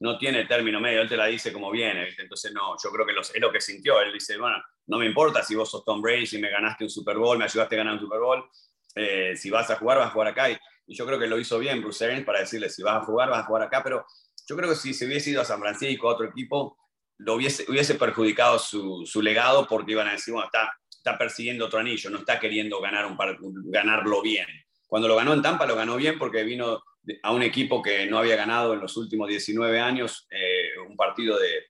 no 0.00 0.16
tiene 0.16 0.46
término 0.46 0.80
medio, 0.80 1.02
él 1.02 1.08
te 1.08 1.18
la 1.18 1.26
dice 1.26 1.52
como 1.52 1.70
viene, 1.70 2.08
entonces 2.18 2.52
no, 2.52 2.74
yo 2.82 2.90
creo 2.90 3.04
que 3.04 3.12
es 3.12 3.40
lo 3.40 3.52
que 3.52 3.60
sintió, 3.60 4.00
él 4.00 4.12
dice, 4.12 4.38
bueno, 4.38 4.56
no 4.86 4.98
me 4.98 5.04
importa 5.04 5.42
si 5.42 5.54
vos 5.54 5.70
sos 5.70 5.84
Tom 5.84 6.00
Brady, 6.00 6.26
si 6.26 6.38
me 6.38 6.50
ganaste 6.50 6.84
un 6.84 6.90
Super 6.90 7.18
Bowl, 7.18 7.36
me 7.36 7.44
ayudaste 7.44 7.74
a 7.74 7.78
ganar 7.78 7.94
un 7.94 8.00
Super 8.00 8.20
Bowl, 8.20 8.48
eh, 8.94 9.36
si 9.36 9.50
vas 9.50 9.70
a 9.70 9.76
jugar, 9.76 9.98
vas 9.98 10.08
a 10.08 10.10
jugar 10.10 10.28
acá. 10.28 10.50
Y, 10.50 10.58
y, 10.86 10.96
yo 10.96 11.06
creo 11.06 11.18
que 11.18 11.26
lo 11.26 11.38
hizo 11.38 11.58
bien 11.58 11.80
Bruce 11.80 12.04
Arians 12.04 12.24
para 12.24 12.40
decirle, 12.40 12.70
si 12.70 12.82
vas 12.82 13.02
a 13.02 13.04
jugar, 13.04 13.30
vas 13.30 13.40
a 13.40 13.46
jugar 13.46 13.62
acá. 13.62 13.82
Pero 13.82 14.04
yo 14.46 14.56
creo 14.56 14.70
que 14.70 14.76
si 14.76 14.94
se 14.94 15.06
hubiese 15.06 15.30
ido 15.30 15.42
a 15.42 15.44
San 15.44 15.60
Francisco, 15.60 16.08
a 16.08 16.14
otro 16.14 16.26
equipo, 16.26 16.76
lo 17.18 17.34
hubiese, 17.34 17.64
hubiese 17.68 17.96
perjudicado 17.96 18.58
su, 18.58 19.04
su, 19.04 19.20
legado 19.20 19.66
porque 19.66 19.92
iban 19.92 20.08
a 20.08 20.12
decir, 20.12 20.34
está, 20.44 20.72
está 20.88 21.18
persiguiendo 21.18 21.66
otro 21.66 21.80
anillo, 21.80 22.10
no 22.10 22.18
está 22.18 22.38
queriendo 22.38 22.80
ganar 22.80 23.06
un 23.06 23.16
par, 23.16 23.36
ganarlo 23.40 24.22
bien. 24.22 24.46
cuando 24.86 25.08
lo 25.08 25.16
ganó 25.16 25.34
en 25.34 25.42
Tampa, 25.42 25.66
lo 25.66 25.76
ganó 25.76 25.96
bien 25.96 26.18
porque 26.18 26.44
vino 26.44 26.82
a 27.22 27.32
un 27.32 27.42
equipo 27.42 27.82
que 27.82 28.06
no 28.06 28.18
había 28.18 28.36
ganado 28.36 28.74
en 28.74 28.80
los 28.80 28.96
últimos 28.96 29.28
19 29.28 29.80
años 29.80 30.26
eh, 30.30 30.78
un 30.86 30.96
partido 30.96 31.38
de... 31.38 31.66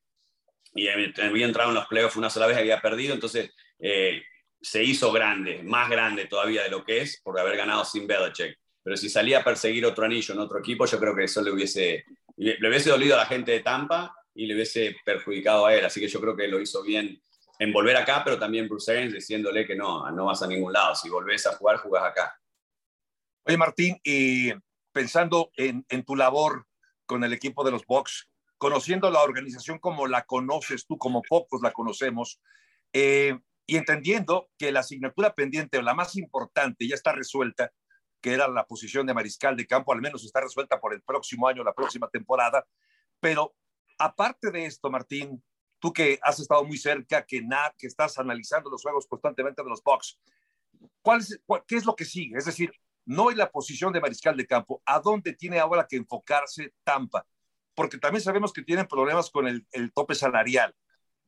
Y 0.75 0.89
había 0.89 1.47
entrado 1.47 1.71
en 1.71 1.75
los 1.75 1.87
playoffs 1.87 2.17
una 2.17 2.31
sola 2.31 2.47
vez, 2.47 2.59
había 2.59 2.81
perdido, 2.81 3.15
entonces 3.15 3.51
eh, 3.81 4.23
se 4.61 4.83
hizo 4.83 5.13
grande, 5.13 5.63
más 5.63 5.89
grande 5.89 6.27
todavía 6.27 6.63
de 6.65 6.71
lo 6.71 6.85
que 6.85 7.03
es 7.03 7.21
por 7.23 7.39
haber 7.39 7.57
ganado 7.57 7.85
sin 7.85 8.07
Belichick. 8.07 8.59
Pero 8.83 8.97
si 8.97 9.09
salía 9.09 9.41
a 9.41 9.45
perseguir 9.45 9.85
otro 9.87 10.05
anillo 10.05 10.35
en 10.35 10.41
otro 10.41 10.59
equipo, 10.59 10.87
yo 10.87 10.99
creo 10.99 11.15
que 11.15 11.25
eso 11.25 11.43
le 11.43 11.51
hubiese, 11.51 12.05
le 12.37 12.69
hubiese 12.69 12.91
dolido 12.91 13.15
a 13.15 13.19
la 13.19 13.27
gente 13.27 13.53
de 13.53 13.61
Tampa 13.61 14.15
y 14.35 14.47
le 14.47 14.55
hubiese 14.55 14.97
perjudicado 15.05 15.67
a 15.67 15.75
él. 15.75 15.85
Así 15.85 16.01
que 16.01 16.09
yo 16.09 16.21
creo 16.21 16.37
que 16.37 16.49
lo 16.49 16.61
hizo 16.61 16.83
bien 16.83 17.21
en 17.59 17.73
volver 17.73 17.97
acá, 17.97 18.23
pero 18.25 18.39
también 18.39 18.69
Bruce 18.69 18.91
Arians 18.91 19.13
diciéndole 19.13 19.67
que 19.67 19.75
no, 19.75 20.11
no 20.11 20.27
vas 20.27 20.43
a 20.43 20.47
ningún 20.47 20.73
lado. 20.73 20.95
Si 20.95 21.09
volvés 21.09 21.47
a 21.47 21.57
jugar, 21.57 21.79
jugás 21.79 22.05
acá. 22.05 22.39
Oye, 23.45 23.57
Martín, 23.57 23.99
y 24.05 24.53
pensando 24.93 25.51
en, 25.57 25.85
tu 26.05 26.17
labor 26.17 26.67
con 27.07 27.25
el 27.25 27.33
equipo 27.33 27.65
de 27.65 27.71
los 27.71 27.85
Bucks, 27.87 28.29
conociendo 28.59 29.11
la 29.11 29.23
organización 29.23 29.79
como 29.79 30.07
la 30.07 30.25
conoces 30.25 30.87
tú, 30.87 30.99
como 30.99 31.23
pocos 31.23 31.63
la 31.63 31.73
conocemos, 31.73 32.41
eh, 32.93 33.39
y 33.69 33.77
entendiendo 33.77 34.49
que 34.57 34.73
la 34.73 34.81
asignatura 34.81 35.35
pendiente 35.35 35.77
o 35.77 35.83
la 35.83 35.93
más 35.93 36.17
importante 36.17 36.89
ya 36.89 36.95
está 36.95 37.13
resuelta, 37.13 37.71
que 38.23 38.33
era 38.33 38.49
la 38.49 38.65
posición 38.65 39.07
de 39.07 39.13
mariscal 39.13 39.57
de 39.57 39.67
campo, 39.67 39.93
al 39.93 40.01
menos 40.01 40.25
está 40.25 40.41
resuelta 40.41 40.81
por 40.81 40.95
el 40.95 41.03
próximo 41.03 41.47
año, 41.47 41.63
la 41.63 41.75
próxima 41.75 42.09
temporada. 42.09 42.67
Pero 43.21 43.55
aparte 43.99 44.51
de 44.51 44.65
esto, 44.65 44.91
Martín, 44.91 45.45
tú 45.79 45.93
que 45.93 46.19
has 46.23 46.41
estado 46.41 46.65
muy 46.65 46.79
cerca, 46.79 47.27
que, 47.27 47.43
na, 47.43 47.75
que 47.77 47.89
estás 47.89 48.19
analizando 48.19 48.71
los 48.71 48.81
juegos 48.81 49.07
constantemente 49.07 49.63
de 49.63 49.69
los 49.69 49.83
Bucks, 49.83 50.19
¿cuál 51.03 51.23
¿qué 51.67 51.77
es 51.77 51.85
lo 51.85 51.95
que 51.95 52.07
sigue? 52.07 52.39
Es 52.39 52.47
decir, 52.47 52.73
no 53.05 53.29
hay 53.29 53.37
la 53.37 53.51
posición 53.51 53.93
de 53.93 54.01
mariscal 54.01 54.35
de 54.35 54.47
campo, 54.47 54.81
¿a 54.87 54.99
dónde 54.99 55.35
tiene 55.35 55.59
ahora 55.59 55.87
que 55.87 55.97
enfocarse 55.97 56.73
Tampa? 56.85 57.27
Porque 57.75 57.99
también 57.99 58.23
sabemos 58.23 58.51
que 58.51 58.63
tienen 58.63 58.87
problemas 58.87 59.29
con 59.31 59.47
el, 59.47 59.67
el 59.73 59.93
tope 59.93 60.15
salarial. 60.15 60.75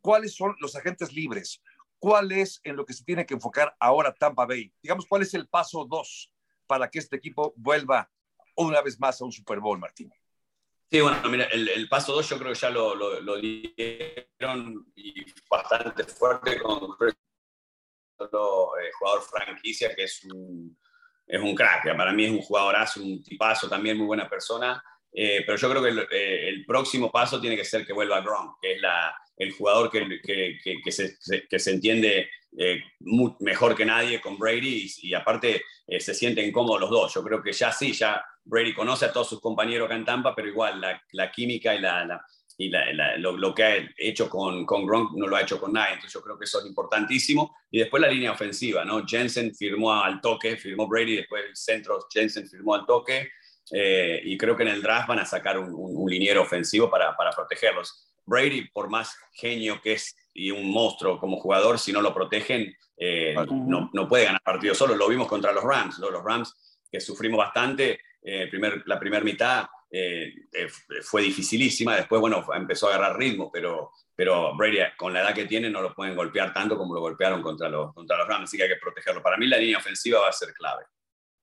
¿Cuáles 0.01 0.35
son 0.35 0.57
los 0.59 0.75
agentes 0.75 1.13
libres? 1.13 1.61
¿Cuál 2.01 2.33
es 2.33 2.61
en 2.65 2.77
lo 2.77 2.87
que 2.87 2.95
se 2.95 3.05
tiene 3.05 3.27
que 3.27 3.35
enfocar 3.35 3.77
ahora 3.79 4.15
Tampa 4.15 4.47
Bay? 4.47 4.73
Digamos, 4.83 5.07
¿cuál 5.07 5.21
es 5.21 5.35
el 5.35 5.47
paso 5.49 5.85
dos 5.85 6.33
para 6.67 6.89
que 6.89 6.99
este 6.99 7.17
equipo 7.17 7.53
vuelva 7.57 8.11
una 8.57 8.81
vez 8.81 8.99
más 8.99 9.21
a 9.21 9.25
un 9.27 9.33
Super 9.33 9.61
Bowl, 9.61 9.79
Martín? 9.79 10.11
Sí, 10.91 11.01
bueno, 11.01 11.21
mira, 11.29 11.45
el, 11.53 11.89
paso 11.89 12.13
2 12.15 12.31
yo 12.31 12.39
creo 12.39 12.53
que 12.53 12.59
ya 12.59 12.71
lo, 12.71 12.95
lo, 12.97 13.37
dieron 13.37 14.91
y 14.97 15.25
bastante 15.49 16.03
fuerte 16.05 16.59
con 16.59 16.97
el 17.01 17.15
eh, 18.19 18.91
jugador 18.99 19.23
franquicia 19.23 19.95
que 19.95 20.05
es 20.05 20.25
un, 20.25 20.77
es 21.27 21.41
un 21.41 21.55
crack. 21.55 21.97
Para 21.97 22.13
mí 22.13 22.25
es 22.25 22.33
un 22.33 22.41
jugadorazo, 22.41 23.03
un 23.03 23.23
tipazo, 23.23 23.69
también 23.69 23.99
muy 23.99 24.07
buena 24.07 24.29
persona. 24.29 24.83
Eh, 25.13 25.45
pero 25.47 25.59
yo 25.59 25.71
creo 25.71 25.83
que 25.83 25.89
el, 25.91 25.99
eh, 26.11 26.49
el, 26.49 26.65
próximo 26.65 27.11
paso 27.11 27.41
tiene 27.41 27.57
que 27.57 27.65
ser 27.65 27.87
que 27.87 27.93
vuelva 27.93 28.21
Gronk, 28.21 28.59
que 28.61 28.73
es 28.73 28.81
la, 28.81 29.15
el 29.41 29.53
jugador 29.53 29.91
que, 29.91 30.21
que, 30.23 30.59
que, 30.85 30.93
se, 30.93 31.17
que 31.49 31.59
se, 31.59 31.71
entiende 31.71 32.29
mejor 33.41 33.75
que 33.75 33.85
nadie 33.85 34.21
con 34.21 34.39
Brady 34.39 34.91
y, 35.03 35.09
y 35.09 35.15
aparte 35.15 35.63
se 35.99 36.15
sienten 36.15 36.53
cómodos 36.53 36.81
los 36.81 36.91
dos. 36.91 37.15
Yo 37.15 37.23
creo 37.23 37.43
que 37.43 37.53
ya 37.53 37.73
sí, 37.73 37.93
ya 37.93 38.23
Brady 38.45 38.75
conoce 38.75 39.07
a 39.07 39.13
todos 39.13 39.29
sus 39.29 39.41
compañeros 39.41 39.87
acá 39.87 39.97
en 39.97 40.05
Tampa, 40.05 40.35
pero 40.35 40.49
igual 40.49 40.81
la, 40.81 41.03
la 41.13 41.31
química 41.31 41.75
y, 41.75 41.81
la, 41.81 42.21
y 42.59 42.69
la, 42.69 43.17
lo, 43.19 43.37
lo, 43.37 43.55
que 43.55 43.63
ha 43.63 43.77
hecho 43.97 44.29
con, 44.29 44.67
con, 44.67 44.85
Gronk 44.87 45.13
no 45.17 45.27
lo 45.27 45.37
ha 45.37 45.43
hecho 45.43 45.61
con 45.61 45.73
nadie. 45.73 45.95
Entonces 45.95 46.13
yo 46.13 46.23
creo 46.23 46.39
que 46.39 46.45
eso 46.45 46.61
es 46.61 46.67
importantísimo. 46.67 47.57
Y 47.71 47.79
después 47.79 48.01
la 48.01 48.09
línea 48.09 48.33
ofensiva, 48.33 48.85
¿no? 48.85 49.07
Jensen 49.07 49.55
firmó 49.55 49.93
al 49.93 50.21
toque, 50.21 50.57
firmó 50.57 50.89
Brady, 50.89 51.17
después 51.17 51.45
el 51.49 51.57
centro 51.57 51.99
Jensen 52.13 52.49
firmó 52.49 52.75
al 52.75 52.87
toque. 52.87 53.31
Eh, 53.73 54.21
y 54.25 54.37
creo 54.37 54.57
que 54.57 54.65
en 54.65 54.71
el 54.71 54.83
draft 54.83 55.09
van 55.09 55.21
a 55.21 55.25
sacar 55.27 55.57
un, 55.57 55.73
un, 55.73 56.11
liniero 56.11 56.43
ofensivo 56.43 56.91
para, 56.91 57.17
para, 57.17 57.31
protegerlos. 57.31 58.10
Brady, 58.27 58.69
por 58.69 58.89
más 58.89 59.17
genio 59.33 59.81
que 59.83 59.95
es 59.95 60.17
y 60.33 60.51
un 60.51 60.71
monstruo 60.71 61.19
como 61.19 61.39
jugador, 61.39 61.79
si 61.79 61.93
no 61.93 62.01
lo 62.01 62.15
protegen, 62.15 62.75
eh, 62.97 63.35
no, 63.51 63.91
no, 63.93 64.09
puede 64.09 64.27
ganar 64.27 64.43
partidos 64.43 64.79
solo. 64.79 64.95
Lo 64.95 65.09
vimos 65.09 65.27
contra 65.27 65.53
los 65.53 65.65
Rams. 65.65 65.99
¿no? 65.99 66.11
Los 66.11 66.23
Rams 66.23 66.55
que 66.91 67.01
sufrimos 67.01 67.39
bastante, 67.39 68.01
eh, 68.23 68.47
primer, 68.49 68.83
la 68.87 68.99
primera 68.99 69.25
mitad 69.25 69.67
eh, 69.91 70.33
eh, 70.53 70.69
fue 71.03 71.23
dificilísima, 71.23 71.97
después, 71.97 72.21
bueno, 72.21 72.45
empezó 72.55 72.87
a 72.89 72.95
agarrar 72.95 73.19
ritmo, 73.19 73.51
pero, 73.53 73.91
pero 74.15 74.55
Brady, 74.57 74.79
con 74.97 75.13
la 75.13 75.21
edad 75.21 75.35
que 75.35 75.47
tiene, 75.47 75.69
no 75.69 75.83
lo 75.83 75.95
pueden 75.95 76.15
golpear 76.15 76.53
tanto 76.53 76.77
como 76.77 76.95
lo 76.95 77.01
golpearon 77.01 77.43
contra 77.43 77.69
los, 77.69 77.93
contra 77.93 78.17
los 78.19 78.29
Rams, 78.29 78.45
así 78.45 78.57
que 78.57 78.65
hay 78.65 78.69
que 78.69 78.77
protegerlo. 78.77 79.23
Para 79.23 79.37
mí 79.37 79.47
la 79.47 79.59
línea 79.59 79.79
ofensiva 79.79 80.21
va 80.21 80.29
a 80.29 80.33
ser 80.33 80.53
clave. 80.55 80.85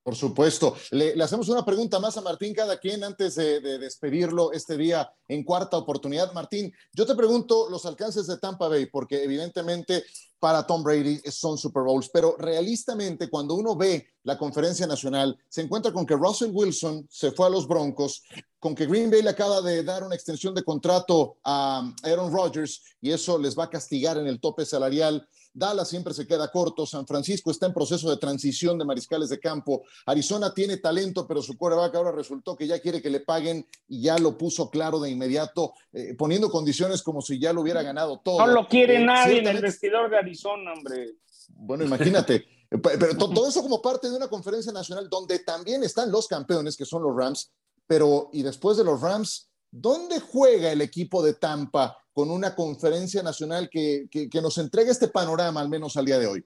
Por 0.07 0.15
supuesto. 0.15 0.73
Le, 0.91 1.21
hacemos 1.21 1.49
una 1.49 1.65
pregunta 1.65 1.99
más 1.99 2.15
a 2.15 2.21
Martín 2.21 2.53
cada 2.53 2.79
quien 2.79 3.03
antes 3.03 3.35
de, 3.35 3.59
despedirlo 3.59 4.53
este 4.53 4.77
día 4.77 5.11
en 5.27 5.43
cuarta 5.43 5.75
oportunidad. 5.75 6.31
Martín, 6.31 6.71
yo 6.93 7.05
te 7.05 7.13
pregunto 7.13 7.69
los 7.69 7.85
alcances 7.85 8.25
de 8.25 8.37
Tampa 8.37 8.69
Bay, 8.69 8.85
porque 8.85 9.21
evidentemente 9.21 10.05
para 10.39 10.65
Tom 10.65 10.81
Brady 10.81 11.19
son 11.29 11.57
Super 11.57 11.83
Bowls, 11.83 12.07
pero 12.07 12.37
realistamente 12.37 13.29
cuando 13.29 13.55
uno 13.55 13.75
ve 13.75 14.07
la 14.23 14.37
conferencia 14.37 14.87
nacional, 14.87 15.37
se 15.49 15.63
encuentra 15.63 15.91
con 15.91 16.05
que 16.05 16.15
Russell 16.15 16.51
Wilson 16.53 17.05
se 17.09 17.33
fue 17.33 17.47
a 17.47 17.49
los 17.49 17.67
Broncos, 17.67 18.23
con 18.59 18.75
que 18.75 18.85
Green 18.85 19.11
Bay 19.11 19.21
le 19.21 19.31
acaba 19.31 19.61
de 19.61 19.83
dar 19.83 20.05
una 20.05 20.15
extensión 20.15 20.55
de 20.55 20.63
contrato 20.63 21.37
a 21.43 21.93
Aaron 22.03 22.31
Rodgers 22.31 22.81
y 23.01 23.11
eso 23.11 23.37
les 23.37 23.59
va 23.59 23.65
a 23.65 23.69
castigar 23.69 24.17
en 24.17 24.27
el 24.27 24.39
tope 24.39 24.65
salarial. 24.65 25.27
Dallas 25.53 25.89
siempre 25.89 26.13
se 26.13 26.27
queda 26.27 26.51
corto, 26.51 26.85
San 26.85 27.07
Francisco 27.07 27.51
está 27.51 27.65
en 27.65 27.73
proceso 27.73 28.09
de 28.09 28.17
transición 28.17 28.77
de 28.77 28.85
mariscales 28.85 29.29
de 29.29 29.39
campo, 29.39 29.83
Arizona 30.05 30.53
tiene 30.53 30.77
talento, 30.77 31.27
pero 31.27 31.41
su 31.41 31.57
coreback 31.57 31.95
ahora 31.95 32.11
resultó 32.11 32.55
que 32.55 32.67
ya 32.67 32.79
quiere 32.79 33.01
que 33.01 33.09
le 33.09 33.21
paguen 33.21 33.65
y 33.87 34.01
ya 34.01 34.17
lo 34.17 34.37
puso 34.37 34.69
claro 34.69 34.99
de 34.99 35.09
inmediato, 35.09 35.73
eh, 35.93 36.15
poniendo 36.17 36.49
condiciones 36.49 37.01
como 37.01 37.21
si 37.21 37.39
ya 37.39 37.53
lo 37.53 37.61
hubiera 37.61 37.81
ganado 37.81 38.19
todo. 38.23 38.39
No 38.39 38.47
lo 38.47 38.67
quiere 38.67 38.97
eh, 38.97 39.05
nadie 39.05 39.39
en 39.39 39.47
el 39.47 39.61
vestidor 39.61 40.09
de 40.09 40.17
Arizona, 40.17 40.73
hombre. 40.73 41.15
Bueno, 41.49 41.83
imagínate. 41.83 42.45
Pero 42.69 43.15
todo 43.15 43.47
eso 43.47 43.61
como 43.61 43.81
parte 43.81 44.09
de 44.09 44.17
una 44.17 44.27
conferencia 44.27 44.73
nacional 44.73 45.07
donde 45.09 45.39
también 45.39 45.83
están 45.83 46.11
los 46.11 46.27
campeones, 46.27 46.75
que 46.75 46.83
son 46.83 47.01
los 47.01 47.15
Rams, 47.15 47.53
pero 47.87 48.29
y 48.33 48.43
después 48.43 48.75
de 48.75 48.83
los 48.83 48.99
Rams, 48.99 49.49
¿dónde 49.71 50.19
juega 50.19 50.71
el 50.71 50.81
equipo 50.81 51.23
de 51.23 51.33
Tampa 51.33 51.97
con 52.17 52.31
una 52.31 52.55
conferencia 52.55 53.21
nacional 53.21 53.69
que, 53.69 54.07
que, 54.09 54.41
nos 54.41 54.57
entregue 54.57 54.89
este 54.89 55.09
panorama, 55.09 55.61
al 55.61 55.69
menos 55.69 55.97
al 55.97 56.05
día 56.05 56.17
de 56.17 56.25
hoy? 56.25 56.43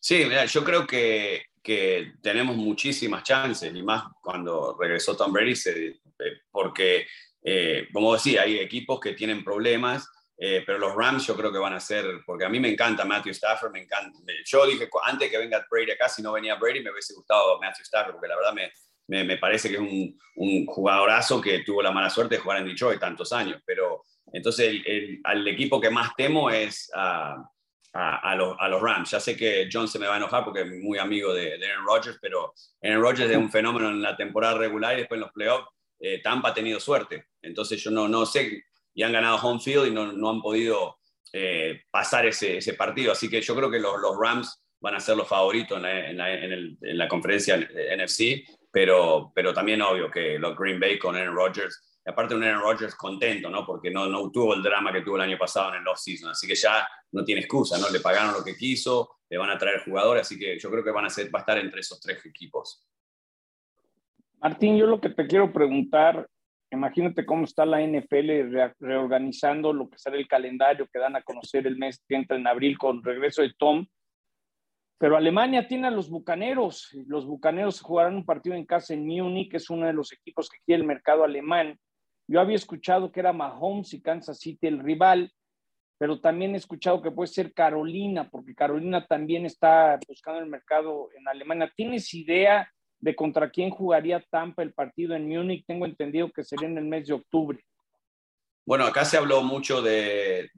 Sí, 0.00 0.24
mira, 0.24 0.46
yo 0.46 0.64
creo 0.64 0.84
que, 0.84 1.44
que 1.62 2.14
tenemos 2.20 2.56
muchísimas 2.56 3.22
chances, 3.22 3.72
y 3.72 3.82
más 3.84 4.02
cuando 4.20 4.76
regresó 4.76 5.16
Tom 5.16 5.32
Brady, 5.32 5.54
eh, 5.66 6.00
porque, 6.50 7.06
eh, 7.44 7.86
como 7.92 8.14
decía, 8.14 8.42
hay 8.42 8.58
equipos 8.58 8.98
que 8.98 9.12
tienen 9.12 9.44
problemas, 9.44 10.08
eh, 10.36 10.64
pero 10.66 10.80
los 10.80 10.96
Rams 10.96 11.24
yo 11.24 11.36
creo 11.36 11.52
que 11.52 11.58
van 11.58 11.74
a 11.74 11.78
ser, 11.78 12.06
porque 12.26 12.44
a 12.44 12.48
mí 12.48 12.58
me 12.58 12.70
encanta 12.70 13.04
Matthew 13.04 13.30
Stafford, 13.30 13.70
me 13.70 13.82
encanta. 13.82 14.18
Yo 14.44 14.66
dije, 14.66 14.88
antes 15.04 15.30
que 15.30 15.38
venga 15.38 15.64
Brady 15.70 15.92
acá, 15.92 16.08
si 16.08 16.20
no 16.20 16.32
venía 16.32 16.56
Brady, 16.56 16.82
me 16.82 16.90
hubiese 16.90 17.14
gustado 17.14 17.60
Matthew 17.60 17.84
Stafford, 17.84 18.14
porque 18.14 18.26
la 18.26 18.34
verdad 18.34 18.54
me, 18.54 18.72
me, 19.06 19.22
me 19.22 19.36
parece 19.38 19.68
que 19.68 19.76
es 19.76 19.80
un, 19.80 20.18
un, 20.34 20.66
jugadorazo 20.66 21.40
que 21.40 21.60
tuvo 21.60 21.80
la 21.80 21.92
mala 21.92 22.10
suerte 22.10 22.34
de 22.34 22.40
jugar 22.40 22.58
en 22.58 22.66
Detroit 22.66 22.98
tantos 22.98 23.32
años, 23.32 23.62
pero 23.64 24.02
entonces, 24.34 24.82
el, 24.84 25.20
al 25.22 25.46
equipo 25.46 25.80
que 25.80 25.90
más 25.90 26.10
temo 26.16 26.50
es 26.50 26.90
a, 26.92 27.36
los, 28.36 28.82
Rams. 28.82 29.12
Ya 29.12 29.20
sé 29.20 29.36
que 29.36 29.68
John 29.72 29.86
se 29.86 30.00
me 30.00 30.08
va 30.08 30.14
a 30.14 30.16
enojar 30.16 30.44
porque 30.44 30.62
es 30.62 30.70
muy 30.82 30.98
amigo 30.98 31.32
de, 31.32 31.56
de 31.56 31.70
Aaron 31.70 31.86
Rodgers, 31.86 32.18
pero 32.20 32.52
Aaron 32.82 33.00
Rodgers 33.00 33.30
es 33.30 33.36
un 33.36 33.50
fenómeno 33.50 33.90
en 33.90 34.02
la 34.02 34.16
temporada 34.16 34.58
regular 34.58 34.94
y 34.94 34.98
después 34.98 35.18
en 35.18 35.22
los 35.22 35.32
playoffs. 35.32 35.68
Eh, 36.00 36.20
Tampa 36.20 36.48
ha 36.48 36.54
tenido 36.54 36.80
suerte. 36.80 37.28
Entonces, 37.40 37.80
yo 37.80 37.92
no, 37.92 38.26
sé, 38.26 38.64
y 38.92 39.02
han 39.04 39.12
ganado 39.12 39.36
home 39.36 39.60
field 39.60 39.86
y 39.86 39.90
no, 39.92 40.30
han 40.30 40.42
podido 40.42 40.98
eh, 41.32 41.82
pasar 41.92 42.26
ese, 42.26 42.74
partido. 42.74 43.12
Así 43.12 43.30
que 43.30 43.40
yo 43.40 43.54
creo 43.54 43.70
que 43.70 43.78
los, 43.78 43.94
Rams 44.20 44.60
van 44.80 44.96
a 44.96 45.00
ser 45.00 45.16
los 45.16 45.28
favoritos 45.28 45.80
en 45.80 46.98
la 46.98 47.08
conferencia 47.08 47.56
NFC, 47.56 48.44
pero, 48.72 49.30
pero 49.32 49.54
también 49.54 49.80
obvio 49.80 50.10
que 50.10 50.40
los 50.40 50.56
Green 50.58 50.80
Bay 50.80 50.98
con 50.98 51.14
Aaron 51.14 51.36
Rodgers 51.36 51.93
aparte 52.06 52.34
un 52.34 52.44
Aaron 52.44 52.62
Rodgers 52.62 52.94
contento, 52.94 53.48
¿no? 53.48 53.64
Porque 53.64 53.90
no, 53.90 54.06
no 54.06 54.30
tuvo 54.30 54.54
el 54.54 54.62
drama 54.62 54.92
que 54.92 55.00
tuvo 55.00 55.16
el 55.16 55.22
año 55.22 55.38
pasado 55.38 55.74
en 55.74 55.80
el 55.80 55.88
off-season, 55.88 56.30
así 56.30 56.46
que 56.46 56.54
ya 56.54 56.86
no 57.12 57.24
tiene 57.24 57.40
excusa, 57.40 57.78
¿no? 57.78 57.90
Le 57.90 58.00
pagaron 58.00 58.34
lo 58.34 58.44
que 58.44 58.56
quiso, 58.56 59.16
le 59.28 59.38
van 59.38 59.50
a 59.50 59.58
traer 59.58 59.82
jugadores, 59.84 60.22
así 60.22 60.38
que 60.38 60.58
yo 60.58 60.70
creo 60.70 60.84
que 60.84 60.90
van 60.90 61.06
a, 61.06 61.10
ser, 61.10 61.34
va 61.34 61.40
estar 61.40 61.58
entre 61.58 61.80
esos 61.80 62.00
tres 62.00 62.24
equipos. 62.26 62.86
Martín, 64.40 64.76
yo 64.76 64.86
lo 64.86 65.00
que 65.00 65.08
te 65.08 65.26
quiero 65.26 65.50
preguntar, 65.52 66.28
imagínate 66.70 67.24
cómo 67.24 67.44
está 67.44 67.64
la 67.64 67.80
NFL 67.80 68.74
reorganizando 68.78 69.72
lo 69.72 69.88
que 69.88 69.98
será 69.98 70.16
el 70.16 70.28
calendario 70.28 70.86
que 70.92 70.98
dan 70.98 71.16
a 71.16 71.22
conocer 71.22 71.66
el 71.66 71.78
mes 71.78 72.04
que 72.06 72.16
entra 72.16 72.36
en 72.36 72.46
abril 72.46 72.76
con 72.76 73.02
regreso 73.02 73.40
de 73.40 73.54
Tom. 73.56 73.86
Pero 74.98 75.16
Alemania 75.16 75.66
tiene 75.66 75.88
a 75.88 75.90
los 75.90 76.10
Bucaneros. 76.10 76.90
Los 77.06 77.26
Bucaneros 77.26 77.80
jugarán 77.80 78.16
un 78.16 78.26
partido 78.26 78.54
en 78.54 78.66
casa 78.66 78.92
en 78.94 79.06
Múnich, 79.06 79.50
que 79.50 79.56
es 79.56 79.70
uno 79.70 79.86
de 79.86 79.92
los 79.92 80.12
equipos 80.12 80.48
que 80.48 80.58
quiere 80.64 80.82
el 80.82 80.86
mercado 80.86 81.24
alemán. 81.24 81.78
Yo 82.26 82.40
había 82.40 82.56
escuchado 82.56 83.12
que 83.12 83.20
era 83.20 83.32
Mahomes 83.32 83.92
y 83.94 84.00
Kansas 84.00 84.38
City 84.38 84.66
el 84.66 84.80
rival, 84.80 85.32
pero 85.98 86.20
también 86.20 86.54
he 86.54 86.58
escuchado 86.58 87.00
que 87.02 87.10
puede 87.10 87.28
ser 87.28 87.52
Carolina, 87.52 88.28
porque 88.28 88.54
Carolina 88.54 89.06
también 89.06 89.46
está 89.46 89.98
buscando 90.08 90.40
el 90.40 90.46
mercado 90.46 91.08
en 91.16 91.28
Alemania. 91.28 91.72
¿Tienes 91.76 92.12
idea 92.14 92.68
de 93.04 93.14
contra 93.14 93.50
quién 93.50 93.68
jugaría 93.68 94.24
Tampa 94.30 94.62
el 94.62 94.72
partido 94.72 95.14
en 95.14 95.28
Múnich. 95.28 95.66
Tengo 95.66 95.84
entendido 95.84 96.30
que 96.32 96.42
sería 96.42 96.68
en 96.68 96.78
el 96.78 96.86
mes 96.86 97.06
de 97.06 97.12
octubre. 97.12 97.62
Bueno, 98.64 98.86
acá 98.86 99.04
se 99.04 99.18
habló 99.18 99.42
mucho 99.42 99.82
de, 99.82 100.50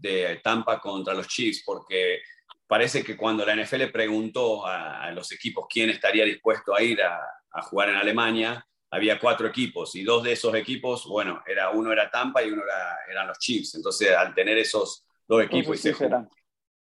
Tampa 0.45 0.81
contra 0.81 1.13
los 1.13 1.27
Chiefs 1.27 1.65
porque 1.67 2.21
parece 2.69 3.03
que 3.03 3.17
cuando 3.17 3.45
la 3.45 3.57
NFL 3.57 3.87
preguntó 3.93 4.65
a, 4.65 5.11
los 5.11 5.33
equipos 5.33 5.67
quién 5.69 5.91
estaría 5.91 6.25
dispuesto 6.25 6.73
a 6.73 6.81
ir 6.81 7.03
a, 7.03 7.21
jugar 7.63 7.89
en 7.89 7.97
Alemania, 7.97 8.65
había 8.97 9.19
cuatro 9.19 9.47
equipos 9.47 9.95
y 9.95 10.03
dos 10.03 10.25
de 10.25 10.33
esos 10.33 10.55
equipos, 10.55 11.07
bueno, 11.07 11.43
era, 11.47 11.71
uno 11.71 11.93
era 11.93 12.11
Tampa 12.11 12.43
y 12.43 12.51
uno 12.51 12.63
era, 12.63 12.99
eran 13.11 13.29
los 13.29 13.39
Chiefs. 13.39 13.75
Entonces, 13.75 14.11
al 14.11 14.35
tener 14.35 14.59
esos 14.59 15.05
dos 15.27 15.43
equipos 15.43 15.77
y, 15.77 15.93
se, 15.93 15.95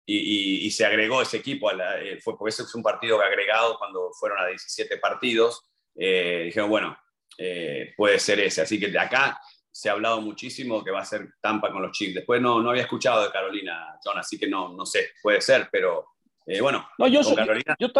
y, 0.05 0.71
se, 0.71 0.85
agregó 0.85 1.21
ese 1.21 1.37
equipo, 1.37 1.69
a 1.69 1.73
la, 1.73 2.01
eh, 2.01 2.19
fue, 2.19 2.37
porque 2.37 2.49
ese 2.49 2.63
es 2.63 2.75
un 2.75 2.83
partido 2.83 3.21
agregado 3.21 3.77
cuando 3.77 4.11
fueron 4.19 4.39
a 4.39 4.47
17 4.47 4.97
partidos, 4.97 5.69
eh, 5.95 6.43
dijeron, 6.45 6.69
bueno, 6.69 6.97
eh, 7.37 7.93
puede 7.95 8.19
ser 8.19 8.39
ese. 8.39 8.61
Así 8.61 8.79
que 8.79 8.87
de 8.87 8.99
acá 8.99 9.39
se 9.71 9.89
ha 9.89 9.93
hablado 9.93 10.21
muchísimo 10.21 10.83
que 10.83 10.91
va 10.91 11.01
a 11.01 11.05
ser 11.05 11.33
Tampa 11.41 11.71
con 11.71 11.81
los 11.81 11.91
Chiefs. 11.91 12.15
Después 12.15 12.41
no, 12.41 12.61
no 12.61 12.71
había 12.71 12.83
escuchado 12.83 13.23
de 13.23 13.31
Carolina, 13.31 13.97
John, 14.03 14.17
así 14.17 14.37
que 14.37 14.47
no, 14.47 14.73
no 14.73 14.85
sé, 14.85 15.11
puede 15.21 15.41
ser, 15.41 15.69
pero 15.71 16.07
eh, 16.45 16.61
bueno. 16.61 16.89
No, 16.97 17.07
yo, 17.07 17.21
Carolina... 17.35 17.75
yo, 17.79 17.91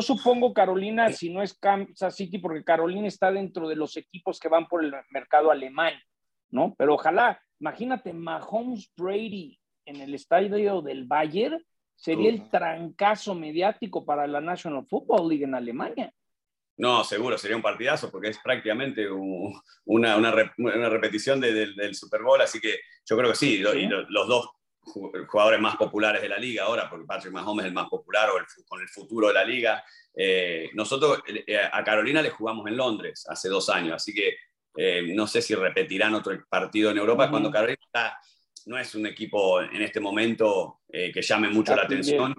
supongo 0.00 0.54
Carolina, 0.54 1.12
si 1.12 1.32
no 1.32 1.42
es 1.42 1.54
Kansas 1.54 2.16
City, 2.16 2.38
porque 2.38 2.64
Carolina 2.64 3.06
está 3.06 3.30
dentro 3.30 3.68
de 3.68 3.76
los 3.76 3.96
equipos 3.96 4.40
que 4.40 4.48
van 4.48 4.66
por 4.66 4.82
el 4.84 4.92
mercado 5.10 5.50
alemán, 5.50 5.92
¿no? 6.50 6.74
Pero 6.78 6.94
ojalá, 6.94 7.40
imagínate, 7.60 8.12
Mahomes 8.12 8.90
Brady 8.96 9.58
en 9.84 9.96
el 10.00 10.14
estadio 10.14 10.80
del 10.80 11.04
Bayern 11.04 11.62
sería 11.94 12.30
el 12.30 12.48
trancazo 12.50 13.34
mediático 13.34 14.04
para 14.04 14.26
la 14.26 14.40
National 14.40 14.86
Football 14.88 15.28
League 15.28 15.44
en 15.44 15.54
Alemania. 15.54 16.12
No, 16.76 17.04
seguro, 17.04 17.38
sería 17.38 17.56
un 17.56 17.62
partidazo 17.62 18.10
porque 18.10 18.30
es 18.30 18.38
prácticamente 18.42 19.06
una, 19.84 20.16
una, 20.16 20.88
repetición 20.88 21.40
del 21.40 21.94
Super 21.94 22.22
Bowl, 22.22 22.40
así 22.40 22.58
que 22.58 22.80
yo 23.06 23.16
creo 23.16 23.30
que 23.30 23.36
sí, 23.36 23.58
los 23.58 24.28
dos 24.28 24.50
jugadores 24.84 25.60
más 25.60 25.76
populares 25.76 26.22
de 26.22 26.28
la 26.28 26.38
liga 26.38 26.64
ahora, 26.64 26.88
porque 26.88 27.06
Patrick 27.06 27.32
Mahomes 27.32 27.64
es 27.64 27.68
el 27.68 27.74
más 27.74 27.88
popular 27.88 28.30
o 28.30 28.34
con 28.66 28.80
el 28.80 28.88
futuro 28.88 29.28
de 29.28 29.34
la 29.34 29.44
liga. 29.44 29.84
Eh, 30.14 30.70
nosotros 30.74 31.22
eh, 31.26 31.58
a 31.70 31.82
Carolina 31.82 32.22
le 32.22 32.30
jugamos 32.30 32.66
en 32.68 32.76
Londres 32.76 33.24
hace 33.28 33.48
dos 33.48 33.68
años, 33.68 33.94
así 33.94 34.12
que 34.14 34.36
eh, 34.76 35.12
no 35.14 35.26
sé 35.26 35.40
si 35.40 35.54
repetirán 35.54 36.14
otro 36.14 36.36
partido 36.48 36.90
en 36.90 36.98
Europa 36.98 37.30
cuando 37.30 37.50
Carolina 37.50 37.78
no 38.66 38.78
es 38.78 38.94
un 38.94 39.06
equipo 39.06 39.60
en 39.60 39.82
este 39.82 40.00
momento 40.00 40.80
que 40.88 41.20
llame 41.20 41.50
mucho 41.50 41.76
la 41.76 41.82
atención 41.82 42.34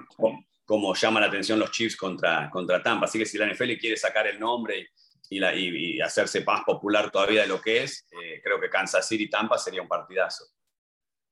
como 0.65 0.95
llama 0.95 1.19
la 1.19 1.27
atención 1.27 1.59
los 1.59 1.71
Chiefs 1.71 1.95
contra, 1.95 2.49
contra 2.49 2.81
Tampa. 2.81 3.05
Así 3.05 3.19
que 3.19 3.25
si 3.25 3.37
la 3.37 3.45
NFL 3.45 3.73
quiere 3.79 3.95
sacar 3.95 4.27
el 4.27 4.39
nombre 4.39 4.89
y, 5.29 5.39
la, 5.39 5.55
y, 5.55 6.01
hacerse 6.01 6.43
más 6.43 6.63
popular 6.63 7.11
todavía 7.11 7.41
de 7.41 7.47
lo 7.47 7.61
que 7.61 7.83
es, 7.83 8.07
eh, 8.11 8.41
creo 8.43 8.59
que 8.59 8.69
Kansas 8.69 9.07
City 9.07 9.29
Tampa 9.29 9.57
sería 9.57 9.81
un 9.81 9.87
partidazo. 9.87 10.45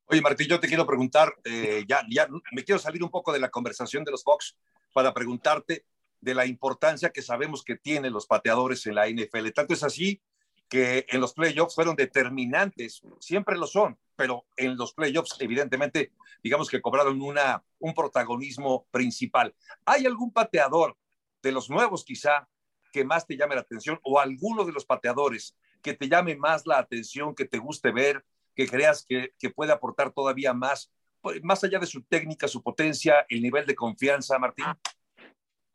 Oye, 0.05 0.21
Martín, 0.21 0.47
yo 0.47 0.59
te 0.59 0.67
quiero 0.67 0.85
preguntar, 0.85 1.33
eh, 1.43 1.85
ya, 1.87 2.05
ya 2.09 2.27
me 2.51 2.63
quiero 2.63 2.79
salir 2.79 3.03
un 3.03 3.09
poco 3.09 3.31
de 3.31 3.39
la 3.39 3.49
conversación 3.49 4.03
de 4.03 4.11
los 4.11 4.23
Bucks 4.23 4.57
para 4.93 5.13
preguntarte 5.13 5.85
de 6.19 6.33
la 6.33 6.45
importancia 6.45 7.09
que 7.09 7.21
sabemos 7.21 7.63
que 7.63 7.77
tienen 7.77 8.13
los 8.13 8.27
pateadores 8.27 8.85
en 8.85 8.95
la 8.95 9.07
NFL. 9.07 9.49
Tanto 9.53 9.73
es 9.73 9.83
así 9.83 10.21
que 10.69 11.05
en 11.09 11.21
los 11.21 11.33
playoffs 11.33 11.75
fueron 11.75 11.95
determinantes, 11.95 13.01
siempre 13.19 13.57
lo 13.57 13.67
son, 13.67 13.97
pero 14.15 14.45
en 14.57 14.75
los 14.77 14.93
playoffs 14.93 15.35
evidentemente 15.39 16.11
digamos 16.41 16.69
que 16.69 16.81
cobraron 16.81 17.21
una, 17.21 17.63
un 17.79 17.93
protagonismo 17.93 18.85
principal. 18.91 19.55
¿Hay 19.85 20.05
algún 20.05 20.31
pateador 20.31 20.97
de 21.41 21.51
los 21.51 21.69
nuevos 21.69 22.03
quizá 22.03 22.47
que 22.91 23.05
más 23.05 23.25
te 23.25 23.37
llame 23.37 23.55
la 23.55 23.61
atención 23.61 23.99
o 24.03 24.19
alguno 24.19 24.65
de 24.65 24.71
los 24.71 24.85
pateadores 24.85 25.55
que 25.81 25.93
te 25.93 26.07
llame 26.07 26.35
más 26.35 26.65
la 26.65 26.79
atención, 26.79 27.35
que 27.35 27.45
te 27.45 27.57
guste 27.57 27.91
ver, 27.91 28.23
que 28.55 28.67
creas 28.67 29.05
que, 29.07 29.33
que 29.39 29.49
puede 29.49 29.71
aportar 29.71 30.11
todavía 30.11 30.53
más, 30.53 30.91
pues, 31.21 31.43
más 31.43 31.63
allá 31.63 31.79
de 31.79 31.85
su 31.85 32.03
técnica, 32.03 32.47
su 32.47 32.61
potencia, 32.61 33.25
el 33.29 33.41
nivel 33.41 33.65
de 33.65 33.75
confianza, 33.75 34.37
Martín? 34.39 34.65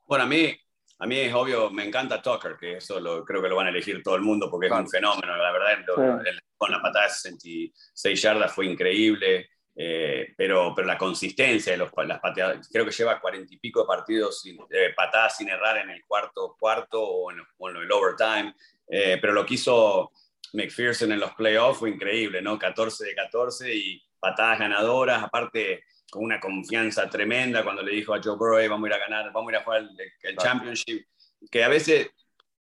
Bueno, 0.07 0.25
a 0.25 0.27
mí, 0.27 0.57
a 0.99 1.07
mí 1.07 1.19
es 1.19 1.35
obvio, 1.35 1.71
me 1.71 1.85
encanta 1.85 2.23
Tucker, 2.23 2.57
que 2.59 2.79
eso 2.79 2.99
lo, 2.99 3.25
creo 3.25 3.43
que 3.43 3.49
lo 3.49 3.57
van 3.57 3.67
a 3.67 3.71
elegir 3.71 4.03
todo 4.03 4.17
el 4.17 4.23
mundo 4.23 4.51
porque 4.51 4.67
es 4.67 4.73
un 4.73 4.89
fenómeno, 4.89 5.37
la 5.37 5.53
verdad. 5.53 5.85
con 6.57 6.71
la 6.71 6.83
patada 6.83 7.07
de 7.07 7.13
66 7.13 8.23
yardas 8.23 8.53
fue 8.53 8.67
increíble. 8.67 9.51
Eh, 9.81 10.35
pero, 10.37 10.73
pero 10.75 10.89
la 10.89 10.99
consistencia 10.99 11.71
de 11.71 11.79
los, 11.79 11.93
las 12.05 12.19
patadas, 12.19 12.69
creo 12.69 12.85
que 12.85 12.91
lleva 12.91 13.21
cuarenta 13.21 13.55
y 13.55 13.59
pico 13.59 13.83
de 13.83 13.87
partidos 13.87 14.41
sin, 14.41 14.59
patadas 14.97 15.37
sin 15.37 15.49
errar 15.49 15.77
en 15.77 15.91
el 15.91 16.05
cuarto 16.05 16.57
cuarto 16.59 17.01
o 17.01 17.31
en, 17.31 17.39
el 17.77 17.93
overtime, 17.93 18.57
eh, 18.89 19.19
pero 19.21 19.33
lo 19.33 19.47
que 19.47 19.55
hizo 19.55 20.11
McPherson 20.53 21.13
en 21.13 21.21
los 21.21 21.33
playoffs 21.35 21.81
fue 21.81 21.91
increíble, 21.91 22.41
¿no? 22.41 22.59
14 22.59 23.05
de 23.05 23.15
14 23.15 23.75
y 23.75 24.03
patadas 24.19 24.59
ganadoras, 24.59 25.23
aparte 25.23 25.85
con 26.11 26.25
una 26.25 26.41
confianza 26.41 27.09
tremenda 27.09 27.63
cuando 27.63 27.83
le 27.83 27.93
dijo 27.93 28.15
a 28.15 28.21
Joe 28.23 28.37
Burrow, 28.37 28.69
vamos 28.69 28.87
a 28.87 28.89
ir 28.89 28.95
a 28.95 28.99
ganar, 28.99 29.33
vamos 29.33 29.49
a 29.49 29.53
ir 29.53 29.61
a 29.61 29.65
jugar 29.65 29.89
el, 30.23 30.37
championship, 30.37 31.07
que 31.51 31.63
a 31.63 31.69
veces 31.69 32.11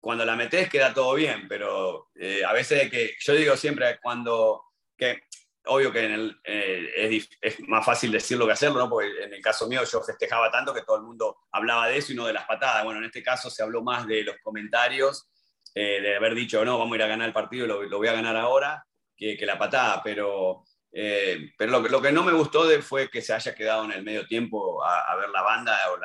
cuando 0.00 0.24
la 0.24 0.36
metes 0.36 0.68
queda 0.68 0.92
todo 0.92 1.14
bien, 1.14 1.48
pero 1.48 2.10
eh, 2.14 2.44
a 2.44 2.52
veces 2.52 2.90
que 2.90 3.14
yo 3.18 3.32
digo 3.34 3.56
siempre 3.56 3.98
cuando 4.02 4.62
que 4.96 5.22
obvio 5.68 5.92
que 5.92 6.04
en 6.04 6.12
el, 6.12 6.40
eh, 6.44 7.22
es, 7.40 7.60
más 7.68 7.84
fácil 7.84 8.10
decirlo 8.10 8.46
que 8.46 8.52
hacerlo, 8.52 8.78
¿no? 8.78 8.90
porque 8.90 9.08
en 9.22 9.32
el 9.32 9.40
caso 9.40 9.68
mío 9.68 9.82
yo 9.84 10.02
festejaba 10.02 10.50
tanto 10.50 10.74
que 10.74 10.82
todo 10.82 10.96
el 10.96 11.02
mundo 11.02 11.38
hablaba 11.52 11.88
de 11.88 11.98
eso 11.98 12.12
y 12.12 12.16
no 12.16 12.26
de 12.26 12.32
las 12.32 12.46
patadas. 12.46 12.84
Bueno, 12.84 13.00
en 13.00 13.06
este 13.06 13.22
caso 13.22 13.50
se 13.50 13.62
habló 13.62 13.82
más 13.82 14.06
de 14.06 14.24
los 14.24 14.36
comentarios, 14.42 15.28
eh, 15.74 16.00
de 16.00 16.16
haber 16.16 16.34
dicho, 16.34 16.64
no, 16.64 16.78
vamos 16.78 16.92
a 16.92 16.96
ir 16.96 17.02
a 17.02 17.08
ganar 17.08 17.28
el 17.28 17.34
partido 17.34 17.64
y 17.64 17.88
lo, 17.88 17.98
voy 17.98 18.08
a 18.08 18.12
ganar 18.12 18.36
ahora, 18.36 18.84
que, 19.16 19.36
que 19.36 19.46
la 19.46 19.58
patada, 19.58 20.00
pero, 20.02 20.64
eh, 20.92 21.50
pero 21.56 21.72
lo, 21.72 21.80
lo, 21.80 22.02
que 22.02 22.12
no 22.12 22.22
me 22.22 22.32
gustó 22.32 22.66
de, 22.66 22.82
fue 22.82 23.10
que 23.10 23.22
se 23.22 23.32
haya 23.32 23.54
quedado 23.54 23.84
en 23.84 23.92
el 23.92 24.04
medio 24.04 24.26
tiempo 24.26 24.82
a, 24.84 25.16
ver 25.16 25.30
la 25.30 25.42
banda 25.42 25.78
o 25.92 25.98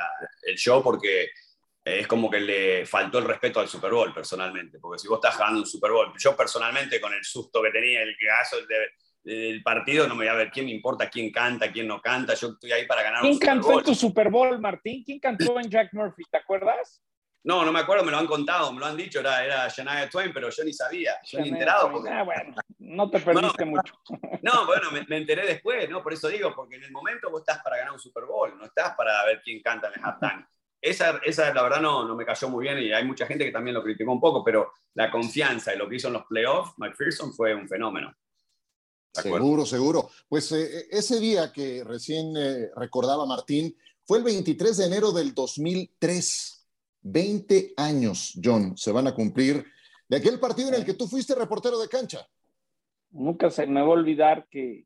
el 0.47 0.55
show, 0.57 0.82
porque 0.84 1.30
es 1.84 2.07
como 2.07 2.30
que 2.30 2.39
le 2.39 2.86
faltó 2.86 3.20
el 3.20 3.26
respeto 3.26 3.59
al 3.59 3.68
Super 3.68 3.91
Bowl 3.91 4.14
personalmente, 4.14 4.80
porque 4.80 4.99
si 4.99 5.07
vos 5.07 5.18
estás 5.18 5.38
ganando 5.38 5.59
un 5.59 5.68
Super 5.68 5.91
Bowl, 5.91 6.14
yo 6.18 6.36
personalmente 6.36 7.01
con 7.01 7.14
el 7.14 7.24
susto 7.24 7.61
que 7.61 7.72
tenía, 7.72 8.01
el 8.01 8.16
caso 8.18 8.57
de 8.66 8.89
el 9.26 9.64
partido, 9.64 10.07
no 10.07 10.16
me 10.16 10.26
voy 10.26 10.34
a 10.34 10.38
ver 10.38 10.51
quién 10.51 10.66
me 10.66 10.74
importa, 10.74 11.09
quién 11.09 11.32
canta, 11.32 11.72
quién 11.72 11.88
no 11.88 12.01
canta, 12.01 12.34
yo 12.34 12.49
estoy 12.49 12.72
ahí 12.74 12.86
para 12.86 13.03
ganar 13.03 13.22
¿Quién 13.22 13.38
cantó 13.38 13.80
en 13.80 13.86
tu 13.86 13.95
Super 13.95 14.30
Bowl, 14.30 14.59
Martín? 14.59 15.03
¿Quién 15.05 15.20
cantó 15.20 15.59
en 15.59 15.70
Jack 15.70 15.93
Murphy? 15.93 16.24
¿Te 16.30 16.38
acuerdas? 16.38 17.01
No, 17.46 17.66
no 17.66 17.74
me 17.74 17.80
acuerdo, 17.80 18.06
me 18.06 18.12
lo 18.12 18.18
han 18.18 18.28
contado, 18.28 18.72
me 18.72 18.80
lo 18.80 18.86
han 18.86 18.96
dicho, 18.96 19.20
era, 19.20 19.44
era 19.44 19.68
Shania 19.68 20.10
Twain, 20.10 20.32
pero 20.34 20.50
yo 20.50 20.64
ni 20.64 20.72
sabía, 20.72 21.16
yo 21.26 21.41
ni 21.41 21.50
enterado. 21.50 21.91
Porque... 21.91 22.10
Ah, 22.10 22.24
bueno, 22.24 22.56
no 22.80 23.10
te 23.10 23.20
perdiste 23.20 23.66
mucho. 23.66 23.94
No, 24.41 24.66
bueno, 24.66 24.91
me, 24.91 25.18
enteré 25.18 25.46
después, 25.46 25.89
¿no? 25.89 26.02
Por 26.02 26.14
eso 26.14 26.30
digo, 26.30 26.54
porque 26.56 26.78
en 26.78 26.84
el 26.84 26.91
momento 26.91 27.30
vos 27.30 27.41
estás 27.41 27.62
para 27.62 27.78
ganar 27.78 27.94
un 27.94 28.00
Super 28.00 28.26
Bowl, 28.26 28.58
no 28.58 28.66
estás 28.66 28.96
para 28.96 29.26
ver 29.26 29.41
quién 29.44 29.62
canta 29.62 29.88
en 29.88 29.94
el 29.96 30.06
halftime. 30.06 30.46
Esa, 30.82 31.20
esa, 31.24 31.54
la 31.54 31.64
verdad, 31.64 31.82
no, 31.82 32.06
no 32.06 32.16
me 32.16 32.26
cayó 32.26 32.50
muy 32.50 32.64
bien 32.64 32.80
y 32.80 32.91
hay 32.91 33.06
mucha 33.06 33.26
gente 33.26 33.46
que 33.46 33.52
también 33.52 33.74
lo 33.74 33.84
criticó 33.84 34.12
un 34.12 34.20
poco, 34.20 34.44
pero 34.44 34.74
la 34.96 35.10
confianza 35.10 35.74
y 35.74 35.78
lo 35.78 35.88
que 35.88 35.96
hizo 35.96 36.08
en 36.08 36.14
los 36.14 36.26
playoffs, 36.26 36.74
McPherson 36.78 37.34
fue 37.34 37.56
un 37.56 37.68
fenómeno. 37.68 38.14
Seguro, 39.14 39.66
seguro. 39.66 40.10
Pues 40.28 40.52
eh, 40.54 40.88
ese 40.89 41.20
día 41.20 41.52
que 41.54 41.84
recién 41.84 42.36
eh, 42.36 42.70
recordaba 42.76 43.26
Martín 43.26 43.78
fue 44.06 44.18
el 44.18 44.24
23 44.24 44.76
de 44.78 44.86
enero 44.86 45.12
del 45.12 45.34
2003. 45.34 46.62
20 47.04 47.74
años, 47.78 48.39
John, 48.43 48.76
se 48.78 48.91
van 48.91 49.08
a 49.08 49.14
cumplir 49.14 49.64
de 50.08 50.18
aquel 50.18 50.39
partido 50.39 50.70
en 50.70 50.76
el 50.76 50.86
que 50.86 50.93
tú 50.93 51.08
fuiste 51.08 51.36
reportero 51.36 51.80
de 51.80 51.88
cancha. 51.88 52.26
Nunca 53.12 53.49
se 53.49 53.68
me 53.68 53.82
va 53.82 53.88
a 53.88 53.91
olvidar 53.91 54.47
que 54.49 54.86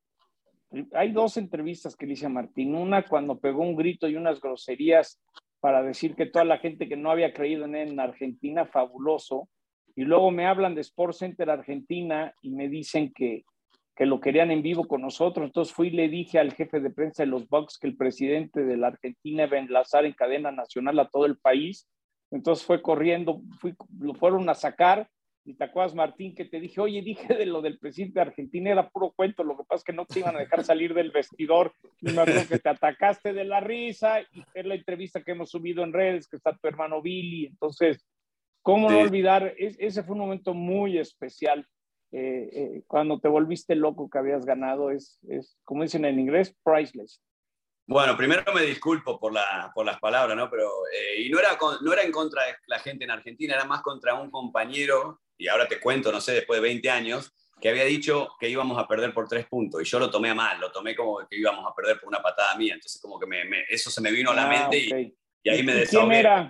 hay 0.93 1.11
dos 1.11 1.37
entrevistas 1.37 1.95
que 1.95 2.05
le 2.05 2.29
Martín. 2.29 2.75
Una 2.75 3.05
cuando 3.05 3.39
pegó 3.39 3.61
un 3.61 3.75
grito 3.75 4.07
y 4.07 4.15
unas 4.15 4.41
groserías 4.41 5.19
para 5.59 5.81
decir 5.81 6.15
que 6.15 6.25
toda 6.25 6.45
la 6.45 6.57
gente 6.57 6.89
que 6.89 6.97
no 6.97 7.09
había 7.09 7.33
creído 7.33 7.65
en 7.65 7.75
él 7.75 7.89
en 7.89 7.99
Argentina, 7.99 8.65
fabuloso. 8.65 9.47
Y 9.95 10.03
luego 10.03 10.29
me 10.29 10.45
hablan 10.45 10.75
de 10.75 10.81
Sports 10.81 11.19
Center 11.19 11.49
Argentina 11.49 12.33
y 12.41 12.51
me 12.51 12.67
dicen 12.67 13.11
que 13.13 13.45
que 13.97 14.05
lo 14.05 14.21
querían 14.21 14.51
en 14.51 14.61
vivo 14.61 14.87
con 14.87 15.01
nosotros. 15.01 15.43
Entonces 15.43 15.73
fui 15.73 15.87
y 15.87 15.91
le 15.91 16.07
dije 16.07 16.37
al 16.37 16.53
jefe 16.53 16.79
de 16.79 16.91
prensa 16.91 17.23
de 17.23 17.27
los 17.27 17.49
Bucks 17.49 17.79
que 17.79 17.87
el 17.87 17.97
presidente 17.97 18.63
de 18.63 18.77
la 18.77 18.87
Argentina 18.87 19.45
iba 19.45 19.57
a 19.57 19.59
enlazar 19.59 20.05
en 20.05 20.13
cadena 20.13 20.51
nacional 20.51 20.99
a 20.99 21.09
todo 21.09 21.25
el 21.25 21.37
país. 21.39 21.89
Entonces 22.31 22.65
fue 22.65 22.81
corriendo, 22.81 23.41
fui, 23.59 23.75
lo 23.99 24.13
fueron 24.13 24.49
a 24.49 24.53
sacar. 24.53 25.09
Y 25.45 25.53
te 25.53 25.63
acuerdas, 25.63 25.95
Martín, 25.95 26.35
que 26.35 26.43
te 26.43 26.59
dije, 26.59 26.81
oye, 26.81 27.01
dije 27.01 27.33
de 27.33 27.45
lo 27.45 27.61
del 27.61 27.79
presidente 27.79 28.15
de 28.15 28.27
Argentina, 28.27 28.69
era 28.69 28.89
puro 28.89 29.13
cuento, 29.15 29.45
lo 29.45 29.55
que 29.55 29.63
pasa 29.63 29.79
es 29.79 29.83
que 29.85 29.93
no 29.93 30.05
te 30.05 30.19
iban 30.19 30.35
a 30.35 30.39
dejar 30.39 30.63
salir 30.63 30.93
del 30.93 31.11
vestidor. 31.11 31.71
Y 32.01 32.11
me 32.11 32.21
acuerdo 32.21 32.47
que 32.49 32.59
te 32.59 32.69
atacaste 32.69 33.31
de 33.31 33.45
la 33.45 33.61
risa 33.61 34.21
y 34.21 34.43
es 34.53 34.65
la 34.65 34.75
entrevista 34.75 35.23
que 35.23 35.31
hemos 35.31 35.49
subido 35.49 35.83
en 35.83 35.93
redes, 35.93 36.27
que 36.27 36.35
está 36.35 36.55
tu 36.55 36.67
hermano 36.67 37.01
Billy. 37.01 37.45
Entonces, 37.45 38.05
¿cómo 38.61 38.91
no 38.91 38.99
olvidar? 38.99 39.53
ese 39.57 40.03
fue 40.03 40.13
un 40.13 40.21
momento 40.21 40.53
muy 40.53 40.97
especial 40.97 41.65
eh, 42.11 42.49
eh, 42.53 42.83
cuando 42.87 43.19
te 43.19 43.27
volviste 43.27 43.75
loco 43.75 44.09
que 44.09 44.17
habías 44.17 44.45
ganado 44.45 44.91
es, 44.91 45.19
es, 45.27 45.57
como 45.65 45.83
dicen 45.83 46.05
en 46.05 46.19
inglés, 46.19 46.55
priceless. 46.63 47.21
Bueno, 47.89 48.17
primero 48.17 48.43
me 48.53 48.63
disculpo 48.63 49.17
por, 49.17 49.31
la, 49.31 49.71
por 49.73 49.85
las 49.85 49.97
palabras, 49.99 50.35
¿no? 50.35 50.49
Pero, 50.49 50.69
eh, 50.93 51.21
y 51.21 51.29
no 51.29 51.39
era, 51.39 51.57
no 51.81 51.93
era 51.93 52.03
en 52.03 52.11
contra 52.11 52.45
de 52.45 52.55
la 52.67 52.79
gente 52.79 53.05
en 53.05 53.11
Argentina, 53.11 53.55
era 53.55 53.63
más 53.63 53.81
contra 53.81 54.13
un 54.13 54.29
compañero, 54.29 55.21
y 55.37 55.47
ahora 55.47 55.69
te 55.69 55.79
cuento, 55.79 56.11
no 56.11 56.19
sé, 56.19 56.33
después 56.33 56.57
de 56.57 56.67
20 56.67 56.89
años, 56.89 57.33
que 57.61 57.69
había 57.69 57.85
dicho 57.85 58.27
que 58.39 58.49
íbamos 58.49 58.77
a 58.77 58.87
perder 58.89 59.13
por 59.13 59.29
tres 59.29 59.47
puntos, 59.47 59.81
y 59.81 59.85
yo 59.85 59.99
lo 59.99 60.11
tomé 60.11 60.31
a 60.31 60.35
mal, 60.35 60.59
lo 60.59 60.69
tomé 60.69 60.97
como 60.97 61.25
que 61.27 61.37
íbamos 61.37 61.65
a 61.65 61.73
perder 61.73 61.97
por 61.97 62.09
una 62.09 62.21
patada 62.21 62.55
mía, 62.55 62.73
entonces 62.73 63.01
como 63.01 63.17
que 63.17 63.25
me, 63.25 63.41
eso 63.69 63.89
se 63.89 64.01
me 64.01 64.11
vino 64.11 64.31
a 64.31 64.35
la 64.35 64.43
ah, 64.43 64.49
mente 64.49 64.77
y, 64.77 65.17
y, 65.43 65.49
ahí 65.49 65.63
me 65.63 65.73
desahogué. 65.73 66.07
¿Quién 66.07 66.19
era? 66.19 66.49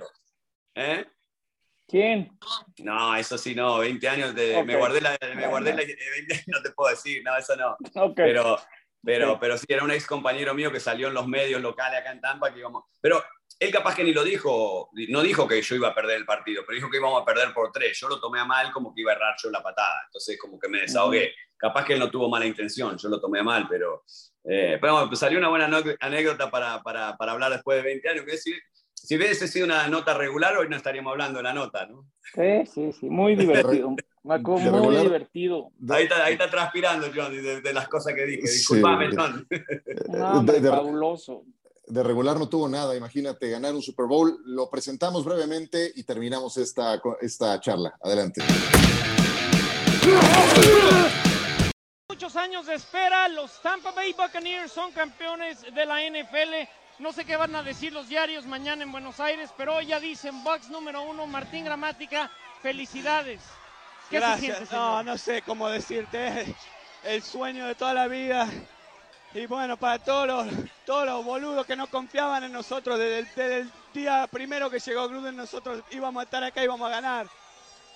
¿Eh? 0.73 1.05
¿Quién? 1.87 2.37
No, 2.79 3.15
eso 3.15 3.37
sí, 3.37 3.53
no, 3.53 3.77
20 3.77 4.09
años, 4.09 4.35
de, 4.35 4.63
me 4.63 4.75
guardé 4.75 5.01
la, 5.01 5.17
me 5.35 5.47
guardé 5.47 5.73
la, 5.73 5.83
no 6.47 6.61
te 6.63 6.71
puedo 6.71 6.89
decir, 6.89 7.23
no, 7.23 7.37
eso 7.37 7.55
no. 7.55 7.77
Pero, 8.15 8.59
pero, 9.03 9.39
pero 9.39 9.57
sí, 9.57 9.65
era 9.69 9.83
un 9.83 9.91
ex 9.91 10.05
compañero 10.05 10.53
mío 10.53 10.71
que 10.71 10.79
salió 10.79 11.07
en 11.07 11.13
los 11.13 11.27
medios 11.27 11.61
locales 11.61 11.99
acá 11.99 12.11
en 12.11 12.21
Tampa, 12.21 12.53
que 12.53 12.59
íbamos, 12.59 12.85
pero 13.01 13.23
él 13.59 13.71
capaz 13.71 13.95
que 13.95 14.03
ni 14.03 14.13
lo 14.13 14.23
dijo, 14.23 14.89
no 15.09 15.21
dijo 15.21 15.47
que 15.47 15.61
yo 15.61 15.75
iba 15.75 15.87
a 15.87 15.95
perder 15.95 16.17
el 16.17 16.25
partido, 16.25 16.63
pero 16.65 16.75
dijo 16.75 16.89
que 16.89 16.97
íbamos 16.97 17.21
a 17.21 17.25
perder 17.25 17.53
por 17.53 17.71
tres. 17.71 17.97
Yo 17.99 18.07
lo 18.07 18.19
tomé 18.19 18.39
a 18.39 18.45
mal 18.45 18.71
como 18.71 18.93
que 18.93 19.01
iba 19.01 19.11
a 19.11 19.15
errar 19.15 19.35
yo 19.41 19.49
la 19.49 19.63
patada, 19.63 20.03
entonces 20.05 20.37
como 20.39 20.59
que 20.59 20.67
me 20.67 20.81
desahogué. 20.81 21.33
Capaz 21.55 21.85
que 21.85 21.93
él 21.93 21.99
no 21.99 22.11
tuvo 22.11 22.29
mala 22.29 22.45
intención, 22.45 22.97
yo 22.97 23.09
lo 23.09 23.19
tomé 23.19 23.39
a 23.39 23.43
mal, 23.43 23.67
pero, 23.67 24.03
eh, 24.43 24.77
pero 24.79 25.07
pues 25.07 25.19
salió 25.19 25.39
una 25.39 25.49
buena 25.49 25.69
anécdota 25.99 26.51
para, 26.51 26.83
para, 26.83 27.17
para 27.17 27.31
hablar 27.31 27.51
después 27.51 27.77
de 27.77 27.83
20 27.83 28.09
años, 28.09 28.25
que 28.25 28.31
decir, 28.31 28.61
si 28.93 29.15
hubiese 29.15 29.47
sido 29.47 29.65
una 29.65 29.87
nota 29.87 30.13
regular, 30.13 30.55
hoy 30.57 30.69
no 30.69 30.75
estaríamos 30.75 31.11
hablando 31.11 31.39
de 31.39 31.43
la 31.43 31.53
nota, 31.53 31.87
¿no? 31.87 32.07
Sí, 32.35 32.65
sí, 32.71 32.91
sí, 32.91 33.09
muy 33.09 33.35
divertido. 33.35 33.95
muy 34.27 34.97
divertido. 34.97 35.71
Ahí 35.89 36.03
está, 36.03 36.25
ahí 36.25 36.33
está 36.33 36.49
transpirando, 36.49 37.07
John, 37.15 37.31
de, 37.31 37.73
las 37.73 37.87
cosas 37.87 38.13
que 38.13 38.25
dije. 38.25 38.41
Disculpame, 38.41 39.09
John. 39.15 39.47
de, 39.49 40.69
fabuloso. 40.69 41.43
De 41.87 42.03
regular 42.03 42.37
no 42.37 42.49
tuvo 42.49 42.67
nada, 42.67 42.95
imagínate, 42.95 43.49
ganar 43.49 43.73
un 43.73 43.81
Super 43.81 44.05
Bowl. 44.05 44.39
Lo 44.45 44.69
presentamos 44.69 45.23
brevemente 45.23 45.91
y 45.95 46.03
terminamos 46.03 46.57
esta, 46.57 47.01
esta 47.21 47.59
charla. 47.61 47.97
Adelante. 48.01 48.41
Muchos 52.09 52.35
años 52.35 52.67
de 52.67 52.75
espera, 52.75 53.27
los 53.29 53.61
Tampa 53.61 53.91
Bay 53.91 54.13
Buccaneers 54.13 54.71
son 54.71 54.91
campeones 54.91 55.61
de 55.73 55.85
la 55.85 56.01
NFL 56.01 56.67
no 56.99 57.13
sé 57.13 57.25
qué 57.25 57.35
van 57.35 57.55
a 57.55 57.61
decir 57.61 57.93
los 57.93 58.09
diarios 58.09 58.47
mañana 58.47 58.81
en 58.81 58.91
Buenos 58.91 59.19
Aires, 59.19 59.51
pero 59.55 59.75
hoy 59.75 59.85
ya 59.85 59.99
dicen 59.99 60.43
box 60.43 60.69
número 60.69 61.03
uno, 61.03 61.27
Martín 61.27 61.63
Gramática, 61.63 62.31
felicidades. 62.63 63.39
¿Qué 64.09 64.19
Gracias. 64.19 64.71
no, 64.71 65.03
no 65.03 65.17
sé 65.17 65.41
cómo 65.41 65.69
decirte. 65.69 66.55
El 67.03 67.21
sueño 67.23 67.67
de 67.67 67.75
toda 67.75 67.93
la 67.93 68.07
vida. 68.07 68.47
Y 69.33 69.45
bueno, 69.45 69.77
para 69.77 69.99
todos 69.99 70.27
los, 70.27 70.47
todos 70.85 71.05
los 71.05 71.23
boludos 71.23 71.65
que 71.65 71.75
no 71.75 71.87
confiaban 71.87 72.43
en 72.43 72.51
nosotros 72.51 72.97
desde 72.97 73.59
el, 73.59 73.71
día 73.93 74.27
primero 74.27 74.69
que 74.69 74.79
llegó 74.79 75.07
Gruden, 75.09 75.35
nosotros 75.35 75.83
íbamos 75.91 76.21
a 76.21 76.23
estar 76.23 76.43
acá 76.43 76.61
y 76.61 76.65
íbamos 76.65 76.87
a 76.87 76.91
ganar. 76.91 77.27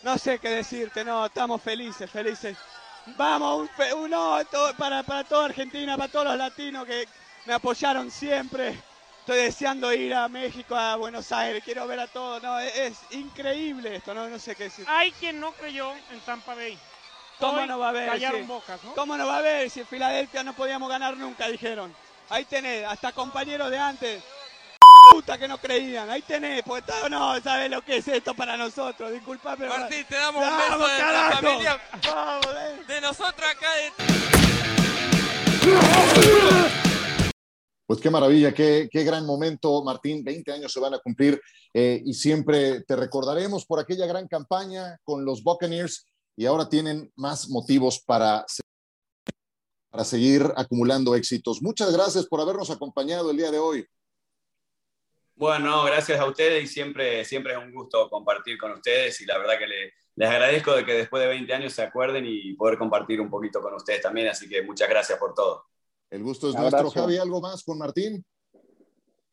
No 0.04 0.18
sé 0.18 0.40
qué 0.40 0.50
decirte, 0.50 1.06
no, 1.06 1.26
estamos 1.26 1.62
felices, 1.62 2.10
felices. 2.10 2.58
Vamos, 3.18 3.70
uno 3.98 4.40
para, 4.78 5.04
para 5.04 5.24
toda 5.24 5.46
Argentina, 5.46 5.98
para 5.98 6.12
todos 6.12 6.26
los 6.26 6.38
latinos 6.38 6.86
que 6.86 7.08
me 7.46 7.54
apoyaron 7.54 8.12
siempre 8.12 8.78
estoy 9.32 9.46
deseando 9.46 9.94
ir 9.94 10.14
a 10.14 10.28
México, 10.28 10.76
a 10.76 10.98
Buenos 10.98 11.32
Aires, 11.32 11.64
quiero 11.64 11.88
ver 11.88 12.02
a 12.02 12.08
todos. 12.08 12.44
No, 12.44 12.60
es, 12.60 13.00
increíble 13.12 13.96
esto, 13.96 14.14
no, 14.14 14.28
no 14.28 14.38
sé 14.38 14.56
qué 14.56 14.66
decir. 14.66 14.86
Hay 14.90 15.14
quien 15.14 15.40
no 15.40 15.54
creyó 15.54 15.94
en 16.12 16.20
Tampa 16.26 16.54
Bay. 16.54 16.78
¿Cómo 17.40 17.66
no 17.66 17.80
va 17.80 17.90
a 17.90 17.92
ver? 17.94 18.10
Callaron 18.10 18.46
bocas, 18.46 18.84
¿no? 18.84 18.94
¿Cómo 18.94 19.16
no 19.16 19.26
va 19.26 19.38
a 19.38 19.42
ver 19.42 19.70
si 19.70 19.80
en 19.80 19.88
Filadelfia 19.88 20.44
no 20.44 20.54
podíamos 20.54 20.90
ganar 20.90 21.16
nunca, 21.16 21.48
dijeron? 21.48 21.96
Ahí 22.30 22.44
tenés, 22.44 22.86
hasta 22.86 23.14
compañeros 23.14 23.72
de 23.72 23.80
antes. 23.80 24.22
Puta 25.12 25.38
que 25.38 25.48
no 25.48 25.58
creían, 25.58 26.10
ahí 26.10 26.22
tenés, 26.24 26.62
pues 26.64 26.84
no, 27.10 27.40
sabes 27.40 27.72
lo 27.72 27.82
que 27.84 27.98
es 27.98 28.08
esto 28.10 28.34
para 28.34 28.58
nosotros, 28.58 29.14
disculpa, 29.14 29.56
pero. 29.56 29.70
Martín, 29.70 30.06
te 30.10 30.16
damos 30.16 30.46
un 30.46 30.58
beso 30.58 30.88
de 30.88 31.00
la 31.00 31.32
familia. 31.32 31.82
Vamos, 32.06 32.48
de 32.86 33.02
nosotros 33.02 33.50
acá 33.50 33.72
de. 33.76 33.92
Pues 37.92 38.00
qué 38.00 38.10
maravilla, 38.10 38.54
qué, 38.54 38.88
qué, 38.90 39.04
gran 39.04 39.26
momento, 39.26 39.84
Martín. 39.84 40.24
20 40.24 40.50
años 40.54 40.72
se 40.72 40.80
van 40.80 40.94
a 40.94 41.00
cumplir 41.00 41.42
eh, 41.74 42.02
y 42.06 42.14
siempre 42.14 42.84
te 42.84 42.96
recordaremos 42.96 43.66
por 43.66 43.82
aquella 43.82 44.06
gran 44.06 44.30
campaña 44.30 44.98
con 45.04 45.26
los 45.26 45.44
Buccaneers 45.44 46.08
y 46.38 46.46
ahora 46.46 46.70
tienen 46.70 47.12
más 47.18 47.50
motivos 47.50 48.00
para, 48.00 48.46
para 49.90 50.06
seguir 50.06 50.42
acumulando 50.56 51.16
éxitos. 51.16 51.62
Muchas 51.62 51.92
gracias 51.92 52.28
por 52.28 52.40
habernos 52.40 52.70
acompañado 52.70 53.30
el 53.30 53.36
día 53.36 53.52
de 53.52 53.60
hoy. 53.60 53.86
Bueno, 55.36 55.84
gracias 55.84 56.18
a 56.18 56.26
ustedes 56.26 56.64
y 56.64 56.68
siempre, 56.68 57.26
siempre 57.26 57.52
es 57.52 57.60
un 57.60 57.74
gusto 57.74 58.10
compartir 58.10 58.58
con 58.58 58.72
ustedes 58.72 59.20
y 59.20 59.26
la 59.26 59.38
verdad 59.38 59.60
que 59.60 59.68
les 60.16 60.30
agradezco 60.30 60.74
de 60.78 60.86
que 60.86 60.94
después 60.94 61.22
de 61.22 61.28
20 61.28 61.54
años 61.54 61.74
se 61.74 61.82
acuerden 61.82 62.26
y 62.26 62.54
poder 62.54 62.78
compartir 62.78 63.20
un 63.20 63.30
poquito 63.30 63.62
con 63.62 63.74
ustedes 63.74 64.00
también, 64.00 64.30
así 64.30 64.48
que 64.48 64.62
muchas 64.62 64.88
gracias 64.88 65.20
por 65.20 65.34
todo. 65.34 65.71
El 66.12 66.24
gusto 66.24 66.50
es 66.50 66.56
nuestro. 66.56 66.92
Javi, 66.92 67.18
¿algo 67.18 67.40
más 67.40 67.64
con 67.64 67.78
Martín? 67.78 68.24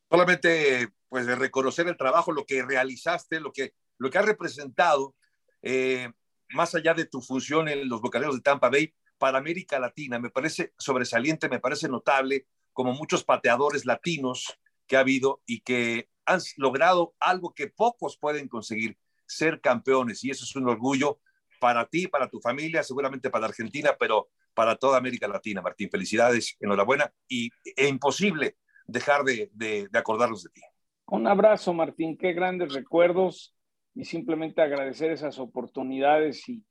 Solamente, 0.09 0.89
pues, 1.09 1.27
de 1.27 1.35
reconocer 1.35 1.89
el 1.89 1.97
trabajo, 1.97 2.33
lo 2.33 2.47
que 2.47 2.63
realizaste, 2.63 3.41
lo 3.41 3.53
que, 3.53 3.75
lo 3.99 4.09
que 4.09 4.19
has 4.19 4.25
representado, 4.25 5.17
eh, 5.61 6.11
más 6.51 6.77
allá 6.77 6.95
de 6.95 7.05
tu 7.05 7.21
función 7.21 7.69
en 7.69 7.89
los 7.89 8.01
bocaneros 8.01 8.37
de 8.37 8.43
Tampa 8.43 8.71
Bay, 8.71 8.95
para 9.19 9.39
América 9.39 9.81
Latina. 9.81 10.21
Me 10.21 10.31
parece 10.31 10.73
sobresaliente, 10.79 11.49
me 11.49 11.59
parece 11.59 11.89
notable, 11.89 12.47
como 12.73 12.93
muchos 12.93 13.25
pateadores 13.25 13.85
latinos 13.85 14.57
que 14.87 14.97
ha 14.97 15.01
habido 15.01 15.43
y 15.47 15.61
que 15.61 16.09
han 16.25 16.41
logrado 16.57 17.17
algo 17.19 17.55
que 17.55 17.67
pocos 17.67 18.17
pueden 18.17 18.47
conseguir, 18.47 18.97
ser 19.27 19.61
campeones. 19.61 20.23
Y 20.23 20.31
eso 20.31 20.45
es 20.45 20.55
un 20.55 20.69
orgullo 20.69 21.19
para 21.59 21.87
ti, 21.87 22.07
para 22.07 22.31
tu 22.31 22.41
familia, 22.41 22.85
seguramente 22.85 23.31
para 23.31 23.47
Argentina, 23.47 23.97
pero 23.99 24.29
para 24.59 24.75
toda 24.75 24.99
América 24.99 25.29
Latina, 25.29 25.63
Martín. 25.63 25.89
Felicidades, 25.89 26.57
enhorabuena 26.59 27.09
y 27.29 27.49
e 27.77 27.87
imposible 27.87 28.57
dejar 28.89 29.23
de, 29.23 29.49
de, 29.53 29.89
acordarnos 29.93 30.43
de 30.43 30.51
ti. 30.51 30.63
Un 31.07 31.29
abrazo, 31.29 31.73
Martín, 31.73 32.19
qué 32.19 32.33
grandes 32.33 32.73
recuerdos 32.75 33.55
y 33.95 34.05
simplemente 34.05 34.61
agradecer 34.61 35.13
esas 35.13 35.39
oportunidades 35.39 36.49
y, 36.49 36.65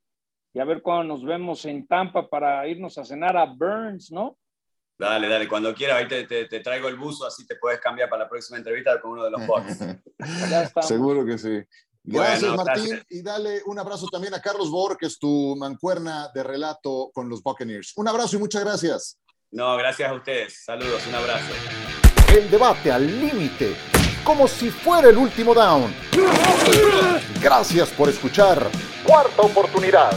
y 0.52 0.60
a 0.60 0.66
ver 0.66 0.82
cuándo 0.82 1.14
nos 1.14 1.24
vemos 1.24 1.64
en 1.64 1.86
Tampa 1.86 2.28
para 2.28 2.68
irnos 2.68 2.98
a 2.98 3.06
cenar 3.06 3.38
a 3.38 3.46
Burns, 3.46 4.12
¿no? 4.12 4.36
Dale, 4.98 5.26
dale, 5.26 5.48
cuando 5.48 5.74
quiera, 5.74 5.96
ahí 5.96 6.06
te, 6.06 6.26
te, 6.26 6.60
traigo 6.60 6.88
el 6.88 6.96
buzo, 6.96 7.26
así 7.26 7.46
te 7.46 7.56
puedes 7.56 7.80
cambiar 7.80 8.10
para 8.10 8.24
la 8.24 8.28
próxima 8.28 8.58
entrevista 8.58 9.00
con 9.00 9.12
uno 9.12 9.24
de 9.24 9.30
los 9.30 9.46
bots. 9.46 10.86
Seguro 10.86 11.24
que 11.24 11.38
sí. 11.38 11.62
Gracias, 12.02 12.56
Martín. 12.56 13.02
Y 13.10 13.22
dale 13.22 13.60
un 13.66 13.78
abrazo 13.78 14.06
también 14.10 14.34
a 14.34 14.40
Carlos 14.40 14.70
Bor, 14.70 14.96
que 14.96 15.06
es 15.06 15.18
tu 15.18 15.56
mancuerna 15.56 16.30
de 16.34 16.42
relato 16.42 17.10
con 17.12 17.28
los 17.28 17.42
Buccaneers. 17.42 17.92
Un 17.96 18.08
abrazo 18.08 18.36
y 18.36 18.38
muchas 18.38 18.64
gracias. 18.64 19.18
No, 19.50 19.76
gracias 19.76 20.10
a 20.10 20.14
ustedes. 20.14 20.64
Saludos, 20.64 21.06
un 21.06 21.14
abrazo. 21.14 21.52
El 22.34 22.50
debate 22.50 22.92
al 22.92 23.06
límite, 23.06 23.74
como 24.24 24.46
si 24.46 24.70
fuera 24.70 25.08
el 25.08 25.16
último 25.16 25.54
down. 25.54 25.94
Gracias 27.40 27.88
por 27.90 28.08
escuchar. 28.08 28.70
Cuarta 29.04 29.42
oportunidad. 29.42 30.12